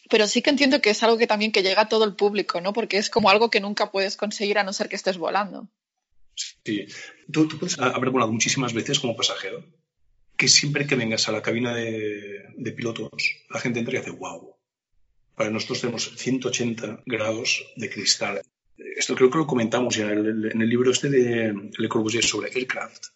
Pero 0.09 0.27
sí 0.27 0.43
que 0.43 0.51
entiendo 0.51 0.81
que 0.81 0.91
es 0.91 1.03
algo 1.03 1.19
que 1.19 1.27
también 1.27 1.53
que 1.53 1.63
llega 1.63 1.83
a 1.83 1.89
todo 1.89 2.05
el 2.05 2.15
público, 2.15 2.61
¿no? 2.61 2.73
Porque 2.73 2.99
es 2.99 3.11
como 3.11 3.31
algo 3.31 3.51
que 3.51 3.61
nunca 3.61 3.91
puedes 3.91 4.17
conseguir 4.17 4.59
a 4.59 4.65
no 4.65 4.73
ser 4.73 4.89
que 4.89 4.97
estés 4.97 5.19
volando. 5.19 5.69
Sí. 6.65 6.87
Tú, 7.33 7.49
puedes 7.59 7.79
haber 7.79 8.11
volado 8.11 8.33
muchísimas 8.33 8.73
veces 8.73 9.01
como 9.01 9.17
pasajero, 9.17 9.65
que 10.37 10.49
siempre 10.49 10.87
que 10.87 10.95
vengas 10.95 11.29
a 11.29 11.33
la 11.33 11.43
cabina 11.43 11.75
de, 11.75 12.73
pilotos, 12.77 13.11
la 13.51 13.61
gente 13.61 13.81
entra 13.81 13.95
y 13.95 13.99
hace 13.99 14.11
wow. 14.11 14.57
Para 15.35 15.51
nosotros 15.51 15.81
tenemos 15.81 16.15
180 16.17 17.03
grados 17.07 17.67
de 17.77 17.91
cristal. 17.91 18.43
Esto 18.77 19.15
creo 19.15 19.31
que 19.31 19.39
lo 19.39 19.47
comentamos 19.47 19.97
ya 19.97 20.11
en 20.11 20.61
el, 20.63 20.69
libro 20.69 20.93
este 20.93 21.11
de 21.11 21.71
Le 21.77 21.89
Corbusier 21.89 22.25
sobre 22.25 22.51
aircraft, 22.55 23.07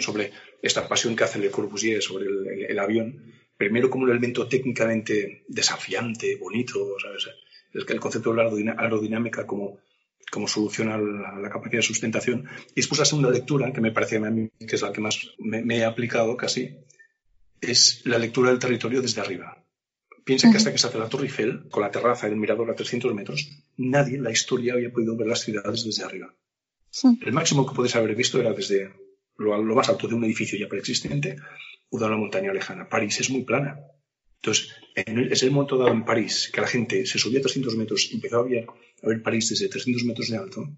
sobre, 0.00 0.32
esta 0.62 0.88
pasión 0.88 1.16
que 1.16 1.24
hace 1.24 1.38
Le 1.38 1.50
Corbusier 1.50 2.02
sobre 2.02 2.26
el, 2.68 2.78
avión. 2.78 3.32
Primero 3.60 3.90
como 3.90 4.04
un 4.04 4.10
elemento 4.10 4.48
técnicamente 4.48 5.44
desafiante, 5.46 6.36
bonito, 6.36 6.96
¿sabes? 6.98 7.28
El, 7.74 7.84
el 7.86 8.00
concepto 8.00 8.32
de 8.32 8.42
la 8.64 8.74
aerodinámica 8.78 9.46
como 9.46 9.80
como 10.30 10.48
solución 10.48 10.88
a 10.88 10.96
la, 10.96 11.50
capacidad 11.50 11.80
de 11.80 11.82
sustentación. 11.82 12.48
Y 12.70 12.76
después 12.76 12.98
la 12.98 13.04
segunda 13.04 13.30
lectura, 13.30 13.70
que 13.72 13.82
me 13.82 13.92
parece 13.92 14.16
a 14.16 14.30
mí 14.30 14.48
que 14.58 14.76
es 14.76 14.82
la 14.82 14.92
que 14.92 15.02
más 15.02 15.32
me, 15.38 15.76
he 15.76 15.84
aplicado 15.84 16.36
casi, 16.38 16.76
es 17.60 18.00
la 18.06 18.18
lectura 18.18 18.48
del 18.48 18.58
territorio 18.58 19.02
desde 19.02 19.20
arriba. 19.20 19.62
Piensa 20.24 20.50
que 20.50 20.56
hasta 20.56 20.72
que 20.72 20.78
se 20.78 20.86
hace 20.86 20.98
la 20.98 21.10
Torre 21.10 21.24
Eiffel, 21.24 21.68
con 21.68 21.82
la 21.82 21.90
terraza 21.90 22.28
y 22.28 22.30
el 22.30 22.38
mirador 22.38 22.70
a 22.70 22.74
300 22.74 23.12
metros, 23.14 23.50
nadie 23.76 24.16
en 24.16 24.22
la 24.22 24.30
historia 24.30 24.72
había 24.72 24.90
podido 24.90 25.16
ver 25.16 25.26
las 25.26 25.40
ciudades 25.40 25.84
desde 25.84 26.04
arriba. 26.04 26.32
El 27.20 27.32
máximo 27.32 27.66
que 27.66 27.74
puedes 27.74 27.94
haber 27.96 28.14
visto 28.14 28.40
era 28.40 28.54
desde 28.54 28.94
lo, 29.36 29.62
más 29.74 29.90
alto 29.90 30.08
de 30.08 30.14
un 30.14 30.24
edificio 30.24 30.58
ya 30.58 30.68
preexistente 30.68 31.36
o 31.90 31.98
de 31.98 32.04
una 32.06 32.16
montaña 32.16 32.52
lejana. 32.52 32.88
París 32.88 33.20
es 33.20 33.30
muy 33.30 33.42
plana. 33.42 33.78
Entonces, 34.36 34.70
en 34.94 35.18
el, 35.18 35.32
es 35.32 35.42
el 35.42 35.50
momento 35.50 35.76
dado 35.76 35.92
en 35.92 36.04
París 36.04 36.50
que 36.52 36.60
la 36.60 36.66
gente 36.66 37.04
se 37.04 37.18
subía 37.18 37.40
a 37.40 37.42
300 37.42 37.76
metros 37.76 38.10
y 38.10 38.14
empezó 38.14 38.38
a 38.38 38.42
ver 38.42 38.66
a 39.02 39.08
ver 39.08 39.22
París 39.22 39.50
desde 39.50 39.68
300 39.68 40.04
metros 40.04 40.28
de 40.28 40.36
alto. 40.36 40.68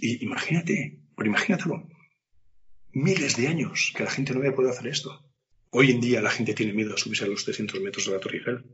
y 0.00 0.24
imagínate, 0.24 1.00
pero 1.16 1.28
imagínatelo, 1.28 1.88
miles 2.92 3.36
de 3.36 3.48
años 3.48 3.92
que 3.96 4.04
la 4.04 4.10
gente 4.10 4.32
no 4.32 4.40
había 4.40 4.54
podido 4.54 4.72
hacer 4.72 4.86
esto. 4.88 5.24
Hoy 5.70 5.90
en 5.90 6.00
día 6.00 6.20
la 6.20 6.30
gente 6.30 6.54
tiene 6.54 6.72
miedo 6.72 6.94
a 6.94 6.98
subirse 6.98 7.24
a 7.24 7.28
los 7.28 7.44
300 7.44 7.80
metros 7.80 8.06
de 8.06 8.12
la 8.12 8.20
Torre 8.20 8.38
Eiffel, 8.38 8.64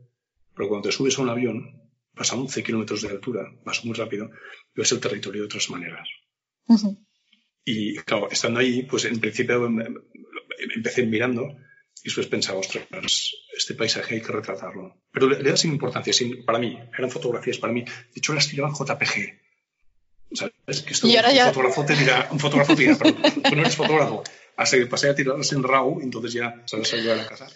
pero 0.55 0.69
cuando 0.69 0.89
te 0.89 0.95
subes 0.95 1.17
a 1.17 1.21
un 1.21 1.29
avión, 1.29 1.81
vas 2.13 2.31
a 2.31 2.35
11 2.35 2.63
kilómetros 2.63 3.01
de 3.03 3.09
altura, 3.09 3.51
vas 3.63 3.85
muy 3.85 3.93
rápido, 3.93 4.31
y 4.75 4.79
ves 4.79 4.91
el 4.91 4.99
territorio 4.99 5.41
de 5.41 5.45
otras 5.45 5.69
maneras. 5.69 6.07
Y 7.63 7.97
claro, 7.97 8.29
estando 8.31 8.59
ahí, 8.59 8.83
pues 8.83 9.05
en 9.05 9.19
principio 9.19 9.69
empecé 10.75 11.05
mirando 11.05 11.57
y 12.03 12.09
después 12.09 12.27
pensaba, 12.27 12.59
ostras, 12.59 12.85
este 13.57 13.73
paisaje 13.73 14.15
hay 14.15 14.21
que 14.21 14.31
retratarlo. 14.31 14.95
Pero 15.11 15.27
le, 15.29 15.49
da 15.49 15.57
sin 15.57 15.71
importancia, 15.71 16.13
sin, 16.13 16.45
para 16.45 16.59
mí, 16.59 16.77
eran 16.97 17.09
fotografías 17.09 17.57
para 17.57 17.73
mí. 17.73 17.81
De 17.81 17.91
hecho, 18.15 18.33
las 18.33 18.47
tiraban 18.47 18.73
JPG. 18.73 19.41
¿Sabes? 20.33 20.81
Que 20.81 20.93
esto, 20.93 21.07
un, 21.07 21.13
fotógrafo 21.53 21.85
te 21.85 21.95
dirá, 21.95 22.27
un 22.31 22.39
fotógrafo 22.39 22.75
te 22.75 22.81
dirá, 22.83 22.97
pero 22.97 23.15
tú 23.15 23.55
no 23.55 23.61
eres 23.61 23.75
fotógrafo. 23.75 24.23
Hasta 24.57 24.77
que 24.77 24.85
pasé 24.85 25.09
a 25.09 25.15
tirarlas 25.15 25.51
en 25.53 25.63
RAW, 25.63 26.01
entonces 26.01 26.33
ya 26.33 26.63
sabes 26.65 26.89
salir 26.89 27.11
a 27.11 27.15
la 27.15 27.25
casa. 27.25 27.47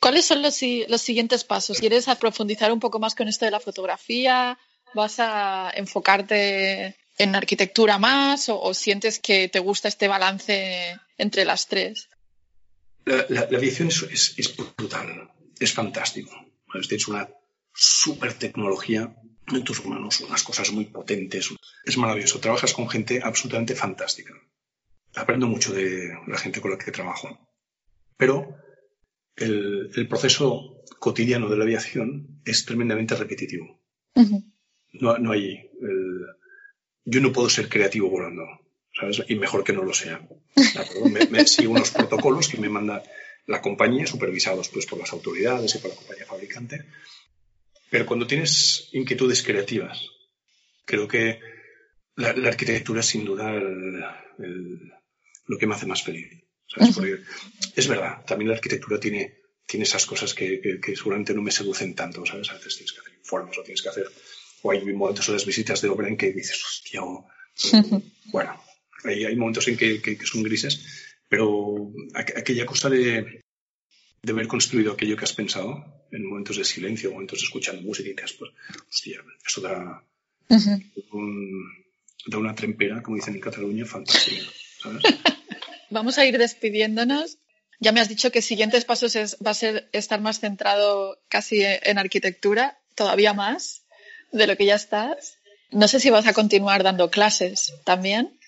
¿Cuáles 0.00 0.26
son 0.26 0.42
los, 0.42 0.60
los 0.88 1.02
siguientes 1.02 1.44
pasos? 1.44 1.78
¿Quieres 1.78 2.06
profundizar 2.20 2.70
un 2.70 2.80
poco 2.80 2.98
más 2.98 3.14
con 3.14 3.28
esto 3.28 3.44
de 3.44 3.50
la 3.50 3.60
fotografía? 3.60 4.58
¿Vas 4.94 5.16
a 5.18 5.72
enfocarte 5.74 6.96
en 7.18 7.34
arquitectura 7.34 7.98
más 7.98 8.48
o 8.48 8.74
sientes 8.74 9.18
que 9.18 9.48
te 9.48 9.58
gusta 9.58 9.88
este 9.88 10.06
balance 10.06 10.96
entre 11.16 11.44
las 11.44 11.66
tres? 11.66 12.08
La, 13.06 13.42
aviación 13.42 13.88
es, 13.88 14.56
brutal, 14.76 15.30
es 15.60 15.72
fantástico. 15.72 16.32
Es 16.74 17.08
una 17.08 17.28
super 17.72 18.34
tecnología 18.34 19.14
en 19.46 19.62
tus 19.62 19.86
manos, 19.86 20.20
unas 20.20 20.42
cosas 20.42 20.72
muy 20.72 20.86
potentes. 20.86 21.54
Es 21.84 21.96
maravilloso. 21.96 22.40
Trabajas 22.40 22.74
con 22.74 22.88
gente 22.88 23.20
absolutamente 23.22 23.76
fantástica. 23.76 24.34
Aprendo 25.14 25.46
mucho 25.46 25.72
de 25.72 26.18
la 26.26 26.36
gente 26.36 26.60
con 26.60 26.72
la 26.72 26.78
que 26.78 26.90
trabajo. 26.90 27.48
Pero 28.16 28.56
el, 29.36 30.08
proceso 30.08 30.82
cotidiano 30.98 31.48
de 31.48 31.56
la 31.56 31.64
aviación 31.64 32.40
es 32.44 32.64
tremendamente 32.64 33.14
repetitivo. 33.14 33.80
no, 34.94 35.30
hay. 35.30 35.70
yo 37.04 37.20
no 37.20 37.32
puedo 37.32 37.48
ser 37.48 37.68
creativo 37.68 38.10
volando. 38.10 38.65
Y 39.28 39.34
mejor 39.36 39.62
que 39.62 39.72
no 39.72 39.82
lo 39.82 39.92
sea. 39.92 40.26
Me, 41.30 41.46
sigo 41.46 41.72
unos 41.72 41.90
protocolos 41.90 42.48
que 42.48 42.58
me 42.58 42.68
manda 42.68 43.02
la 43.46 43.60
compañía, 43.60 44.06
supervisados 44.06 44.68
pues, 44.68 44.86
por 44.86 44.98
las 44.98 45.12
autoridades 45.12 45.74
y 45.74 45.78
por 45.78 45.90
la 45.90 45.96
compañía 45.96 46.26
fabricante. 46.26 46.84
Pero 47.90 48.06
cuando 48.06 48.26
tienes 48.26 48.88
inquietudes 48.92 49.42
creativas, 49.42 50.08
creo 50.84 51.06
que 51.06 51.40
la, 52.16 52.30
arquitectura 52.30 53.00
es 53.00 53.06
sin 53.06 53.24
duda 53.24 53.52
lo 53.52 55.58
que 55.58 55.66
me 55.66 55.74
hace 55.74 55.86
más 55.86 56.02
feliz. 56.02 56.28
es 57.76 57.88
verdad, 57.88 58.24
también 58.24 58.48
la 58.48 58.56
arquitectura 58.56 58.98
tiene, 58.98 59.40
tiene 59.66 59.84
esas 59.84 60.06
cosas 60.06 60.34
que, 60.34 60.80
seguramente 60.96 61.34
no 61.34 61.42
me 61.42 61.52
seducen 61.52 61.94
tanto, 61.94 62.24
¿sabes? 62.24 62.50
A 62.50 62.54
veces 62.54 62.76
tienes 62.76 62.92
que 62.92 63.00
hacer 63.00 63.14
informes 63.14 63.58
o 63.58 63.62
tienes 63.62 63.82
que 63.82 63.90
hacer, 63.90 64.06
o 64.62 64.70
hay 64.70 64.84
momentos 64.84 65.26
de 65.26 65.34
las 65.34 65.46
visitas 65.46 65.80
de 65.82 65.88
obra 65.88 66.08
en 66.08 66.16
que 66.16 66.32
dices, 66.32 66.62
hostia, 66.64 67.02
bueno, 68.26 68.60
hay, 69.06 69.36
momentos 69.36 69.68
en 69.68 69.76
que, 69.76 70.18
son 70.24 70.42
grises, 70.42 71.14
pero 71.28 71.92
aquella 72.14 72.66
cosa 72.66 72.88
de, 72.88 73.42
de 74.22 74.32
haber 74.32 74.46
construido 74.46 74.92
aquello 74.92 75.16
que 75.16 75.24
has 75.24 75.32
pensado 75.32 75.84
en 76.10 76.26
momentos 76.26 76.56
de 76.56 76.64
silencio, 76.64 77.12
momentos 77.12 77.40
de 77.40 77.44
escuchando 77.44 77.82
música 77.82 78.08
y 78.08 78.14
te 78.14 78.22
pues, 78.38 78.52
hostia, 78.88 79.20
eso 79.46 79.60
da, 79.60 80.02
da 82.26 82.38
una 82.38 82.54
trempera, 82.54 83.02
como 83.02 83.16
dicen 83.16 83.34
en 83.34 83.40
Cataluña, 83.40 83.84
fantástica, 83.84 84.42
Vamos 85.90 86.18
a 86.18 86.26
ir 86.26 86.36
despidiéndonos. 86.38 87.38
Ya 87.78 87.92
me 87.92 88.00
has 88.00 88.08
dicho 88.08 88.32
que 88.32 88.42
siguientes 88.42 88.84
pasos 88.84 89.14
es, 89.16 89.36
va 89.44 89.50
a 89.52 89.54
ser 89.54 89.88
estar 89.92 90.20
más 90.20 90.40
centrado 90.40 91.18
casi 91.28 91.62
en 91.62 91.98
arquitectura, 91.98 92.78
todavía 92.94 93.34
más 93.34 93.82
de 94.32 94.46
lo 94.46 94.56
que 94.56 94.66
ya 94.66 94.74
estás. 94.74 95.38
No 95.70 95.86
sé 95.86 96.00
si 96.00 96.10
vas 96.10 96.26
a 96.26 96.32
continuar 96.32 96.82
dando 96.82 97.10
clases 97.10 97.72
también. 97.84 98.38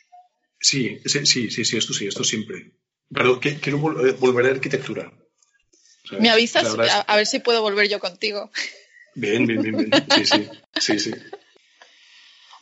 Sí, 0.61 1.01
sí, 1.05 1.25
sí, 1.27 1.51
sí, 1.51 1.77
esto 1.77 1.93
sí, 1.93 2.07
esto 2.07 2.25
siempre. 2.25 2.73
Pero 3.13 3.41
quiero 3.41 4.07
eh, 4.07 4.13
volver 4.19 4.47
a 4.47 4.51
arquitectura. 4.51 5.13
¿Me 6.19 6.31
avisas? 6.31 6.77
A, 7.07 7.17
ver 7.17 7.27
si 7.27 7.39
puedo 7.39 7.63
volver 7.63 7.89
yo 7.89 8.01
contigo. 8.01 8.51
Bien, 9.15 9.47
bien, 9.47 9.63
bien, 9.63 9.77
bien. 9.77 9.91
Sí, 10.15 10.25
sí, 10.25 10.49
sí, 10.81 10.99
sí. 10.99 11.11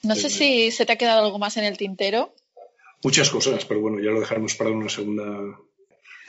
No 0.02 0.14
sé 0.14 0.30
si 0.30 0.70
se 0.70 0.86
te 0.86 0.92
ha 0.92 0.96
quedado 0.96 1.24
algo 1.24 1.38
más 1.38 1.56
en 1.56 1.64
el 1.64 1.76
tintero. 1.76 2.34
Muchas 3.02 3.30
cosas, 3.30 3.64
pero 3.64 3.80
bueno, 3.80 3.98
ya 4.00 4.10
lo 4.10 4.20
dejaremos 4.20 4.54
para 4.54 4.70
una 4.70 4.88
segunda. 4.88 5.24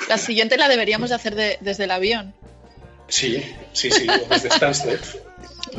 La 0.09 0.17
siguiente 0.17 0.57
la 0.57 0.67
deberíamos 0.67 1.09
de 1.09 1.15
hacer 1.15 1.35
desde 1.59 1.83
el 1.83 1.91
avión. 1.91 2.35
Sí, 3.07 3.41
sí, 3.73 3.89
sí, 3.89 4.07
desde 4.29 4.49
Stansted. 4.49 4.99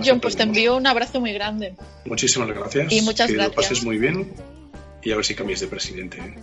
John, 0.04 0.20
pues 0.20 0.36
te 0.36 0.44
envío 0.44 0.76
un 0.76 0.86
abrazo 0.86 1.20
muy 1.20 1.32
grande. 1.32 1.74
Muchísimas 2.04 2.48
gracias. 2.48 2.92
Y 2.92 3.02
muchas 3.02 3.28
que 3.28 3.34
gracias. 3.34 3.56
lo 3.56 3.62
pases 3.62 3.82
muy 3.82 3.98
bien 3.98 4.32
y 5.08 5.12
a 5.12 5.16
ver 5.16 5.24
si 5.24 5.34
de 5.34 5.66
presidente. 5.68 6.18
¿eh? 6.18 6.34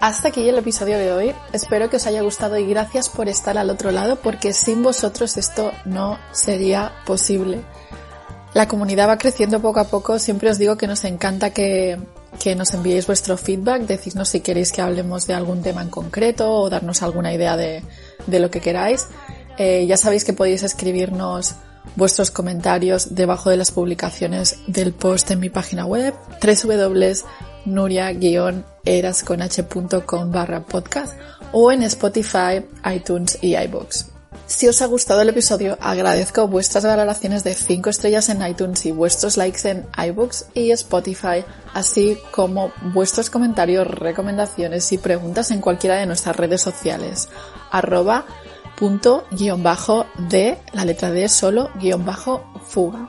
Hasta 0.00 0.28
aquí 0.28 0.48
el 0.48 0.58
episodio 0.58 0.98
de 0.98 1.12
hoy. 1.12 1.34
Espero 1.52 1.90
que 1.90 1.96
os 1.96 2.06
haya 2.06 2.22
gustado 2.22 2.56
y 2.58 2.66
gracias 2.66 3.08
por 3.08 3.28
estar 3.28 3.58
al 3.58 3.70
otro 3.70 3.90
lado 3.90 4.16
porque 4.16 4.52
sin 4.52 4.82
vosotros 4.82 5.36
esto 5.38 5.72
no 5.86 6.20
sería 6.30 6.92
posible. 7.04 7.62
La 8.54 8.66
comunidad 8.68 9.08
va 9.08 9.18
creciendo 9.18 9.60
poco 9.60 9.80
a 9.80 9.84
poco. 9.84 10.20
Siempre 10.20 10.48
os 10.48 10.58
digo 10.58 10.76
que 10.76 10.86
nos 10.86 11.02
encanta 11.04 11.50
que, 11.50 11.98
nos 12.56 12.72
enviéis 12.72 13.06
vuestro 13.06 13.36
feedback, 13.36 13.82
decidnos 13.82 14.28
si 14.28 14.40
queréis 14.40 14.70
que 14.70 14.80
hablemos 14.80 15.26
de 15.26 15.34
algún 15.34 15.60
tema 15.60 15.82
en 15.82 15.90
concreto 15.90 16.48
o 16.50 16.70
darnos 16.70 17.02
alguna 17.02 17.34
idea 17.34 17.56
de, 17.56 17.82
lo 18.28 18.50
que 18.50 18.60
queráis. 18.60 19.08
Eh, 19.58 19.86
ya 19.86 19.96
sabéis 19.96 20.24
que 20.24 20.32
podéis 20.32 20.62
escribirnos 20.62 21.56
vuestros 21.96 22.30
comentarios 22.30 23.16
debajo 23.16 23.50
de 23.50 23.56
las 23.56 23.72
publicaciones 23.72 24.58
del 24.68 24.92
post 24.92 25.32
en 25.32 25.40
mi 25.40 25.50
página 25.50 25.84
web 25.84 26.14
nuria-eras.com 27.66 30.30
barra 30.30 30.60
podcast 30.60 31.14
o 31.52 31.72
en 31.72 31.82
Spotify, 31.82 32.62
iTunes 32.84 33.38
y 33.40 33.56
iBox. 33.56 34.13
Si 34.46 34.68
os 34.68 34.82
ha 34.82 34.86
gustado 34.86 35.22
el 35.22 35.30
episodio, 35.30 35.78
agradezco 35.80 36.46
vuestras 36.46 36.84
valoraciones 36.84 37.44
de 37.44 37.54
5 37.54 37.88
estrellas 37.88 38.28
en 38.28 38.46
iTunes 38.46 38.84
y 38.84 38.92
vuestros 38.92 39.38
likes 39.38 39.68
en 39.68 39.86
iBooks 39.96 40.46
y 40.52 40.70
Spotify, 40.72 41.44
así 41.72 42.18
como 42.30 42.70
vuestros 42.92 43.30
comentarios, 43.30 43.86
recomendaciones 43.86 44.92
y 44.92 44.98
preguntas 44.98 45.50
en 45.50 45.62
cualquiera 45.62 45.96
de 45.96 46.04
nuestras 46.04 46.36
redes 46.36 46.60
sociales. 46.60 47.28
Arroba 47.70 48.26
punto 48.76 49.24
guion 49.30 49.62
bajo 49.62 50.04
de 50.28 50.58
la 50.72 50.84
letra 50.84 51.10
D 51.10 51.26
solo 51.30 51.70
guion 51.80 52.04
bajo 52.04 52.44
fuga. 52.66 53.08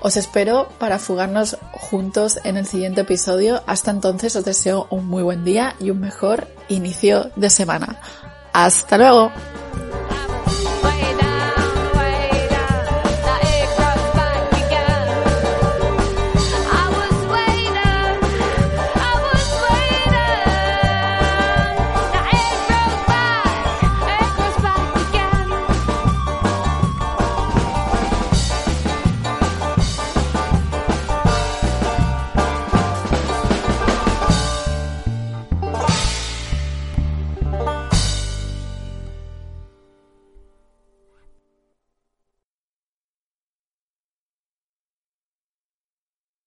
Os 0.00 0.16
espero 0.16 0.68
para 0.78 0.98
fugarnos 0.98 1.56
juntos 1.72 2.40
en 2.42 2.56
el 2.56 2.66
siguiente 2.66 3.02
episodio. 3.02 3.62
Hasta 3.66 3.92
entonces 3.92 4.34
os 4.34 4.44
deseo 4.44 4.88
un 4.90 5.06
muy 5.06 5.22
buen 5.22 5.44
día 5.44 5.76
y 5.78 5.90
un 5.90 6.00
mejor 6.00 6.48
inicio 6.68 7.30
de 7.36 7.48
semana. 7.48 8.00
Hasta 8.52 8.98
luego. 8.98 9.30